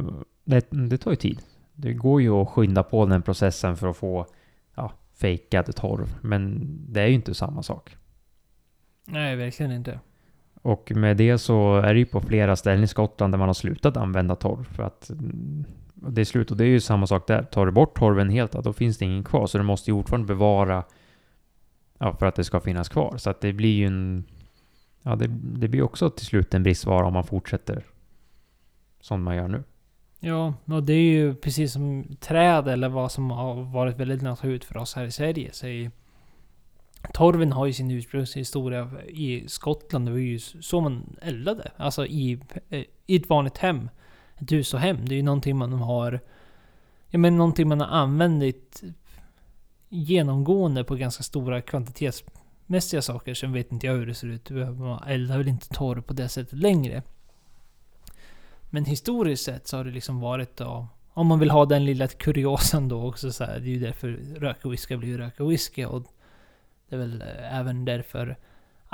det, 0.44 0.66
det, 0.70 0.98
tar 0.98 1.10
ju 1.10 1.16
tid. 1.16 1.42
Det 1.74 1.92
går 1.92 2.22
ju 2.22 2.30
att 2.30 2.48
skynda 2.48 2.82
på 2.82 3.06
den 3.06 3.22
processen 3.22 3.76
för 3.76 3.88
att 3.88 3.96
få 3.96 4.26
ja, 4.74 4.92
fejkad 5.14 5.76
torv. 5.76 6.16
Men 6.20 6.60
det 6.88 7.00
är 7.00 7.06
ju 7.06 7.14
inte 7.14 7.34
samma 7.34 7.62
sak. 7.62 7.96
Nej, 9.10 9.36
verkligen 9.36 9.72
inte. 9.72 10.00
Och 10.62 10.92
med 10.94 11.16
det 11.16 11.38
så 11.38 11.76
är 11.76 11.94
det 11.94 11.98
ju 11.98 12.06
på 12.06 12.20
flera 12.20 12.56
ställen 12.56 12.84
i 12.84 12.86
Skottland 12.86 13.32
där 13.32 13.38
man 13.38 13.48
har 13.48 13.54
slutat 13.54 13.96
använda 13.96 14.36
torv. 14.36 14.64
För 14.64 14.82
att 14.82 15.10
mm, 15.10 15.64
det 15.94 16.20
är 16.20 16.24
slut. 16.24 16.50
Och 16.50 16.56
det 16.56 16.64
är 16.64 16.68
ju 16.68 16.80
samma 16.80 17.06
sak 17.06 17.26
där. 17.26 17.42
Tar 17.42 17.66
du 17.66 17.72
bort 17.72 17.98
torven 17.98 18.30
helt, 18.30 18.52
då 18.52 18.72
finns 18.72 18.98
det 18.98 19.04
ingen 19.04 19.24
kvar. 19.24 19.46
Så 19.46 19.58
du 19.58 19.64
måste 19.64 19.90
ju 19.90 19.96
fortfarande 19.96 20.26
bevara 20.26 20.84
ja, 21.98 22.16
för 22.16 22.26
att 22.26 22.34
det 22.34 22.44
ska 22.44 22.60
finnas 22.60 22.88
kvar. 22.88 23.16
Så 23.16 23.30
att 23.30 23.40
det 23.40 23.52
blir 23.52 23.74
ju 23.74 23.86
en 23.86 24.24
Ja, 25.02 25.16
det, 25.16 25.26
det 25.42 25.68
blir 25.68 25.82
också 25.82 26.10
till 26.10 26.26
slut 26.26 26.54
en 26.54 26.62
bristvara 26.62 27.06
om 27.06 27.12
man 27.12 27.24
fortsätter 27.24 27.84
som 29.00 29.22
man 29.22 29.36
gör 29.36 29.48
nu. 29.48 29.62
Ja, 30.20 30.54
och 30.64 30.82
det 30.82 30.92
är 30.92 31.12
ju 31.12 31.34
precis 31.34 31.72
som 31.72 32.16
träd 32.20 32.68
eller 32.68 32.88
vad 32.88 33.12
som 33.12 33.30
har 33.30 33.62
varit 33.62 33.96
väldigt 33.96 34.22
naturligt 34.22 34.64
för 34.64 34.76
oss 34.76 34.94
här 34.94 35.04
i 35.04 35.10
Sverige. 35.10 35.52
Så 35.52 35.66
är, 35.66 35.90
torven 37.12 37.52
har 37.52 37.66
ju 37.66 37.72
sin 37.72 37.90
ursprungshistoria 37.90 38.90
i 39.08 39.48
Skottland. 39.48 40.06
Det 40.06 40.12
var 40.12 40.18
ju 40.18 40.38
så 40.38 40.80
man 40.80 41.16
eldade. 41.22 41.70
Alltså 41.76 42.06
i, 42.06 42.40
eh, 42.68 42.84
i 43.06 43.16
ett 43.16 43.28
vanligt 43.28 43.58
hem. 43.58 43.88
Ett 44.38 44.52
hus 44.52 44.74
och 44.74 44.80
hem. 44.80 44.98
Det 45.04 45.14
är 45.14 45.16
ju 45.16 45.22
någonting 45.22 45.56
man 45.56 45.72
har... 45.72 46.20
Ja 47.08 47.18
men 47.18 47.36
någonting 47.36 47.68
man 47.68 47.80
har 47.80 47.86
använt 47.86 48.82
genomgående 49.88 50.84
på 50.84 50.94
ganska 50.94 51.22
stora 51.22 51.62
kvantitetsmässiga 51.62 53.02
saker. 53.02 53.34
Sen 53.34 53.52
vet 53.52 53.72
inte 53.72 53.86
jag 53.86 53.94
hur 53.94 54.06
det 54.06 54.14
ser 54.14 54.26
ut. 54.26 54.50
Man 54.50 55.02
eldar 55.08 55.38
väl 55.38 55.48
inte 55.48 55.68
torv 55.68 56.02
på 56.02 56.12
det 56.12 56.28
sättet 56.28 56.58
längre. 56.58 57.02
Men 58.70 58.84
historiskt 58.84 59.44
sett 59.44 59.68
så 59.68 59.76
har 59.76 59.84
det 59.84 59.90
liksom 59.90 60.20
varit 60.20 60.56
då... 60.56 60.86
Om 61.12 61.26
man 61.26 61.38
vill 61.38 61.50
ha 61.50 61.66
den 61.66 61.84
lilla 61.84 62.08
kuriosan 62.08 62.88
då 62.88 63.08
också 63.08 63.32
så 63.32 63.44
här, 63.44 63.60
Det 63.60 63.66
är 63.66 63.72
ju 63.72 63.80
därför 63.80 64.08
röka 64.38 64.68
whisky 64.68 64.96
blir 64.96 65.18
röka 65.18 65.44
whisky. 65.44 65.84
Och 65.84 66.06
det 66.90 66.96
är 66.96 67.00
väl 67.00 67.22
eh, 67.22 67.58
även 67.58 67.84
därför 67.84 68.36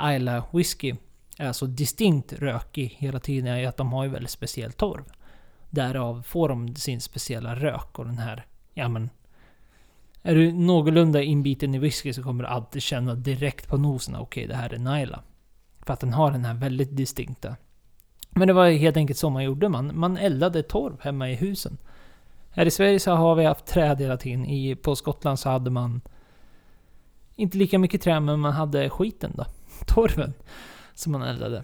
Isla 0.01 0.43
whisky 0.51 0.95
är 1.37 1.51
så 1.51 1.65
distinkt 1.65 2.33
rökig 2.33 2.95
hela 2.97 3.19
tiden. 3.19 3.55
Är 3.55 3.67
att 3.67 3.77
de 3.77 3.93
har 3.93 4.03
ju 4.03 4.09
väldigt 4.09 4.31
speciell 4.31 4.71
torv. 4.71 5.03
Därav 5.69 6.21
får 6.21 6.49
de 6.49 6.75
sin 6.75 7.01
speciella 7.01 7.55
rök 7.55 7.99
och 7.99 8.05
den 8.05 8.17
här... 8.17 8.45
Ja 8.73 8.87
men... 8.87 9.09
Är 10.21 10.35
du 10.35 10.51
någorlunda 10.51 11.21
inbiten 11.21 11.75
i 11.75 11.79
whisky 11.79 12.13
så 12.13 12.23
kommer 12.23 12.43
du 12.43 12.49
alltid 12.49 12.81
känna 12.81 13.15
direkt 13.15 13.67
på 13.67 13.77
nosen 13.77 14.15
okej 14.15 14.23
okay, 14.23 14.47
det 14.47 14.55
här 14.55 14.73
är 14.73 14.79
Naila. 14.79 15.23
För 15.85 15.93
att 15.93 15.99
den 15.99 16.13
har 16.13 16.31
den 16.31 16.45
här 16.45 16.53
väldigt 16.53 16.97
distinkta 16.97 17.55
men 18.37 18.47
det 18.47 18.53
var 18.53 18.69
helt 18.69 18.97
enkelt 18.97 19.19
så 19.19 19.29
man 19.29 19.43
gjorde. 19.43 19.69
Man, 19.69 19.99
man 19.99 20.17
eldade 20.17 20.63
torv 20.63 21.01
hemma 21.01 21.29
i 21.29 21.35
husen. 21.35 21.77
Här 22.49 22.65
i 22.65 22.71
Sverige 22.71 22.99
så 22.99 23.11
har 23.11 23.35
vi 23.35 23.45
haft 23.45 23.65
träd 23.65 24.01
hela 24.01 24.17
tiden. 24.17 24.45
I, 24.45 24.75
på 24.75 24.95
Skottland 24.95 25.39
så 25.39 25.49
hade 25.49 25.69
man 25.69 26.01
inte 27.37 27.57
lika 27.57 27.79
mycket 27.79 28.01
trä, 28.01 28.19
men 28.19 28.39
man 28.39 28.53
hade 28.53 28.89
skiten 28.89 29.31
då. 29.35 29.45
Torven. 29.85 30.33
Som 30.93 31.11
man 31.11 31.21
eldade. 31.21 31.63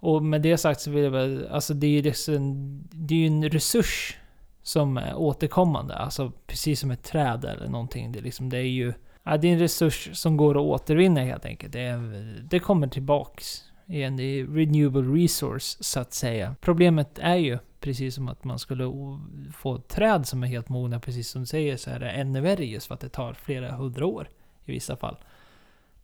Och 0.00 0.24
med 0.24 0.42
det 0.42 0.58
sagt 0.58 0.80
så 0.80 0.90
vill 0.90 1.04
jag 1.04 1.10
väl, 1.10 1.48
alltså 1.50 1.74
det 1.74 1.86
är 1.86 1.90
ju 1.90 2.02
liksom, 2.02 2.54
det 2.90 3.14
är 3.14 3.26
en 3.26 3.50
resurs 3.50 4.16
som 4.62 4.96
är 4.96 5.14
återkommande. 5.14 5.94
Alltså 5.94 6.32
precis 6.46 6.80
som 6.80 6.90
ett 6.90 7.02
träd 7.02 7.44
eller 7.44 7.68
någonting. 7.68 8.12
Det 8.12 8.18
är, 8.18 8.22
liksom, 8.22 8.48
det 8.48 8.58
är 8.58 8.62
ju, 8.62 8.92
ja, 9.22 9.36
det 9.36 9.48
är 9.48 9.52
en 9.52 9.58
resurs 9.58 10.10
som 10.12 10.36
går 10.36 10.54
att 10.54 10.80
återvinna 10.80 11.20
helt 11.20 11.44
enkelt. 11.44 11.72
Det, 11.72 11.80
är, 11.80 12.34
det 12.50 12.58
kommer 12.58 12.88
tillbaks 12.88 13.64
en 13.86 14.18
renewable 14.54 15.22
resource 15.22 15.76
så 15.80 16.00
att 16.00 16.12
säga. 16.12 16.54
Problemet 16.60 17.18
är 17.18 17.36
ju 17.36 17.58
precis 17.80 18.14
som 18.14 18.28
att 18.28 18.44
man 18.44 18.58
skulle 18.58 18.84
få 19.56 19.78
träd 19.78 20.26
som 20.26 20.42
är 20.42 20.46
helt 20.46 20.68
mogna, 20.68 21.00
precis 21.00 21.28
som 21.28 21.40
du 21.40 21.46
säger, 21.46 21.76
så 21.76 21.90
är 21.90 21.98
det 21.98 22.10
ännu 22.10 22.40
värre 22.40 22.66
just 22.66 22.86
för 22.86 22.94
att 22.94 23.00
det 23.00 23.08
tar 23.08 23.32
flera 23.32 23.72
hundra 23.72 24.06
år 24.06 24.28
i 24.68 24.72
vissa 24.72 24.96
fall. 24.96 25.16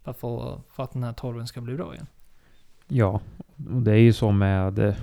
För 0.03 0.11
att, 0.11 0.19
få, 0.19 0.61
för 0.71 0.83
att 0.83 0.93
den 0.93 1.03
här 1.03 1.13
torven 1.13 1.47
ska 1.47 1.61
bli 1.61 1.75
bra 1.75 1.95
igen. 1.95 2.07
Ja, 2.89 3.21
och 3.75 3.83
det 3.83 3.93
är 3.93 3.97
ju 3.97 4.13
så 4.13 4.31
med 4.31 4.97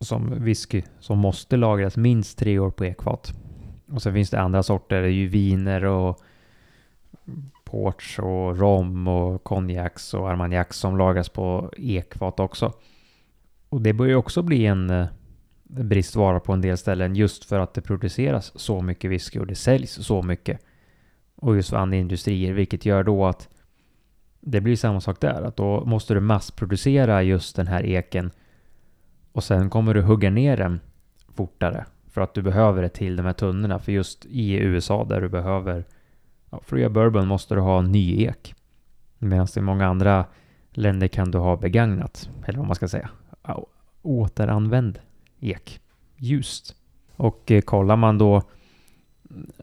som 0.00 0.44
whisky 0.44 0.82
som 1.00 1.18
måste 1.18 1.56
lagras 1.56 1.96
minst 1.96 2.38
tre 2.38 2.58
år 2.58 2.70
på 2.70 2.84
ekfat. 2.84 3.32
Och 3.92 4.02
sen 4.02 4.14
finns 4.14 4.30
det 4.30 4.40
andra 4.40 4.62
sorter, 4.62 5.00
det 5.02 5.08
är 5.08 5.12
ju 5.12 5.28
viner 5.28 5.84
och 5.84 6.20
ports 7.64 8.18
och 8.18 8.58
rom 8.58 9.08
och 9.08 9.44
konjaks 9.44 10.14
och 10.14 10.30
armagnacs 10.30 10.78
som 10.78 10.98
lagras 10.98 11.28
på 11.28 11.72
ekfat 11.76 12.40
också. 12.40 12.72
Och 13.68 13.80
det 13.80 13.92
börjar 13.92 14.10
ju 14.10 14.16
också 14.16 14.42
bli 14.42 14.66
en 14.66 14.90
eh, 14.90 15.06
bristvara 15.62 16.40
på 16.40 16.52
en 16.52 16.60
del 16.60 16.78
ställen 16.78 17.16
just 17.16 17.44
för 17.44 17.58
att 17.58 17.74
det 17.74 17.80
produceras 17.80 18.60
så 18.60 18.80
mycket 18.80 19.10
whisky 19.10 19.38
och 19.38 19.46
det 19.46 19.54
säljs 19.54 20.06
så 20.06 20.22
mycket. 20.22 20.60
Och 21.40 21.56
just 21.56 21.70
för 21.70 21.76
andra 21.76 21.96
industrier, 21.96 22.52
vilket 22.52 22.86
gör 22.86 23.04
då 23.04 23.26
att 23.26 23.48
det 24.40 24.60
blir 24.60 24.76
samma 24.76 25.00
sak 25.00 25.20
där, 25.20 25.42
att 25.42 25.56
då 25.56 25.84
måste 25.84 26.14
du 26.14 26.20
massproducera 26.20 27.22
just 27.22 27.56
den 27.56 27.66
här 27.66 27.86
eken 27.86 28.30
och 29.32 29.44
sen 29.44 29.70
kommer 29.70 29.94
du 29.94 30.02
hugga 30.02 30.30
ner 30.30 30.56
den 30.56 30.80
fortare 31.34 31.84
för 32.08 32.20
att 32.20 32.34
du 32.34 32.42
behöver 32.42 32.82
det 32.82 32.88
till 32.88 33.16
de 33.16 33.26
här 33.26 33.32
tunnorna. 33.32 33.78
För 33.78 33.92
just 33.92 34.26
i 34.26 34.52
USA 34.52 35.04
där 35.04 35.20
du 35.20 35.28
behöver 35.28 35.84
Ja, 36.50 36.60
för 36.62 36.76
att 36.76 36.80
göra 36.80 36.90
bourbon 36.90 37.26
måste 37.26 37.54
du 37.54 37.60
ha 37.60 37.82
ny 37.82 38.24
ek. 38.24 38.54
Medan 39.18 39.46
i 39.56 39.60
många 39.60 39.86
andra 39.86 40.24
länder 40.70 41.08
kan 41.08 41.30
du 41.30 41.38
ha 41.38 41.56
begagnat, 41.56 42.30
eller 42.44 42.58
vad 42.58 42.66
man 42.66 42.76
ska 42.76 42.88
säga, 42.88 43.10
återanvänd 44.02 44.98
ek. 45.40 45.80
Ljust. 46.16 46.76
Och 47.16 47.50
eh, 47.50 47.60
kollar 47.60 47.96
man 47.96 48.18
då 48.18 48.42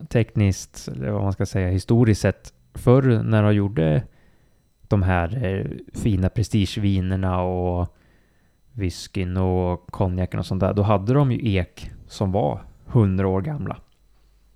tekniskt, 0.09 0.87
eller 0.87 1.11
vad 1.11 1.23
man 1.23 1.33
ska 1.33 1.45
säga, 1.45 1.69
historiskt 1.69 2.21
sett, 2.21 2.53
förr 2.73 3.23
när 3.23 3.43
de 3.43 3.55
gjorde 3.55 4.03
de 4.87 5.03
här 5.03 5.45
eh, 5.45 5.65
fina 5.93 6.29
prestigevinerna 6.29 7.41
och 7.41 7.95
whiskyn 8.71 9.37
och 9.37 9.87
konjaken 9.91 10.39
och 10.39 10.45
sånt 10.45 10.59
där, 10.59 10.73
då 10.73 10.81
hade 10.81 11.13
de 11.13 11.31
ju 11.31 11.57
ek 11.57 11.91
som 12.07 12.31
var 12.31 12.61
hundra 12.85 13.27
år 13.27 13.41
gamla. 13.41 13.77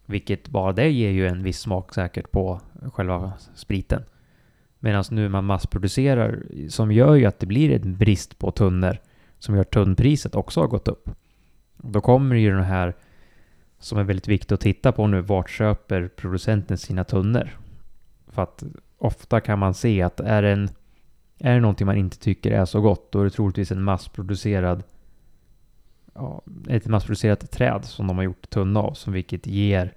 Vilket 0.06 0.50
bara 0.50 0.74
det 0.74 0.90
ger 0.90 1.10
ju 1.10 1.28
en 1.28 1.44
viss 1.44 1.60
smak 1.60 1.94
säkert 1.94 2.32
på 2.32 2.62
själva 2.94 3.34
spriten. 3.56 4.04
Medan 4.80 5.04
nu 5.12 5.30
man 5.30 5.46
massproducerar 5.46 6.44
som 6.70 6.92
gör 6.92 7.16
ju 7.16 7.26
att 7.26 7.40
det 7.40 7.46
blir 7.46 7.72
en 7.72 7.98
brist 7.98 8.38
på 8.38 8.52
tunnor 8.52 8.98
som 9.40 9.56
gör 9.56 9.62
att 9.62 9.72
tunnpriset 9.72 10.36
också 10.36 10.60
har 10.60 10.68
gått 10.68 10.88
upp. 10.88 11.10
Då 11.78 12.02
kommer 12.02 12.36
ju 12.36 12.52
den 12.52 12.64
här 12.64 12.94
som 13.82 13.98
är 14.00 14.04
väldigt 14.04 14.28
viktigt 14.28 14.52
att 14.52 14.60
titta 14.60 14.92
på 14.92 15.08
nu. 15.08 15.22
Vart 15.22 15.50
köper 15.50 16.08
producenten 16.08 16.78
sina 16.78 17.04
tunnor? 17.04 17.50
För 18.28 18.42
att 18.42 18.64
ofta 18.98 19.40
kan 19.40 19.60
man 19.60 19.74
se 19.74 20.02
att 20.02 20.20
är, 20.20 20.44
en, 20.44 20.70
är 21.40 21.54
det 21.54 21.60
någonting 21.60 21.88
man 21.88 21.98
inte 21.98 22.20
tycker 22.20 22.52
är 22.52 22.66
så 22.66 22.82
gott, 22.82 23.12
då 23.12 23.20
är 23.20 23.24
det 23.24 23.30
troligtvis 23.30 23.72
en 23.72 23.84
massproducerad 23.84 24.84
ja, 26.14 26.42
ett 26.68 26.88
massproducerat 26.88 27.52
träd 27.52 27.86
som 27.86 28.08
de 28.08 28.18
har 28.18 28.24
gjort 28.24 28.50
tunna 28.50 28.80
av, 28.80 28.94
som 28.94 29.14
vilket 29.14 29.48
ger 29.48 29.94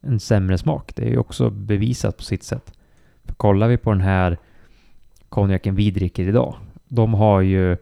en 0.00 0.20
sämre 0.20 0.58
smak. 0.58 0.92
Det 0.96 1.02
är 1.02 1.10
ju 1.10 1.18
också 1.18 1.50
bevisat 1.50 2.16
på 2.16 2.22
sitt 2.22 2.42
sätt. 2.42 2.72
För 3.24 3.34
kollar 3.34 3.68
vi 3.68 3.76
på 3.76 3.90
den 3.90 4.00
här 4.00 4.38
konjaken 5.28 5.74
vi 5.74 5.90
dricker 5.90 6.28
idag. 6.28 6.56
De 6.88 7.14
har 7.14 7.40
ju 7.40 7.76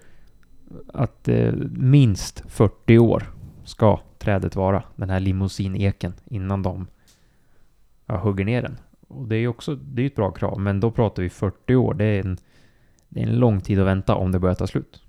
att 0.95 1.29
eh, 1.29 1.53
minst 1.71 2.45
40 2.49 2.99
år 2.99 3.33
ska 3.65 4.01
trädet 4.19 4.57
vara, 4.57 4.83
den 4.97 5.11
här 5.11 5.21
limousineken, 5.21 6.13
innan 6.27 6.63
de 6.63 6.87
ja, 8.07 8.17
hugger 8.17 8.45
ner 8.45 8.63
den. 8.63 8.79
Och 9.09 9.29
det 9.29 9.37
är 9.37 9.41
ju 9.41 9.49
också 9.49 9.75
det 9.75 10.03
är 10.03 10.07
ett 10.07 10.17
bra 10.17 10.31
krav, 10.31 10.61
men 10.61 10.81
då 10.81 10.91
pratar 10.91 11.23
vi 11.23 11.31
40 11.31 11.75
år. 11.75 11.95
Det 11.95 12.05
är, 12.05 12.21
en, 12.21 12.39
det 13.09 13.21
är 13.21 13.27
en 13.27 13.39
lång 13.39 13.61
tid 13.61 13.81
att 13.81 13.87
vänta 13.87 14.15
om 14.15 14.33
det 14.33 14.39
börjar 14.39 14.55
ta 14.55 14.67
slut. 14.67 15.03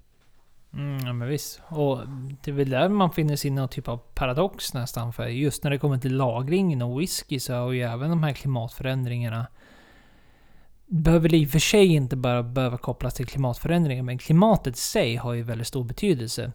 Mm, 0.73 0.99
ja 1.05 1.13
men 1.13 1.27
visst. 1.27 1.61
Och 1.67 1.99
det 2.43 2.51
är 2.51 2.55
väl 2.55 2.69
där 2.69 2.89
man 2.89 3.11
finner 3.11 3.35
sin 3.35 3.55
någon 3.55 3.69
typ 3.69 3.87
av 3.87 3.97
paradox 3.97 4.73
nästan. 4.73 5.13
För 5.13 5.27
just 5.27 5.63
när 5.63 5.71
det 5.71 5.77
kommer 5.77 5.97
till 5.97 6.15
lagringen 6.17 6.81
och 6.81 7.01
whisky 7.01 7.39
så 7.39 7.53
har 7.53 7.71
ju 7.71 7.81
även 7.81 8.09
de 8.09 8.23
här 8.23 8.33
klimatförändringarna 8.33 9.47
behöver 10.89 11.33
i 11.33 11.45
och 11.45 11.49
för 11.49 11.59
sig 11.59 11.87
inte 11.87 12.15
bara 12.15 12.43
behöva 12.43 12.77
kopplas 12.77 13.13
till 13.13 13.27
klimatförändringar, 13.27 14.03
men 14.03 14.17
klimatet 14.17 14.75
i 14.75 14.79
sig 14.79 15.15
har 15.15 15.33
ju 15.33 15.43
väldigt 15.43 15.67
stor 15.67 15.83
betydelse. 15.83 16.51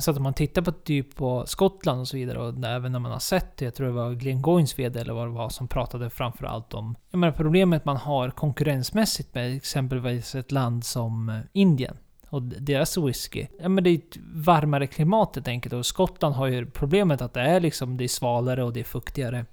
Så 0.00 0.10
att 0.10 0.16
om 0.16 0.22
man 0.22 0.34
tittar 0.34 0.62
på 0.62 0.72
typ 0.72 1.16
på 1.16 1.46
Skottland 1.46 2.00
och 2.00 2.08
så 2.08 2.16
vidare, 2.16 2.38
och 2.38 2.64
även 2.64 2.92
när 2.92 2.98
man 2.98 3.12
har 3.12 3.18
sett, 3.18 3.60
jag 3.60 3.74
tror 3.74 3.86
det 3.86 3.92
var 3.92 4.12
Glenn 4.12 4.42
Goinsved 4.42 4.96
eller 4.96 5.12
vad 5.12 5.26
det 5.26 5.32
var, 5.32 5.48
som 5.48 5.68
pratade 5.68 6.10
framförallt 6.10 6.74
om 6.74 6.96
jag 7.10 7.18
menar, 7.18 7.32
problemet 7.32 7.84
man 7.84 7.96
har 7.96 8.30
konkurrensmässigt 8.30 9.34
med 9.34 9.56
exempelvis 9.56 10.34
ett 10.34 10.52
land 10.52 10.84
som 10.84 11.28
eh, 11.28 11.40
Indien 11.52 11.96
och 12.30 12.42
deras 12.42 12.98
whisky. 12.98 13.46
Ja 13.60 13.68
men 13.68 13.84
det 13.84 13.90
är 13.90 13.94
ett 13.94 14.16
varmare 14.34 14.86
klimat 14.86 15.34
helt 15.34 15.48
enkelt. 15.48 15.72
Och 15.72 15.86
Skottland 15.86 16.34
har 16.34 16.46
ju 16.46 16.66
problemet 16.70 17.22
att 17.22 17.34
det 17.34 17.40
är 17.40 17.60
liksom 17.60 17.96
det 17.96 18.04
är 18.04 18.08
svalare 18.08 18.64
och 18.64 18.72
det 18.72 18.80
är 18.80 18.84
fuktigare. 18.84 19.46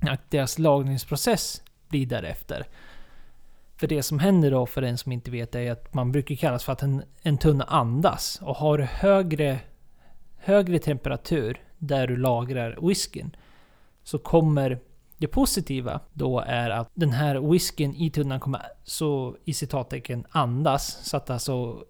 Att 0.00 0.30
deras 0.30 0.58
lagningsprocess 0.58 1.62
blir 1.88 2.06
därefter. 2.06 2.66
För 3.78 3.86
det 3.86 4.02
som 4.02 4.18
händer 4.18 4.50
då, 4.50 4.66
för 4.66 4.80
den 4.80 4.98
som 4.98 5.12
inte 5.12 5.30
vet, 5.30 5.54
är 5.54 5.72
att 5.72 5.94
man 5.94 6.12
brukar 6.12 6.34
kallas 6.34 6.64
för 6.64 6.72
att 6.72 6.82
en, 6.82 7.02
en 7.22 7.38
tunna 7.38 7.64
andas. 7.64 8.38
Och 8.42 8.56
har 8.56 8.78
du 8.78 8.84
högre, 8.84 9.60
högre 10.36 10.78
temperatur 10.78 11.62
där 11.78 12.06
du 12.06 12.16
lagrar 12.16 12.78
whiskyn 12.88 13.36
så 14.02 14.18
kommer 14.18 14.80
det 15.16 15.26
positiva 15.26 16.00
då 16.12 16.40
är 16.40 16.70
att 16.70 16.90
den 16.94 17.10
här 17.10 17.50
whiskyn 17.52 17.94
i 17.94 18.10
tunnan 18.10 18.40
kommer 18.40 18.62
så 18.84 19.36
i 19.44 19.54
citattecken 19.54 20.24
andas. 20.30 20.98
Så 21.02 21.16
att 21.16 21.30
alltså 21.30 21.84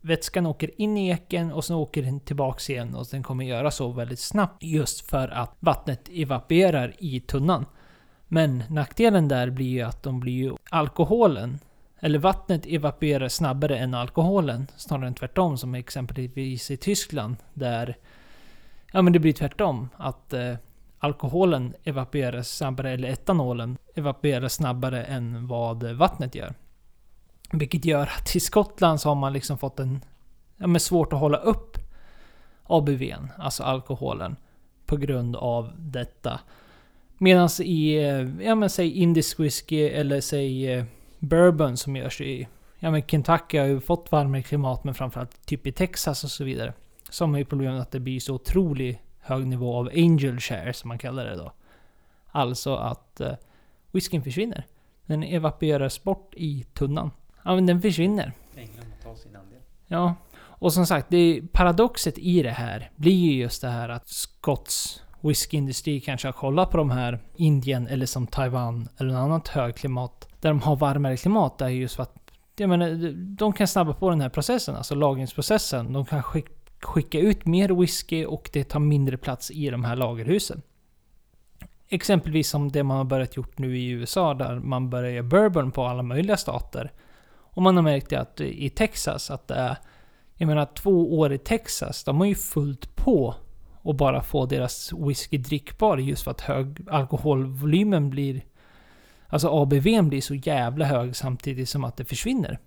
vätskan 0.00 0.46
åker 0.46 0.80
in 0.80 0.96
i 0.96 1.08
eken 1.08 1.52
och 1.52 1.64
sen 1.64 1.76
åker 1.76 2.02
den 2.02 2.20
tillbaks 2.20 2.70
igen 2.70 2.94
och 2.94 3.06
den 3.10 3.22
kommer 3.22 3.44
göra 3.44 3.70
så 3.70 3.88
väldigt 3.88 4.20
snabbt 4.20 4.62
just 4.62 5.10
för 5.10 5.28
att 5.28 5.56
vattnet 5.60 6.08
evaporerar 6.12 6.94
i 6.98 7.20
tunnan. 7.20 7.66
Men 8.28 8.64
nackdelen 8.68 9.28
där 9.28 9.50
blir 9.50 9.68
ju 9.68 9.82
att 9.82 10.02
de 10.02 10.20
blir 10.20 10.32
ju 10.32 10.56
alkoholen 10.70 11.58
eller 12.00 12.18
vattnet 12.18 12.66
evaporerar 12.66 13.28
snabbare 13.28 13.78
än 13.78 13.94
alkoholen. 13.94 14.66
Snarare 14.76 15.06
än 15.06 15.14
tvärtom 15.14 15.58
som 15.58 15.74
exempelvis 15.74 16.70
i 16.70 16.76
Tyskland. 16.76 17.36
Där 17.54 17.96
ja, 18.92 19.02
men 19.02 19.12
det 19.12 19.18
blir 19.18 19.32
tvärtom. 19.32 19.88
Att 19.96 20.32
eh, 20.32 20.54
alkoholen 20.98 21.74
evaporerar 21.84 22.42
snabbare, 22.42 22.90
eller 22.90 23.08
etanolen 23.08 23.76
evaporerar 23.94 24.48
snabbare 24.48 25.04
än 25.04 25.46
vad 25.46 25.82
vattnet 25.82 26.34
gör. 26.34 26.54
Vilket 27.52 27.84
gör 27.84 28.10
att 28.18 28.36
i 28.36 28.40
Skottland 28.40 29.00
så 29.00 29.08
har 29.08 29.14
man 29.14 29.32
liksom 29.32 29.58
fått 29.58 29.80
en... 29.80 30.04
Ja, 30.56 30.66
men 30.66 30.80
svårt 30.80 31.12
att 31.12 31.18
hålla 31.18 31.38
upp 31.38 31.78
ABVn, 32.62 33.32
alltså 33.38 33.62
alkoholen, 33.62 34.36
på 34.86 34.96
grund 34.96 35.36
av 35.36 35.72
detta. 35.76 36.40
Medan 37.18 37.48
i, 37.60 37.94
eh, 37.94 38.44
ja 38.46 38.54
men 38.54 38.70
säg 38.70 38.92
indisk 38.92 39.40
whisky 39.40 39.88
eller 39.88 40.20
säg 40.20 40.72
eh, 40.72 40.84
bourbon 41.18 41.76
som 41.76 41.96
görs 41.96 42.20
i, 42.20 42.48
ja 42.78 42.90
men 42.90 43.02
Kentucky 43.02 43.58
har 43.58 43.66
ju 43.66 43.80
fått 43.80 44.12
varmare 44.12 44.42
klimat 44.42 44.84
men 44.84 44.94
framförallt 44.94 45.46
typ 45.46 45.66
i 45.66 45.72
Texas 45.72 46.24
och 46.24 46.30
så 46.30 46.44
vidare. 46.44 46.72
Som 47.10 47.30
har 47.30 47.38
ju 47.38 47.44
problemet 47.44 47.82
att 47.82 47.90
det 47.90 48.00
blir 48.00 48.20
så 48.20 48.34
otroligt 48.34 48.98
hög 49.20 49.46
nivå 49.46 49.76
av 49.76 49.90
angel 49.96 50.40
share 50.40 50.72
som 50.72 50.88
man 50.88 50.98
kallar 50.98 51.24
det 51.24 51.36
då. 51.36 51.52
Alltså 52.30 52.74
att 52.74 53.20
uh, 53.20 53.32
whiskyn 53.92 54.22
försvinner. 54.22 54.66
Den 55.06 55.22
evaporeras 55.22 56.04
bort 56.04 56.34
i 56.36 56.64
tunnan. 56.74 57.10
Ja 57.44 57.54
men 57.54 57.66
den 57.66 57.82
försvinner. 57.82 58.32
Änglarna 58.56 58.90
tar 59.02 59.14
sin 59.14 59.36
andel. 59.36 59.60
Ja. 59.86 60.14
Och 60.38 60.72
som 60.72 60.86
sagt, 60.86 61.06
det 61.10 61.42
paradoxet 61.52 62.18
i 62.18 62.42
det 62.42 62.50
här 62.50 62.90
blir 62.96 63.12
ju 63.12 63.32
just 63.32 63.62
det 63.62 63.68
här 63.68 63.88
att 63.88 64.08
Scotts 64.08 65.02
whiskyindustri 65.20 66.00
kanske 66.00 66.28
har 66.28 66.32
kollat 66.32 66.70
på 66.70 66.76
de 66.76 66.90
här 66.90 67.18
Indien 67.36 67.86
eller 67.86 68.06
som 68.06 68.26
Taiwan 68.26 68.88
eller 68.96 69.10
något 69.10 69.18
annat 69.18 69.48
högklimat 69.48 70.28
där 70.40 70.48
de 70.48 70.60
har 70.60 70.76
varmare 70.76 71.16
klimat. 71.16 71.58
Där 71.58 71.68
just 71.68 71.96
för 71.96 72.02
att 72.02 72.14
jag 72.56 72.68
menar, 72.68 73.12
de 73.36 73.52
kan 73.52 73.68
snabba 73.68 73.92
på 73.92 74.10
den 74.10 74.20
här 74.20 74.28
processen, 74.28 74.76
alltså 74.76 74.94
lagringsprocessen. 74.94 75.92
De 75.92 76.04
kan 76.04 76.22
skicka 76.82 77.18
ut 77.18 77.46
mer 77.46 77.68
whisky 77.68 78.24
och 78.24 78.50
det 78.52 78.64
tar 78.64 78.80
mindre 78.80 79.16
plats 79.16 79.50
i 79.50 79.70
de 79.70 79.84
här 79.84 79.96
lagerhusen. 79.96 80.62
Exempelvis 81.88 82.48
som 82.48 82.72
det 82.72 82.82
man 82.82 82.96
har 82.96 83.04
börjat 83.04 83.36
gjort 83.36 83.58
nu 83.58 83.78
i 83.78 83.88
USA 83.88 84.34
där 84.34 84.58
man 84.58 84.90
börjar 84.90 85.10
göra 85.10 85.22
bourbon 85.22 85.70
på 85.70 85.84
alla 85.84 86.02
möjliga 86.02 86.36
stater. 86.36 86.92
Och 87.30 87.62
man 87.62 87.76
har 87.76 87.82
märkt 87.82 88.12
att 88.12 88.40
i 88.40 88.70
Texas 88.70 89.30
att 89.30 89.48
det 89.48 89.54
är, 89.54 89.76
jag 90.34 90.46
menar 90.46 90.68
två 90.74 91.18
år 91.18 91.32
i 91.32 91.38
Texas, 91.38 92.04
de 92.04 92.18
har 92.18 92.26
ju 92.26 92.34
fullt 92.34 92.96
på 92.96 93.34
och 93.88 93.94
bara 93.94 94.22
få 94.22 94.46
deras 94.46 94.92
whisky 94.92 95.38
drickbar 95.38 95.98
just 95.98 96.22
för 96.22 96.30
att 96.30 96.40
hög 96.40 96.88
alkoholvolymen 96.90 98.10
blir... 98.10 98.44
Alltså 99.26 99.48
ABVn 99.48 100.08
blir 100.08 100.20
så 100.20 100.34
jävla 100.34 100.84
hög 100.84 101.16
samtidigt 101.16 101.68
som 101.68 101.84
att 101.84 101.96
det 101.96 102.04
försvinner 102.04 102.58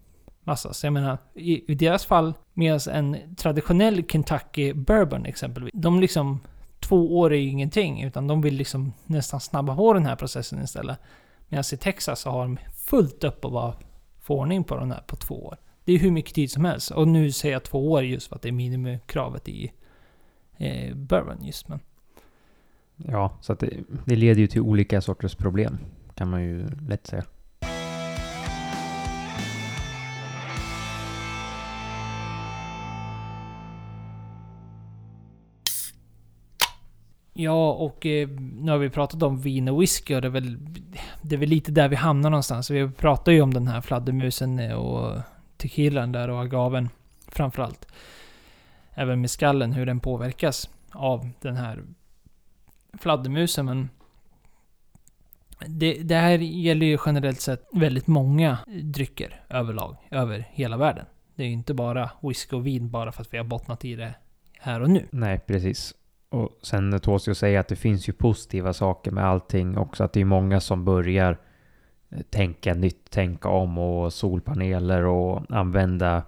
massa. 0.43 0.74
Så 0.74 0.86
jag 0.86 0.93
menar, 0.93 1.17
i, 1.34 1.72
i 1.72 1.76
deras 1.76 2.05
fall, 2.05 2.34
medan 2.53 2.80
en 2.91 3.36
traditionell 3.36 4.03
Kentucky 4.07 4.74
Bourbon 4.74 5.26
exempelvis, 5.26 5.72
de 5.74 5.99
liksom... 5.99 6.39
Två 6.80 7.19
år 7.19 7.34
är 7.34 7.38
ju 7.38 7.49
ingenting, 7.49 8.03
utan 8.03 8.28
de 8.28 8.41
vill 8.41 8.55
liksom 8.55 8.93
nästan 9.05 9.39
snabba 9.39 9.76
på 9.76 9.93
den 9.93 10.05
här 10.05 10.15
processen 10.15 10.63
istället. 10.63 10.99
Medan 11.47 11.63
i 11.74 11.78
Texas 11.78 12.19
så 12.19 12.30
har 12.30 12.41
de 12.41 12.57
fullt 12.88 13.24
upp 13.24 13.45
och 13.45 13.51
bara 13.51 13.74
få 14.19 14.39
ordning 14.39 14.63
på 14.63 14.78
den 14.78 14.91
här 14.91 15.01
på 15.07 15.15
två 15.15 15.45
år. 15.45 15.57
Det 15.86 15.93
är 15.93 15.99
hur 15.99 16.11
mycket 16.11 16.36
tid 16.36 16.51
som 16.51 16.65
helst. 16.65 16.91
Och 16.91 17.07
nu 17.07 17.32
säger 17.32 17.55
jag 17.55 17.63
två 17.63 17.91
år 17.91 18.03
just 18.03 18.28
för 18.28 18.36
att 18.36 18.41
det 18.41 18.49
är 18.49 18.53
minimikravet 18.53 19.49
i 19.49 19.72
eh, 20.62 20.95
bourbon 20.95 21.45
just. 21.45 21.68
Men. 21.68 21.80
Ja, 22.95 23.38
så 23.41 23.53
att 23.53 23.59
det, 23.59 23.70
det 24.05 24.16
leder 24.16 24.41
ju 24.41 24.47
till 24.47 24.62
olika 24.62 25.01
sorters 25.01 25.36
problem. 25.36 25.78
Kan 26.16 26.30
man 26.30 26.43
ju 26.43 26.68
lätt 26.88 27.07
säga. 27.07 27.24
Ja, 37.34 37.72
och 37.72 38.05
eh, 38.05 38.30
nu 38.39 38.72
har 38.72 38.78
vi 38.78 38.89
pratat 38.89 39.24
om 39.24 39.41
vin 39.41 39.70
och 39.70 39.82
whisky 39.82 40.16
och 40.16 40.22
det 40.22 40.28
är, 40.28 40.30
väl, 40.30 40.57
det 41.22 41.36
är 41.36 41.39
väl 41.39 41.49
lite 41.49 41.72
där 41.72 41.89
vi 41.89 41.95
hamnar 41.95 42.30
någonstans. 42.30 42.70
Vi 42.70 42.89
pratar 42.89 43.32
ju 43.32 43.41
om 43.41 43.53
den 43.53 43.68
här 43.68 43.82
fladdermusen 43.82 44.72
och 44.72 45.18
tequilan 45.57 46.12
där 46.12 46.30
och 46.30 46.41
agaven 46.41 46.89
framförallt 47.28 47.88
även 48.93 49.21
med 49.21 49.31
skallen, 49.31 49.73
hur 49.73 49.85
den 49.85 49.99
påverkas 49.99 50.69
av 50.91 51.29
den 51.41 51.55
här 51.55 51.83
fladdermusen. 52.93 53.65
Men 53.65 53.89
det, 55.67 55.93
det 55.93 56.15
här 56.15 56.37
gäller 56.37 56.85
ju 56.85 56.97
generellt 57.05 57.41
sett 57.41 57.67
väldigt 57.71 58.07
många 58.07 58.57
drycker 58.83 59.43
överlag, 59.49 59.97
över 60.11 60.47
hela 60.51 60.77
världen. 60.77 61.05
Det 61.35 61.43
är 61.43 61.47
ju 61.47 61.53
inte 61.53 61.73
bara 61.73 62.11
whisky 62.21 62.55
och 62.55 62.67
vin 62.67 62.89
bara 62.89 63.11
för 63.11 63.21
att 63.21 63.33
vi 63.33 63.37
har 63.37 63.45
bottnat 63.45 63.85
i 63.85 63.95
det 63.95 64.13
här 64.59 64.81
och 64.81 64.89
nu. 64.89 65.07
Nej, 65.11 65.39
precis. 65.39 65.95
Och 66.29 66.49
sen 66.61 66.99
tåls 66.99 67.27
jag 67.27 67.37
säga 67.37 67.59
att 67.59 67.67
det 67.67 67.75
finns 67.75 68.09
ju 68.09 68.13
positiva 68.13 68.73
saker 68.73 69.11
med 69.11 69.25
allting 69.25 69.77
också. 69.77 70.03
Att 70.03 70.13
det 70.13 70.21
är 70.21 70.25
många 70.25 70.59
som 70.59 70.85
börjar 70.85 71.37
eh, 72.09 72.21
tänka 72.21 72.73
nytt, 72.73 73.09
tänka 73.09 73.49
om 73.49 73.77
och 73.77 74.13
solpaneler 74.13 75.05
och 75.05 75.43
använda 75.49 76.23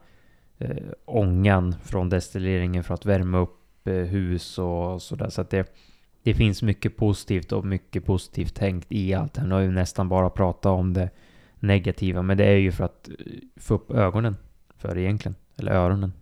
eh, 0.64 0.92
ångan 1.06 1.76
från 1.84 2.10
destilleringen 2.10 2.84
för 2.84 2.94
att 2.94 3.06
värma 3.06 3.38
upp 3.38 3.88
eh, 3.88 3.94
hus 3.94 4.58
och 4.58 5.02
sådär. 5.02 5.30
Så 5.30 5.42
att 5.42 5.50
det, 5.50 5.76
det 6.24 6.34
finns 6.34 6.62
mycket 6.62 6.98
positivt 6.98 7.52
och 7.52 7.66
mycket 7.66 8.06
positivt 8.06 8.56
tänkt 8.56 8.92
i 8.92 9.14
allt. 9.14 9.38
Nu 9.44 9.54
har 9.54 9.62
ju 9.62 9.72
nästan 9.72 10.10
bara 10.10 10.30
pratat 10.30 10.66
om 10.66 10.94
det 10.94 11.10
negativa, 11.60 12.22
men 12.22 12.38
det 12.38 12.46
är 12.46 12.58
ju 12.58 12.72
för 12.72 12.84
att 12.84 13.10
eh, 13.10 13.16
få 13.56 13.74
upp 13.74 13.92
ögonen 13.92 14.38
för 14.78 14.96
det 14.96 15.02
egentligen. 15.02 15.36
Eller 15.58 15.72
öronen. 15.72 16.14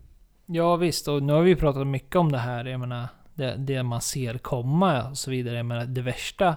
Ja 0.46 0.76
visst, 0.76 1.08
och 1.08 1.24
nu 1.24 1.34
har 1.34 1.42
vi 1.42 1.56
pratat 1.56 1.88
mycket 1.88 2.16
om 2.16 2.32
det 2.32 2.38
här. 2.38 2.66
Jag 2.66 2.80
menar, 2.80 3.08
det, 3.34 3.56
det 3.58 3.84
man 3.84 4.02
ser 4.02 4.38
komma 4.38 5.10
och 5.10 5.18
så 5.18 5.32
vidare. 5.32 5.58
Jag 5.58 5.66
menar, 5.66 5.86
det 5.86 6.02
värsta 6.02 6.56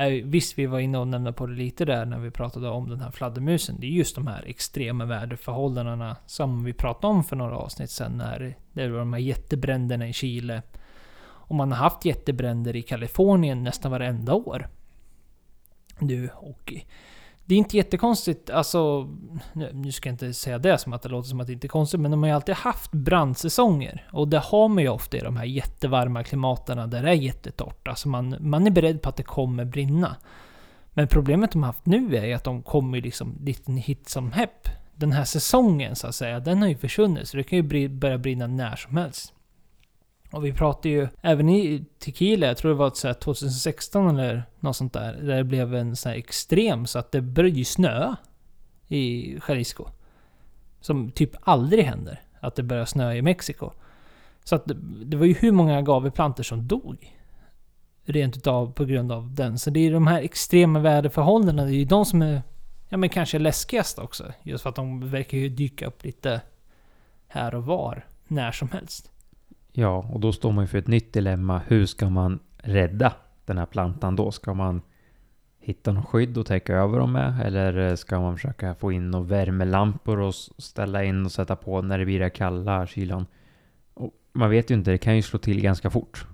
Eh, 0.00 0.24
visst, 0.24 0.58
vi 0.58 0.66
var 0.66 0.80
inne 0.80 0.98
och 0.98 1.08
nämnde 1.08 1.32
på 1.32 1.46
det 1.46 1.54
lite 1.54 1.84
där 1.84 2.04
när 2.04 2.18
vi 2.18 2.30
pratade 2.30 2.68
om 2.68 2.88
den 2.88 3.00
här 3.00 3.10
fladdermusen. 3.10 3.76
Det 3.80 3.86
är 3.86 3.90
just 3.90 4.14
de 4.14 4.26
här 4.26 4.44
extrema 4.46 5.04
väderförhållandena 5.04 6.16
som 6.26 6.64
vi 6.64 6.72
pratade 6.72 7.12
om 7.14 7.24
för 7.24 7.36
några 7.36 7.56
avsnitt 7.56 7.90
sedan. 7.90 8.16
När 8.16 8.56
det 8.72 8.88
var 8.88 8.98
de 8.98 9.12
här 9.12 9.20
jättebränderna 9.20 10.08
i 10.08 10.12
Chile. 10.12 10.62
Och 11.22 11.54
man 11.54 11.72
har 11.72 11.78
haft 11.78 12.04
jättebränder 12.04 12.76
i 12.76 12.82
Kalifornien 12.82 13.62
nästan 13.62 13.90
varenda 13.90 14.34
år. 14.34 14.68
Du, 15.98 16.28
och 16.28 16.74
det 17.50 17.54
är 17.54 17.58
inte 17.58 17.76
jättekonstigt, 17.76 18.50
alltså... 18.50 19.08
Nu 19.72 19.92
ska 19.92 20.08
jag 20.08 20.14
inte 20.14 20.34
säga 20.34 20.58
det 20.58 20.78
som 20.78 20.92
att 20.92 21.02
det 21.02 21.08
låter 21.08 21.28
som 21.28 21.40
att 21.40 21.46
det 21.46 21.52
inte 21.52 21.66
är 21.66 21.68
konstigt, 21.68 22.00
men 22.00 22.10
de 22.10 22.22
har 22.22 22.28
ju 22.28 22.34
alltid 22.34 22.54
haft 22.54 22.92
brandsäsonger. 22.92 24.08
Och 24.12 24.28
det 24.28 24.38
har 24.38 24.68
man 24.68 24.82
ju 24.82 24.88
ofta 24.88 25.16
i 25.16 25.20
de 25.20 25.36
här 25.36 25.44
jättevarma 25.44 26.24
klimaterna 26.24 26.86
där 26.86 27.02
det 27.02 27.08
är 27.08 27.14
jättetorrt. 27.14 27.88
Alltså 27.88 28.08
man, 28.08 28.36
man 28.40 28.66
är 28.66 28.70
beredd 28.70 29.02
på 29.02 29.08
att 29.08 29.16
det 29.16 29.22
kommer 29.22 29.64
brinna. 29.64 30.16
Men 30.90 31.08
problemet 31.08 31.52
de 31.52 31.62
har 31.62 31.66
haft 31.66 31.86
nu 31.86 32.16
är 32.16 32.24
ju 32.24 32.32
att 32.32 32.44
de 32.44 32.62
kommer 32.62 33.00
liksom 33.00 33.38
lite 33.44 33.72
hit 33.72 34.08
som 34.08 34.32
häpp. 34.32 34.68
Den 34.94 35.12
här 35.12 35.24
säsongen 35.24 35.96
så 35.96 36.06
att 36.06 36.14
säga, 36.14 36.40
den 36.40 36.62
har 36.62 36.68
ju 36.68 36.76
försvunnit. 36.76 37.28
Så 37.28 37.36
det 37.36 37.42
kan 37.42 37.58
ju 37.58 37.88
börja 37.88 38.18
brinna 38.18 38.46
när 38.46 38.76
som 38.76 38.96
helst. 38.96 39.32
Och 40.30 40.44
vi 40.44 40.52
pratade 40.52 40.88
ju 40.88 41.08
även 41.22 41.48
i 41.48 41.84
Tequila, 41.98 42.46
jag 42.46 42.56
tror 42.56 42.70
det 42.70 42.76
var 42.76 42.90
så 42.90 43.14
2016 43.14 44.18
eller 44.18 44.44
något 44.60 44.76
sånt 44.76 44.92
där, 44.92 45.12
där 45.12 45.36
det 45.36 45.44
blev 45.44 45.74
en 45.74 45.96
sån 45.96 46.10
här 46.10 46.18
extrem 46.18 46.86
så 46.86 46.98
att 46.98 47.12
det 47.12 47.20
började 47.20 47.58
ju 47.58 47.64
snöa 47.64 48.16
i 48.88 49.34
Jalisco. 49.48 49.86
Som 50.80 51.10
typ 51.10 51.30
aldrig 51.40 51.84
händer, 51.84 52.22
att 52.40 52.56
det 52.56 52.62
börjar 52.62 52.84
snöa 52.84 53.16
i 53.16 53.22
Mexiko. 53.22 53.70
Så 54.44 54.54
att 54.54 54.66
det, 54.66 54.76
det 55.04 55.16
var 55.16 55.26
ju 55.26 55.34
hur 55.34 55.52
många 55.52 55.78
agaveplantor 55.78 56.42
som 56.42 56.68
dog. 56.68 57.16
Rent 58.04 58.36
utav 58.36 58.72
på 58.72 58.84
grund 58.84 59.12
av 59.12 59.34
den. 59.34 59.58
Så 59.58 59.70
det 59.70 59.80
är 59.80 59.92
de 59.92 60.06
här 60.06 60.22
extrema 60.22 60.78
väderförhållandena, 60.78 61.64
det 61.64 61.74
är 61.74 61.78
ju 61.78 61.84
de 61.84 62.06
som 62.06 62.22
är 62.22 62.42
ja, 62.88 62.96
men 62.96 63.08
kanske 63.08 63.38
läskigast 63.38 63.98
också. 63.98 64.32
Just 64.42 64.62
för 64.62 64.70
att 64.70 64.76
de 64.76 65.10
verkar 65.10 65.38
ju 65.38 65.48
dyka 65.48 65.86
upp 65.86 66.04
lite 66.04 66.40
här 67.28 67.54
och 67.54 67.64
var, 67.64 68.06
när 68.26 68.52
som 68.52 68.68
helst. 68.70 69.10
Ja, 69.72 70.08
och 70.12 70.20
då 70.20 70.32
står 70.32 70.52
man 70.52 70.64
ju 70.64 70.68
för 70.68 70.78
ett 70.78 70.86
nytt 70.86 71.12
dilemma. 71.12 71.60
Hur 71.66 71.86
ska 71.86 72.10
man 72.10 72.38
rädda 72.56 73.12
den 73.44 73.58
här 73.58 73.66
plantan 73.66 74.16
då? 74.16 74.30
Ska 74.30 74.54
man 74.54 74.82
hitta 75.58 75.92
något 75.92 76.06
skydd 76.06 76.38
och 76.38 76.46
täcka 76.46 76.74
över 76.74 76.98
dem 76.98 77.12
med? 77.12 77.40
Eller 77.44 77.88
eh, 77.88 77.94
ska 77.94 78.20
man 78.20 78.36
försöka 78.36 78.74
få 78.74 78.92
in 78.92 79.10
några 79.10 79.26
värmelampor 79.26 80.20
och 80.20 80.34
ställa 80.34 81.04
in 81.04 81.24
och 81.24 81.32
sätta 81.32 81.56
på 81.56 81.82
när 81.82 81.98
det 81.98 82.04
blir 82.04 82.20
det 82.20 82.30
kalla 82.30 82.86
kylan? 82.86 83.26
Och 83.94 84.14
man 84.32 84.50
vet 84.50 84.70
ju 84.70 84.74
inte, 84.74 84.90
det 84.90 84.98
kan 84.98 85.16
ju 85.16 85.22
slå 85.22 85.38
till 85.38 85.60
ganska 85.60 85.90
fort. 85.90 86.26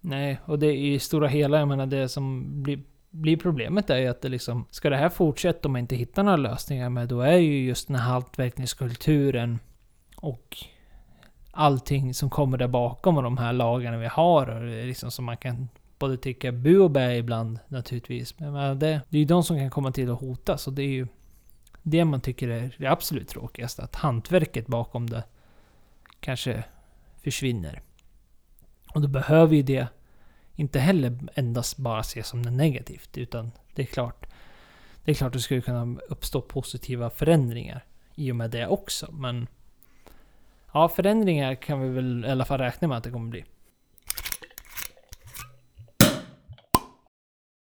Nej, 0.00 0.40
och 0.44 0.58
det 0.58 0.76
i 0.76 0.98
stora 0.98 1.28
hela, 1.28 1.58
jag 1.58 1.68
menar 1.68 1.86
det 1.86 2.08
som 2.08 2.44
blir, 2.62 2.80
blir 3.10 3.36
problemet 3.36 3.90
är 3.90 3.96
ju 3.96 4.06
att 4.06 4.22
det 4.22 4.28
liksom, 4.28 4.64
ska 4.70 4.90
det 4.90 4.96
här 4.96 5.08
fortsätta 5.08 5.68
om 5.68 5.72
man 5.72 5.80
inte 5.80 5.96
hittar 5.96 6.22
några 6.22 6.36
lösningar 6.36 6.90
med, 6.90 7.08
då 7.08 7.20
är 7.20 7.36
ju 7.36 7.66
just 7.66 7.88
den 7.88 7.96
här 7.96 8.12
hantverkningskulturen 8.12 9.58
och 10.16 10.56
allting 11.58 12.14
som 12.14 12.30
kommer 12.30 12.58
där 12.58 12.68
bakom 12.68 13.16
och 13.16 13.22
de 13.22 13.38
här 13.38 13.52
lagarna 13.52 13.98
vi 13.98 14.06
har. 14.06 14.46
Och 14.46 14.86
liksom 14.86 15.10
som 15.10 15.24
man 15.24 15.36
kan 15.36 15.68
både 15.98 16.16
tycka 16.16 16.52
bu 16.52 16.78
och 16.78 16.90
bä 16.90 17.16
ibland 17.16 17.58
naturligtvis. 17.68 18.38
Men 18.38 18.78
det, 18.78 19.00
det 19.08 19.16
är 19.16 19.20
ju 19.20 19.24
de 19.24 19.44
som 19.44 19.58
kan 19.58 19.70
komma 19.70 19.92
till 19.92 20.10
och 20.10 20.20
hota. 20.20 20.58
Så 20.58 20.70
det 20.70 20.82
är 20.82 20.88
ju... 20.88 21.06
det 21.82 22.04
man 22.04 22.20
tycker 22.20 22.48
är 22.48 22.74
det 22.78 22.86
absolut 22.86 23.28
tråkigaste. 23.28 23.82
Att 23.82 23.96
hantverket 23.96 24.66
bakom 24.66 25.10
det 25.10 25.24
kanske 26.20 26.64
försvinner. 27.22 27.82
Och 28.94 29.00
då 29.00 29.08
behöver 29.08 29.56
ju 29.56 29.62
det 29.62 29.86
inte 30.54 30.78
heller 30.80 31.18
endast 31.34 31.76
bara 31.76 32.00
ses 32.00 32.26
som 32.26 32.42
något 32.42 32.52
negativt. 32.52 33.18
Utan 33.18 33.50
det 33.74 33.82
är 33.82 33.86
klart, 33.86 34.26
det 35.04 35.10
är 35.10 35.14
klart 35.14 35.32
det 35.32 35.40
skulle 35.40 35.60
kunna 35.60 36.00
uppstå 36.08 36.40
positiva 36.40 37.10
förändringar 37.10 37.84
i 38.14 38.32
och 38.32 38.36
med 38.36 38.50
det 38.50 38.66
också. 38.66 39.12
Men 39.12 39.46
ja, 40.72 40.88
förändringar 40.88 41.54
kan 41.54 41.80
vi 41.80 41.88
väl 41.88 42.24
i 42.24 42.30
alla 42.30 42.44
fall 42.44 42.58
räkna 42.58 42.88
med 42.88 42.98
att 42.98 43.04
det 43.04 43.10
kommer 43.10 43.30
bli. 43.30 43.44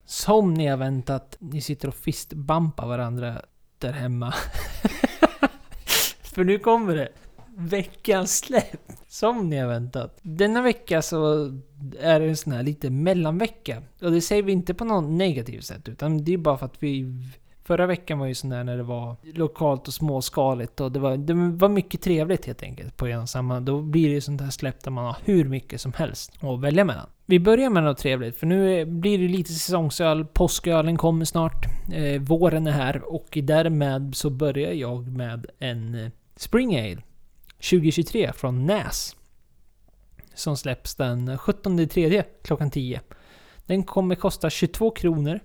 Som 0.06 0.54
ni 0.54 0.68
har 0.68 0.78
väntat, 0.78 1.38
ni 1.40 1.62
sitter 1.62 1.88
och 1.88 1.96
fistbampar 1.96 2.88
varandra 2.88 3.42
där 3.78 3.94
hemma. 3.94 4.34
För 6.22 6.44
nu 6.44 6.60
kommer 6.60 6.96
det! 6.96 7.10
Veckans 7.56 8.38
släpp! 8.38 8.82
Som 9.08 9.50
ni 9.50 9.58
har 9.58 9.68
väntat. 9.68 10.20
Denna 10.22 10.62
vecka 10.62 11.02
så 11.02 11.46
är 12.00 12.20
det 12.20 12.26
en 12.26 12.38
sån 12.38 12.54
här 12.54 12.64
lite 12.64 12.90
mellanvecka. 12.90 13.82
Och 14.02 14.12
det 14.12 14.22
säger 14.22 14.44
vi 14.44 14.52
inte 14.52 14.74
på 14.74 14.86
något 14.86 15.10
negativt 15.10 15.66
sätt, 15.66 15.90
utan 15.90 16.24
det 16.24 16.34
är 16.34 16.38
bara 16.38 16.58
för 16.58 16.66
att 16.66 16.84
vi... 16.84 17.14
Förra 17.66 17.86
veckan 17.86 18.20
var 18.20 18.28
ju 18.28 18.36
sån 18.36 18.50
där 18.50 18.64
när 18.64 18.78
det 18.78 18.84
var 18.84 19.16
lokalt 19.34 19.88
och 19.88 19.94
småskaligt 19.94 20.80
och 20.80 20.92
det 20.92 21.00
var, 21.00 21.18
det 21.18 21.34
var 21.34 21.70
mycket 21.70 22.02
trevligt 22.02 22.46
helt 22.46 22.64
enkelt 22.64 22.98
på 22.98 23.08
en 23.08 23.22
och 23.22 23.30
samma. 23.30 23.60
Då 23.60 23.82
blir 23.82 24.08
det 24.08 24.14
ju 24.14 24.22
sånt 24.22 24.42
här 24.42 24.50
släpp 24.50 24.84
där 24.84 24.92
man 24.92 25.06
har 25.06 25.18
hur 25.24 25.46
mycket 25.46 25.82
som 25.82 25.94
helst 25.94 26.32
att 26.40 26.60
välja 26.60 26.86
mellan. 26.86 27.10
Vi 27.26 27.40
börjar 27.40 27.70
med 27.70 27.84
något 27.84 27.98
trevligt, 27.98 28.38
för 28.38 28.48
nu 28.48 28.86
blir 28.86 29.18
det 29.18 29.28
lite 29.28 29.54
säsongsöl. 29.54 30.26
Påskölen 30.26 30.98
kommer 30.98 31.26
snart. 31.26 31.66
Eh, 31.94 32.22
våren 32.22 32.68
är 32.68 32.72
här 32.72 33.14
och 33.14 33.38
därmed 33.44 34.16
så 34.16 34.30
börjar 34.30 34.72
jag 34.72 35.08
med 35.08 35.46
en 35.60 35.96
eh, 35.96 36.12
Spring 36.36 36.80
Ale 36.80 37.02
2023 37.56 38.32
från 38.34 38.66
Näs. 38.66 39.16
Som 40.34 40.58
släpps 40.58 40.96
den 40.96 41.38
17 41.38 41.88
3 41.88 42.24
klockan 42.44 42.72
10. 42.72 43.02
Den 43.66 43.84
kommer 43.84 44.16
kosta 44.16 44.50
22 44.50 44.92
kronor. 44.92 45.40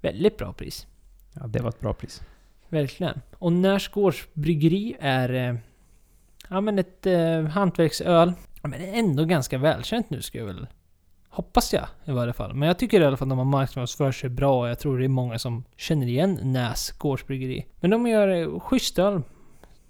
Väldigt 0.00 0.38
bra 0.38 0.52
pris. 0.52 0.86
Ja, 1.32 1.46
det 1.46 1.62
var 1.62 1.68
ett 1.68 1.80
bra 1.80 1.94
pris. 1.94 2.22
Verkligen. 2.68 3.20
Och 3.38 3.52
Närsgårds 3.52 4.28
bryggeri 4.32 4.96
är... 5.00 5.34
Eh, 5.34 5.54
ja 6.48 6.60
men 6.60 6.78
ett 6.78 7.06
eh, 7.06 7.42
hantverksöl. 7.42 8.32
Ja, 8.62 8.68
men 8.68 8.80
det 8.80 8.88
är 8.88 8.98
ändå 8.98 9.24
ganska 9.24 9.58
välkänt 9.58 10.10
nu 10.10 10.22
ska 10.22 10.38
jag 10.38 10.46
väl... 10.46 10.66
Hoppas 11.28 11.72
jag 11.72 11.86
i 12.04 12.10
varje 12.10 12.32
fall. 12.32 12.54
Men 12.54 12.68
jag 12.68 12.78
tycker 12.78 13.00
i 13.00 13.04
alla 13.04 13.16
fall 13.16 13.26
att 13.26 13.30
de 13.30 13.38
har 13.38 13.44
marknadsfört 13.44 14.14
sig 14.14 14.30
bra 14.30 14.60
och 14.60 14.68
jag 14.68 14.78
tror 14.78 14.98
det 14.98 15.04
är 15.04 15.08
många 15.08 15.38
som 15.38 15.64
känner 15.76 16.06
igen 16.06 16.38
Näs 16.42 16.90
gårdsbryggeri. 16.90 17.66
Men 17.80 17.90
de 17.90 18.06
gör 18.06 18.28
eh, 18.28 18.60
schysst 18.60 18.98
öl, 18.98 19.22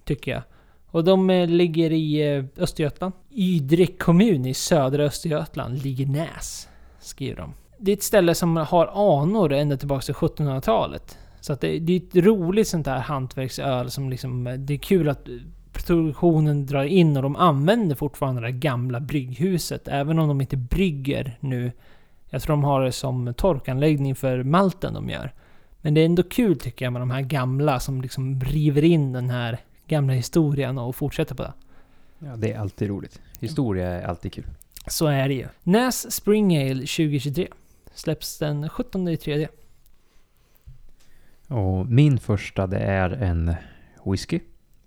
tycker 0.04 0.30
jag. 0.30 0.42
Och 0.86 1.04
de 1.04 1.30
eh, 1.30 1.48
ligger 1.48 1.92
i 1.92 2.34
eh, 2.36 2.44
Östergötland. 2.56 3.14
Ydre 3.30 3.86
kommun 3.86 4.46
i 4.46 4.54
södra 4.54 5.02
Östergötland 5.02 5.82
ligger 5.82 6.06
Näs, 6.06 6.68
skriver 7.00 7.36
de. 7.36 7.54
Det 7.78 7.92
är 7.92 7.96
ett 7.96 8.02
ställe 8.02 8.34
som 8.34 8.56
har 8.56 8.86
anor 9.22 9.52
ända 9.52 9.76
tillbaka 9.76 10.02
till 10.02 10.14
1700-talet. 10.14 11.18
Så 11.40 11.52
att 11.52 11.60
det, 11.60 11.78
det 11.78 11.92
är 11.92 11.96
ett 11.96 12.26
roligt 12.26 12.68
sånt 12.68 12.84
där 12.84 12.98
hantverksöl 12.98 13.90
som 13.90 14.10
liksom... 14.10 14.56
Det 14.58 14.74
är 14.74 14.78
kul 14.78 15.08
att 15.08 15.28
produktionen 15.72 16.66
drar 16.66 16.84
in 16.84 17.16
och 17.16 17.22
de 17.22 17.36
använder 17.36 17.96
fortfarande 17.96 18.40
det 18.40 18.52
gamla 18.52 19.00
brygghuset. 19.00 19.88
Även 19.88 20.18
om 20.18 20.28
de 20.28 20.40
inte 20.40 20.56
brygger 20.56 21.38
nu. 21.40 21.72
Jag 22.30 22.42
tror 22.42 22.56
de 22.56 22.64
har 22.64 22.84
det 22.84 22.92
som 22.92 23.34
torkanläggning 23.34 24.14
för 24.14 24.42
malten 24.42 24.94
de 24.94 25.08
gör. 25.08 25.32
Men 25.82 25.94
det 25.94 26.00
är 26.00 26.04
ändå 26.04 26.22
kul 26.22 26.58
tycker 26.58 26.84
jag 26.84 26.92
med 26.92 27.02
de 27.02 27.10
här 27.10 27.20
gamla 27.20 27.80
som 27.80 28.02
liksom 28.02 28.40
river 28.40 28.84
in 28.84 29.12
den 29.12 29.30
här 29.30 29.58
gamla 29.86 30.12
historien 30.12 30.78
och 30.78 30.96
fortsätter 30.96 31.34
på 31.34 31.42
det. 31.42 31.52
Ja, 32.18 32.36
det 32.36 32.52
är 32.52 32.58
alltid 32.58 32.88
roligt. 32.88 33.20
Historia 33.40 33.88
är 33.88 34.02
alltid 34.02 34.32
kul. 34.32 34.46
Så 34.86 35.06
är 35.06 35.28
det 35.28 35.34
ju. 35.34 35.46
Näs 35.62 36.12
Spring 36.12 36.56
Ale 36.56 36.74
2023 36.74 37.48
släpps 37.94 38.38
den 38.38 38.68
17 38.68 39.16
3 39.16 39.48
och 41.50 41.86
min 41.86 42.18
första 42.18 42.66
det 42.66 42.78
är 42.78 43.10
en 43.10 43.54
whisky. 44.04 44.40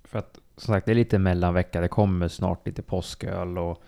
För 0.03 0.20
att 0.20 0.39
som 0.57 0.74
sagt 0.74 0.86
det 0.86 0.91
är 0.91 0.95
lite 0.95 1.20
mellanvecka. 1.20 1.82
Det 1.82 1.88
kommer 1.88 2.28
snart 2.28 2.68
lite 2.68 2.82
påsköl 2.82 3.57
och 3.57 3.84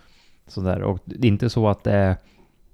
sådär. 0.48 0.82
Och 0.82 1.00
det 1.06 1.28
är 1.28 1.32
inte 1.32 1.50
så 1.50 1.68
att 1.68 1.84
det 1.84 1.92
är, 1.92 2.16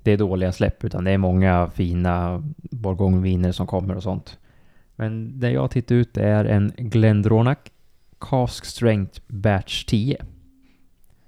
det 0.03 0.11
är 0.11 0.17
dåliga 0.17 0.51
släpp 0.51 0.83
utan 0.83 1.03
det 1.03 1.11
är 1.11 1.17
många 1.17 1.69
fina 1.69 2.43
bourgogneviner 2.57 3.51
som 3.51 3.67
kommer 3.67 3.95
och 3.95 4.03
sånt. 4.03 4.39
Men 4.95 5.39
det 5.39 5.51
jag 5.51 5.71
tittar 5.71 5.95
ut 5.95 6.17
är 6.17 6.45
en 6.45 6.73
Glendronach 6.77 7.67
Cask 8.19 8.65
Strength 8.65 9.21
Batch 9.27 9.85
10. 9.85 10.25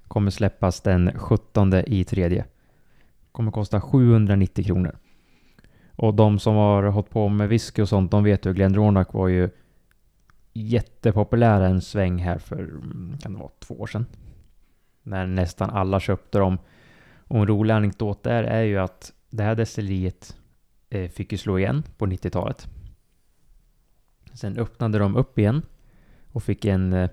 Kommer 0.08 0.30
släppas 0.30 0.80
den 0.80 1.18
17 1.18 1.74
i 1.74 2.04
tredje. 2.04 2.44
Kommer 3.32 3.50
kosta 3.50 3.80
790 3.80 4.64
kronor. 4.64 4.96
Och 5.96 6.14
de 6.14 6.38
som 6.38 6.54
har 6.54 6.82
hållit 6.82 7.10
på 7.10 7.28
med 7.28 7.48
whisky 7.48 7.82
och 7.82 7.88
sånt, 7.88 8.10
de 8.10 8.24
vet 8.24 8.46
ju 8.46 8.52
Glenn 8.52 8.74
Ronak 8.74 9.12
var 9.12 9.28
ju 9.28 9.50
jättepopulära 10.52 11.66
en 11.66 11.80
sväng 11.80 12.18
här 12.18 12.38
för, 12.38 12.58
mm, 12.58 13.18
kan 13.22 13.32
det 13.32 13.38
vara, 13.38 13.50
två 13.58 13.74
år 13.74 13.86
sedan. 13.86 14.06
När 15.02 15.26
nästan 15.26 15.70
alla 15.70 16.00
köpte 16.00 16.38
dem. 16.38 16.58
Och 17.28 17.38
en 17.38 17.46
rolig 17.46 17.74
anekdot 17.74 18.22
där 18.22 18.44
är 18.44 18.62
ju 18.62 18.78
att 18.78 19.12
det 19.30 19.42
här 19.42 19.54
destilleriet 19.54 20.36
eh, 20.90 21.10
fick 21.10 21.32
ju 21.32 21.38
slå 21.38 21.58
igen 21.58 21.82
på 21.98 22.06
90-talet. 22.06 22.68
Sen 24.32 24.58
öppnade 24.58 24.98
de 24.98 25.16
upp 25.16 25.38
igen 25.38 25.62
och 26.32 26.42
fick 26.42 26.64
en 26.64 26.92
eh, 26.92 27.10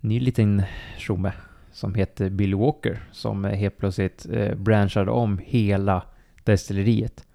ny 0.00 0.20
liten 0.20 0.62
tjomme 0.96 1.32
som 1.72 1.94
heter 1.94 2.30
Bill 2.30 2.54
Walker 2.54 3.02
som 3.12 3.44
helt 3.44 3.78
plötsligt 3.78 4.26
branschade 4.26 4.56
branchade 4.56 5.10
om 5.10 5.38
hela 5.38 6.02
destilleriet. 6.44 7.27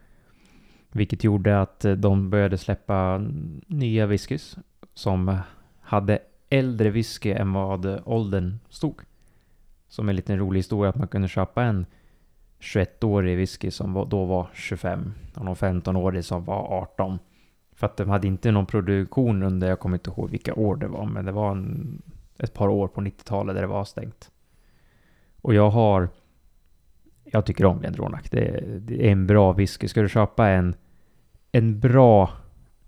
Vilket 0.94 1.24
gjorde 1.24 1.62
att 1.62 1.86
de 1.98 2.30
började 2.30 2.58
släppa 2.58 3.18
nya 3.68 4.06
whiskys 4.06 4.58
som 4.94 5.38
hade 5.82 6.20
äldre 6.50 6.90
whisky 6.90 7.32
än 7.32 7.54
vad 7.54 8.02
åldern 8.06 8.60
stod. 8.70 9.02
Som 9.88 10.10
en 10.10 10.16
liten 10.16 10.40
rolig 10.40 10.60
historia 10.60 10.90
att 10.90 10.96
man 10.96 11.08
kunde 11.08 11.28
köpa 11.28 11.64
en 11.64 11.86
21-årig 12.60 13.38
whisky 13.38 13.72
som 13.72 14.08
då 14.10 14.26
var 14.26 14.48
25 14.54 15.14
och 15.36 15.46
någon 15.46 15.56
15-årig 15.56 16.26
som 16.26 16.46
var 16.46 16.82
18. 16.82 17.20
För 17.76 17.86
att 17.86 17.98
de 17.98 18.10
hade 18.10 18.28
inte 18.28 18.52
någon 18.52 18.66
produktion 18.66 19.44
under, 19.44 19.70
jag 19.70 19.80
kommer 19.80 19.96
inte 19.96 20.10
ihåg 20.10 20.30
vilka 20.30 20.54
år 20.54 20.76
det 20.76 20.88
var, 20.88 21.06
men 21.06 21.26
det 21.26 21.32
var 21.32 21.52
en, 21.52 22.02
ett 22.38 22.54
par 22.54 22.68
år 22.68 22.88
på 22.88 23.02
90-talet 23.02 23.56
där 23.56 23.62
det 23.62 23.68
var 23.68 23.86
stängt. 23.86 24.32
Och 25.42 25.54
jag 25.54 25.70
har, 25.70 26.10
jag 27.24 27.46
tycker 27.46 27.66
om 27.66 27.80
Glendronach. 27.80 28.30
Det, 28.30 28.64
det 28.80 29.08
är 29.08 29.12
en 29.12 29.28
bra 29.28 29.52
whisky. 29.54 29.88
Ska 29.88 30.02
du 30.02 30.10
köpa 30.10 30.50
en, 30.50 30.76
en 31.56 31.80
bra 31.80 32.32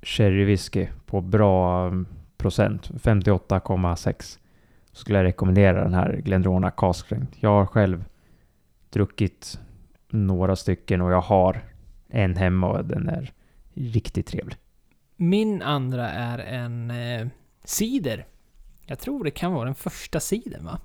sherry-whisky 0.02 0.88
på 1.06 1.22
bra 1.22 1.88
mm, 1.88 2.06
procent, 2.38 2.90
58,6, 2.90 4.40
så 4.92 4.96
skulle 4.96 5.18
jag 5.18 5.26
rekommendera 5.26 5.84
den 5.84 5.94
här 5.94 6.22
Glendronach 6.24 6.76
Cask 6.78 7.06
Strength. 7.06 7.38
Jag 7.40 7.50
har 7.50 7.66
själv 7.66 8.04
druckit 8.90 9.60
några 10.10 10.56
stycken 10.56 11.02
och 11.02 11.12
jag 11.12 11.22
har 11.22 11.64
en 12.08 12.36
hemma 12.36 12.68
och 12.68 12.86
den 12.86 13.10
är 13.10 13.32
riktigt 13.74 14.28
trevlig. 14.28 14.58
Min 15.16 15.62
andra 15.62 16.10
är 16.10 16.40
en 16.40 16.92
eh, 16.92 17.28
cider. 17.64 18.26
Jag 18.86 19.00
tror 19.00 19.24
det 19.24 19.32
kan 19.32 19.54
vara 19.54 19.66
den 19.66 19.76
första 19.76 20.20
cidern 20.20 20.66
va? 20.66 20.80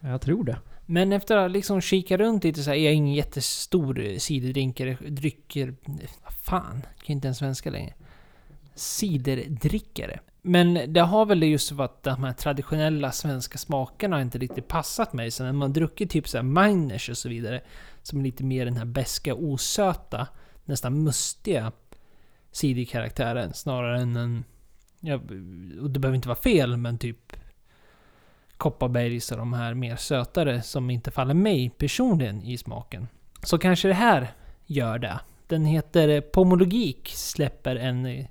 Jag 0.00 0.20
tror 0.20 0.44
det. 0.44 0.58
Men 0.86 1.12
efter 1.12 1.36
att 1.36 1.50
liksom 1.50 1.80
kika 1.80 2.16
runt 2.16 2.44
lite 2.44 2.62
så 2.62 2.70
här, 2.70 2.76
jag 2.76 2.92
är 2.92 2.96
ingen 2.96 3.14
jättestor 3.14 4.18
ciderdrinkare, 4.18 4.96
drycker... 5.08 5.74
Fan, 6.50 6.86
jag 6.96 7.06
kan 7.06 7.14
inte 7.14 7.26
ens 7.28 7.38
svenska 7.38 7.70
längre. 7.70 7.94
Ciderdrickare. 8.74 10.20
Men 10.42 10.92
det 10.92 11.00
har 11.00 11.26
väl 11.26 11.42
just 11.42 11.72
varit 11.72 12.06
att 12.06 12.16
de 12.16 12.24
här 12.24 12.32
traditionella 12.32 13.12
svenska 13.12 13.58
smakerna 13.58 14.16
har 14.16 14.22
inte 14.22 14.38
riktigt 14.38 14.68
passat 14.68 15.12
mig. 15.12 15.30
Så 15.30 15.44
när 15.44 15.52
man 15.52 15.72
druckit 15.72 16.10
typ 16.10 16.28
såhär 16.28 16.42
Miners 16.42 17.08
och 17.08 17.18
så 17.18 17.28
vidare, 17.28 17.60
som 18.02 18.18
är 18.18 18.22
lite 18.22 18.44
mer 18.44 18.64
den 18.64 18.76
här 18.76 18.84
beska 18.84 19.34
osöta, 19.34 20.26
nästan 20.64 21.02
mustiga 21.02 21.72
ciderkaraktären 22.52 23.54
snarare 23.54 24.00
än 24.00 24.16
en... 24.16 24.44
Ja, 25.00 25.14
och 25.80 25.90
det 25.90 26.00
behöver 26.00 26.16
inte 26.16 26.28
vara 26.28 26.38
fel, 26.38 26.76
men 26.76 26.98
typ 26.98 27.32
Kopparbergs 28.56 29.32
och 29.32 29.38
de 29.38 29.52
här 29.52 29.74
mer 29.74 29.96
sötare 29.96 30.62
som 30.62 30.90
inte 30.90 31.10
faller 31.10 31.34
mig 31.34 31.70
personligen 31.70 32.42
i 32.42 32.58
smaken. 32.58 33.08
Så 33.42 33.58
kanske 33.58 33.88
det 33.88 33.94
här 33.94 34.32
gör 34.66 34.98
det. 34.98 35.20
Den 35.50 35.64
heter 35.64 36.20
Pomologik, 36.20 37.08
släpper 37.14 37.76
en 37.76 38.06
eh, 38.06 38.26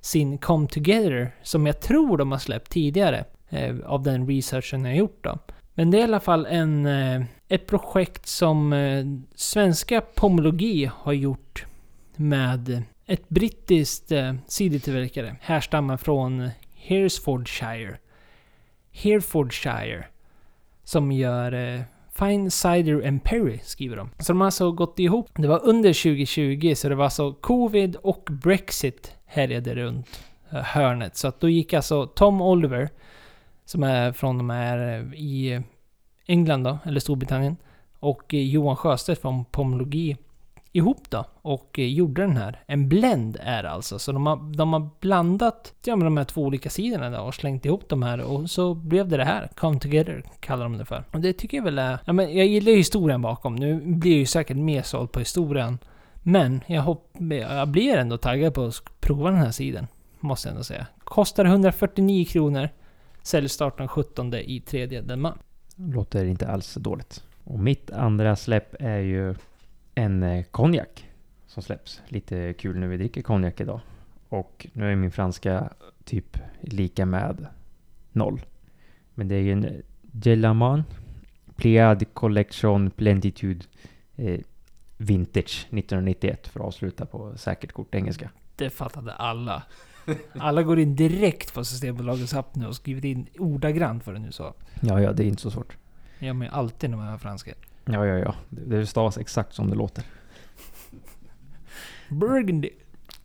sin 0.00 0.38
Come 0.38 0.68
Together 0.68 1.34
som 1.42 1.66
jag 1.66 1.80
tror 1.80 2.18
de 2.18 2.32
har 2.32 2.38
släppt 2.38 2.70
tidigare. 2.70 3.24
Eh, 3.54 3.76
av 3.84 4.02
den 4.02 4.26
researchen 4.26 4.84
jag 4.84 4.92
har 4.92 4.98
gjort 4.98 5.24
då. 5.24 5.38
Men 5.74 5.90
det 5.90 5.98
är 5.98 6.00
i 6.00 6.04
alla 6.04 6.20
fall 6.20 6.46
en, 6.46 6.86
eh, 6.86 7.22
ett 7.48 7.66
projekt 7.66 8.26
som 8.26 8.72
eh, 8.72 9.04
svenska 9.34 10.00
Pomologi 10.00 10.90
har 10.94 11.12
gjort 11.12 11.66
med 12.16 12.82
ett 13.06 13.28
brittiskt 13.28 14.12
sidotillverkare. 14.46 15.36
Härstammar 15.40 15.96
från 15.96 16.50
Herefordshire. 16.74 17.98
Herefordshire. 18.92 20.04
Som 20.84 21.12
gör 21.12 21.84
Fine 22.18 22.50
Cider 22.50 23.06
and 23.08 23.24
Perry, 23.24 23.58
skriver 23.62 23.96
de. 23.96 24.10
Så 24.18 24.32
de 24.32 24.40
har 24.40 24.46
alltså 24.46 24.72
gått 24.72 24.98
ihop. 24.98 25.28
Det 25.34 25.48
var 25.48 25.60
under 25.64 25.92
2020, 25.92 26.74
så 26.76 26.88
det 26.88 26.94
var 26.94 27.04
alltså 27.04 27.32
Covid 27.32 27.96
och 27.96 28.28
Brexit 28.30 29.16
härjade 29.26 29.74
runt 29.74 30.24
eh, 30.50 30.62
hörnet. 30.62 31.16
Så 31.16 31.28
att 31.28 31.40
då 31.40 31.48
gick 31.48 31.72
alltså 31.72 32.06
Tom 32.06 32.42
Oliver, 32.42 32.88
som 33.64 33.82
är 33.82 34.12
från 34.12 34.38
de 34.38 34.50
här 34.50 34.78
eh, 34.78 35.14
i 35.14 35.62
England 36.26 36.64
då, 36.64 36.78
eller 36.84 37.00
Storbritannien, 37.00 37.56
och 37.98 38.34
eh, 38.34 38.40
Johan 38.40 38.76
Sjöstedt 38.76 39.20
från 39.20 39.44
Pomologi 39.44 40.16
ihop 40.76 41.10
då 41.10 41.24
och 41.42 41.78
eh, 41.78 41.86
gjorde 41.86 42.22
den 42.22 42.36
här. 42.36 42.62
En 42.66 42.88
blend 42.88 43.36
är 43.40 43.62
det 43.62 43.70
alltså. 43.70 43.98
Så 43.98 44.12
de 44.12 44.26
har, 44.26 44.54
de 44.56 44.72
har 44.72 44.88
blandat 45.00 45.74
ja, 45.84 45.96
med 45.96 46.06
de 46.06 46.16
här 46.16 46.24
två 46.24 46.42
olika 46.42 46.70
sidorna 46.70 47.10
då 47.10 47.18
och 47.18 47.34
slängt 47.34 47.64
ihop 47.64 47.88
de 47.88 48.02
här 48.02 48.20
och 48.20 48.50
så 48.50 48.74
blev 48.74 49.08
det 49.08 49.16
det 49.16 49.24
här. 49.24 49.48
Come 49.54 49.78
together 49.78 50.24
kallar 50.40 50.64
de 50.64 50.78
det 50.78 50.84
för. 50.84 51.04
Och 51.12 51.20
det 51.20 51.32
tycker 51.32 51.56
jag 51.56 51.64
väl 51.64 51.78
är... 51.78 51.98
Ja, 52.04 52.12
men 52.12 52.36
jag 52.36 52.46
gillar 52.46 52.72
ju 52.72 52.76
historien 52.78 53.22
bakom. 53.22 53.56
Nu 53.56 53.80
blir 53.80 54.10
jag 54.10 54.18
ju 54.18 54.26
säkert 54.26 54.56
mer 54.56 54.82
såld 54.82 55.12
på 55.12 55.18
historien. 55.18 55.78
Men 56.22 56.60
jag, 56.66 56.82
hopp, 56.82 57.16
jag 57.18 57.68
blir 57.68 57.96
ändå 57.96 58.16
taggad 58.16 58.54
på 58.54 58.64
att 58.64 59.00
prova 59.00 59.30
den 59.30 59.38
här 59.38 59.50
sidan. 59.50 59.86
Måste 60.20 60.48
jag 60.48 60.52
ändå 60.52 60.64
säga. 60.64 60.86
Kostar 61.04 61.44
149 61.44 62.24
kronor. 62.24 62.68
Säljstart 63.22 63.78
den 63.78 63.88
17 63.88 64.34
i 64.34 64.60
tredje 64.60 65.00
denna. 65.00 65.38
Låter 65.76 66.24
inte 66.24 66.48
alls 66.48 66.74
dåligt. 66.74 67.22
Och 67.44 67.58
mitt 67.58 67.90
andra 67.90 68.36
släpp 68.36 68.74
är 68.80 68.98
ju 68.98 69.34
en 69.94 70.22
eh, 70.22 70.44
konjak 70.44 71.10
som 71.46 71.62
släpps. 71.62 72.02
Lite 72.08 72.52
kul 72.52 72.78
när 72.78 72.86
vi 72.86 72.96
dricker 72.96 73.22
konjak 73.22 73.60
idag. 73.60 73.80
Och 74.28 74.66
nu 74.72 74.92
är 74.92 74.96
min 74.96 75.12
franska 75.12 75.72
typ 76.04 76.38
lika 76.60 77.06
med 77.06 77.46
noll. 78.12 78.42
Men 79.14 79.28
det 79.28 79.34
är 79.34 79.40
ju 79.40 79.52
en 79.52 79.82
Gelaman 80.12 80.84
Pliad 81.56 82.14
Collection 82.14 82.90
Plentitude 82.90 83.64
eh, 84.16 84.40
Vintage 84.96 85.66
1991 85.70 86.48
för 86.48 86.60
att 86.60 86.66
avsluta 86.66 87.06
på 87.06 87.38
säkert 87.38 87.72
kort 87.72 87.94
engelska. 87.94 88.30
Det 88.56 88.70
fattade 88.70 89.12
alla. 89.12 89.62
Alla 90.32 90.62
går 90.62 90.78
in 90.78 90.96
direkt 90.96 91.54
på 91.54 91.64
Systembolagets 91.64 92.34
app 92.34 92.54
nu 92.54 92.66
och 92.66 92.76
skriver 92.76 93.06
in 93.06 93.26
ordagrant 93.38 94.06
vad 94.06 94.14
du 94.14 94.18
nu 94.18 94.32
sa. 94.32 94.54
Ja, 94.80 95.00
ja, 95.00 95.12
det 95.12 95.24
är 95.24 95.26
inte 95.26 95.42
så 95.42 95.50
svårt. 95.50 95.76
Det 96.18 96.26
gör 96.26 96.32
man 96.32 96.46
ju 96.46 96.52
alltid 96.52 96.90
när 96.90 96.96
man 96.96 97.06
hör 97.06 97.18
franska. 97.18 97.52
Ja, 97.84 98.06
ja, 98.06 98.18
ja. 98.18 98.34
Det 98.48 98.86
stavas 98.86 99.18
exakt 99.18 99.54
som 99.54 99.70
det 99.70 99.76
låter. 99.76 100.04
Burgundy. 102.08 102.70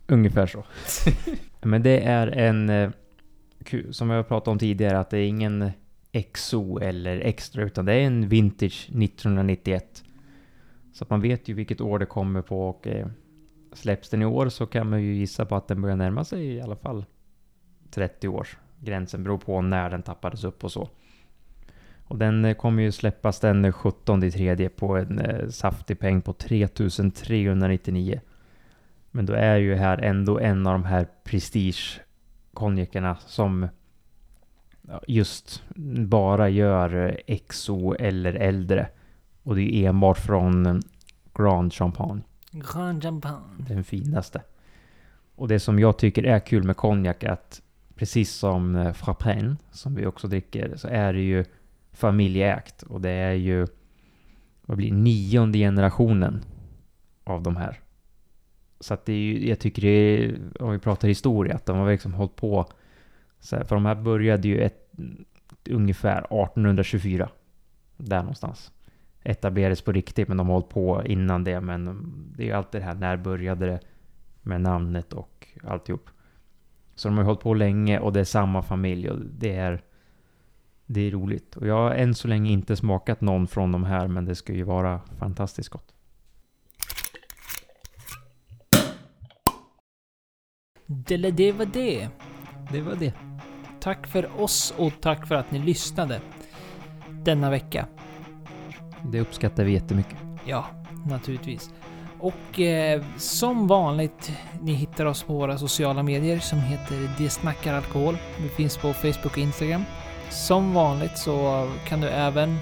Ungefär 0.08 0.48
så. 0.48 0.64
Men 1.62 1.84
det 1.84 2.02
är 2.02 2.28
en, 2.28 2.70
eh, 2.70 2.90
som 3.92 4.10
jag 4.10 4.28
pratade 4.28 4.52
om 4.52 4.60
tidigare, 4.60 5.00
att 5.00 5.10
det 5.10 5.18
är 5.18 5.28
ingen 5.28 5.72
XO 6.34 6.80
eller 6.80 7.20
extra, 7.20 7.64
utan 7.64 7.86
det 7.86 7.94
är 7.94 8.02
en 8.02 8.30
Vintage 8.30 8.90
1991. 8.90 10.04
Så 10.94 11.04
att 11.04 11.10
man 11.10 11.22
vet 11.22 11.48
ju 11.48 11.54
vilket 11.54 11.82
år 11.82 12.00
det 12.00 12.06
kommer 12.06 12.42
på 12.42 12.70
och 12.70 12.88
eh, 12.88 13.08
släpps 13.74 14.10
den 14.10 14.22
i 14.22 14.26
år 14.26 14.50
så 14.50 14.66
kan 14.66 14.90
man 14.90 15.02
ju 15.04 15.16
gissa 15.16 15.46
på 15.46 15.56
att 15.56 15.68
den 15.68 15.82
börjar 15.82 15.96
närma 15.96 16.24
sig 16.24 16.46
i 16.46 16.62
alla 16.62 16.76
fall 16.76 17.06
30 17.92 18.28
års 18.28 18.58
gränsen. 18.80 19.24
Beror 19.24 19.38
på 19.38 19.62
när 19.62 19.90
den 19.90 20.04
tappades 20.04 20.44
upp 20.44 20.64
och 20.64 20.72
så. 20.72 20.90
Och 22.10 22.18
den 22.18 22.46
eh, 22.46 22.56
kommer 22.56 22.84
ju 22.84 22.92
släppas 22.92 23.40
den 23.40 23.74
17 23.74 24.24
i 24.24 24.32
tredje 24.32 24.70
på 24.70 24.98
en 24.98 25.20
eh, 25.20 25.50
saftig 25.50 26.00
peng 26.00 26.22
på 26.22 26.34
3399. 26.34 28.22
Men 29.12 29.26
då 29.26 29.34
är 29.34 29.58
ju 29.58 29.76
här 29.76 29.98
ändå 29.98 30.40
en 30.40 30.68
av 30.68 30.74
de 30.74 30.86
här 30.86 31.08
prestige-konjakerna 31.24 33.16
som 33.16 33.68
just 35.08 35.64
bara 36.08 36.50
gör 36.50 37.16
eh, 37.28 37.38
XO 37.38 37.94
eller 37.94 38.34
äldre. 38.34 38.88
Och 39.44 39.56
det 39.56 39.76
är 39.76 39.90
enbart 39.90 40.18
från 40.18 40.66
eh, 40.66 40.76
Grand 41.34 41.74
Champagne, 41.74 42.22
Grand 42.52 43.04
Champagne. 43.04 43.66
den 43.68 43.84
finaste. 43.84 44.42
Och 45.36 45.48
det 45.48 45.60
som 45.60 45.80
jag 45.80 45.98
tycker 45.98 46.24
är 46.24 46.40
kul 46.40 46.64
med 46.64 46.78
konjak 46.78 47.24
är 47.24 47.30
att 47.30 47.62
precis 47.96 48.32
som 48.32 48.76
eh, 48.76 48.94
Frappin, 48.94 49.58
som 49.72 49.96
vi 49.96 50.06
också 50.06 50.28
dricker, 50.28 50.76
så 50.76 50.88
är 50.88 51.14
det 51.14 51.22
ju 51.22 51.46
familjeägt. 52.00 52.84
Och 52.84 53.02
det 53.02 53.10
är 53.10 53.34
ju, 53.34 53.68
vad 54.62 54.78
blir 54.78 54.94
nionde 54.94 55.58
generationen 55.58 56.42
av 57.24 57.44
de 57.44 57.56
här. 57.56 57.80
Så 58.80 58.94
att 58.94 59.06
det 59.06 59.14
är 59.14 59.18
ju, 59.18 59.50
jag 59.50 59.60
tycker 59.60 59.82
det 59.82 59.90
är, 59.90 60.38
om 60.60 60.72
vi 60.72 60.80
pratar 60.80 61.08
historia, 61.08 61.56
att 61.56 61.66
de 61.66 61.78
har 61.78 61.92
liksom 61.92 62.14
hållit 62.14 62.36
på, 62.36 62.66
så 63.40 63.56
här, 63.56 63.64
för 63.64 63.76
de 63.76 63.86
här 63.86 63.96
började 63.96 64.48
ju 64.48 64.62
ett, 64.62 64.92
ungefär 65.70 66.18
1824. 66.18 67.30
Där 67.98 68.20
någonstans. 68.20 68.72
Etablerades 69.24 69.82
på 69.82 69.92
riktigt, 69.92 70.28
men 70.28 70.38
de 70.38 70.48
har 70.48 70.54
hållit 70.54 70.70
på 70.70 71.04
innan 71.06 71.44
det. 71.44 71.62
Men 71.62 72.04
det 72.36 72.44
är 72.44 72.48
ju 72.48 72.54
alltid 72.54 72.82
det 72.82 72.86
här, 72.86 72.96
när 72.96 73.18
började 73.18 73.66
det 73.66 73.80
med 74.42 74.62
namnet 74.62 75.14
och 75.14 75.48
alltihop. 75.64 76.10
Så 76.96 77.08
de 77.08 77.18
har 77.18 77.26
hållit 77.26 77.40
på 77.40 77.54
länge 77.54 78.00
och 78.00 78.14
det 78.14 78.20
är 78.20 78.24
samma 78.24 78.62
familj 78.62 79.10
och 79.10 79.20
det 79.20 79.56
är 79.56 79.82
det 80.92 81.08
är 81.08 81.12
roligt. 81.12 81.56
Och 81.56 81.68
jag 81.68 81.76
har 81.76 81.92
än 81.92 82.16
så 82.16 82.28
länge 82.28 82.52
inte 82.52 82.76
smakat 82.76 83.22
någon 83.22 83.48
från 83.48 83.72
de 83.72 83.84
här, 83.84 84.08
men 84.08 84.26
det 84.26 84.36
ska 84.36 84.54
ju 84.54 84.64
vara 84.64 85.02
fantastiskt 85.20 85.70
gott. 85.70 85.94
Det, 90.86 91.18
det 91.18 91.52
var 91.52 91.66
det. 91.66 92.10
Det 92.72 92.82
var 92.82 92.96
det. 92.96 93.14
Tack 93.80 94.08
för 94.08 94.42
oss 94.42 94.74
och 94.78 94.94
tack 95.02 95.28
för 95.28 95.36
att 95.36 95.52
ni 95.52 95.60
lyssnade 95.60 96.22
denna 97.10 97.50
vecka. 97.50 97.88
Det 99.12 99.22
uppskattar 99.22 99.64
vi 99.64 99.72
jättemycket. 99.72 100.18
Ja, 100.46 100.66
naturligtvis. 101.06 101.74
Och 102.20 102.60
eh, 102.60 103.04
som 103.18 103.68
vanligt, 103.68 104.32
ni 104.62 104.74
hittar 104.74 105.06
oss 105.06 105.24
på 105.24 105.34
våra 105.34 105.58
sociala 105.58 106.04
medier 106.04 106.40
som 106.40 106.60
heter 106.60 107.10
Det 107.18 107.30
snackar 107.30 107.74
alkohol. 107.74 108.18
Vi 108.42 108.50
finns 108.50 108.78
på 108.78 108.94
Facebook 108.94 109.26
och 109.26 109.38
Instagram. 109.38 109.84
Som 110.30 110.74
vanligt 110.74 111.18
så 111.18 111.70
kan 111.88 112.02
du 112.02 112.08
även 112.08 112.60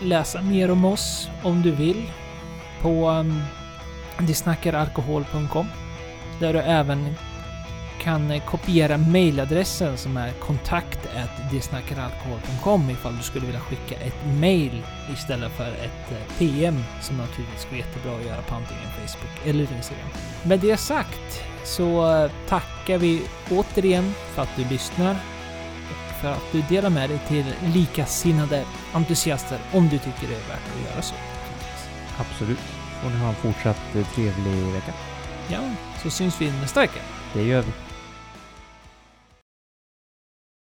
läsa 0.00 0.42
mer 0.42 0.70
om 0.70 0.84
oss 0.84 1.28
om 1.42 1.62
du 1.62 1.70
vill 1.70 2.10
på 2.82 3.06
ehm, 3.06 3.40
um, 4.18 4.26
desnackaralkohol.com 4.26 5.66
där 6.40 6.52
du 6.52 6.58
även 6.58 7.14
kan 8.04 8.30
eh, 8.30 8.44
kopiera 8.44 8.96
mailadressen 8.98 9.96
som 9.96 10.16
är 10.16 10.30
kontakt 10.32 10.98
desnackaralkohol.com 11.50 12.90
ifall 12.90 13.16
du 13.16 13.22
skulle 13.22 13.46
vilja 13.46 13.60
skicka 13.60 13.94
ett 13.94 14.26
mail 14.40 14.82
istället 15.12 15.52
för 15.52 15.68
ett 15.68 16.10
eh, 16.10 16.38
PM 16.38 16.84
som 17.00 17.16
naturligtvis 17.16 17.66
går 17.70 17.78
jättebra 17.78 18.16
att 18.16 18.26
göra 18.26 18.42
på 18.42 18.54
antingen 18.54 18.84
Facebook 18.84 19.46
eller 19.46 19.60
Instagram. 19.60 20.08
Med 20.42 20.60
det 20.60 20.76
sagt 20.76 21.42
så 21.64 22.16
eh, 22.16 22.30
tackar 22.48 22.98
vi 22.98 23.22
återigen 23.50 24.14
för 24.34 24.42
att 24.42 24.56
du 24.56 24.64
lyssnar 24.64 25.16
för 26.24 26.32
att 26.32 26.52
du 26.52 26.62
delar 26.62 26.90
med 26.90 27.10
dig 27.10 27.18
till 27.28 27.44
likasinnade 27.74 28.64
entusiaster 28.92 29.58
om 29.72 29.88
du 29.88 29.98
tycker 29.98 30.28
det 30.28 30.34
är 30.34 30.48
värt 30.48 30.74
att 30.74 30.90
göra 30.90 31.02
så. 31.02 31.14
Absolut. 32.18 32.58
Får 33.02 33.10
ni 33.10 33.16
ha 33.16 33.28
en 33.28 33.34
fortsatt 33.34 33.80
eh, 33.94 34.06
trevlig 34.14 34.72
vecka. 34.72 34.92
Ja, 35.48 35.60
så 36.02 36.10
syns 36.10 36.40
vi 36.40 36.50
nästa 36.50 36.80
vecka. 36.80 37.00
Det 37.32 37.42
gör 37.42 37.62
vi. 37.62 37.83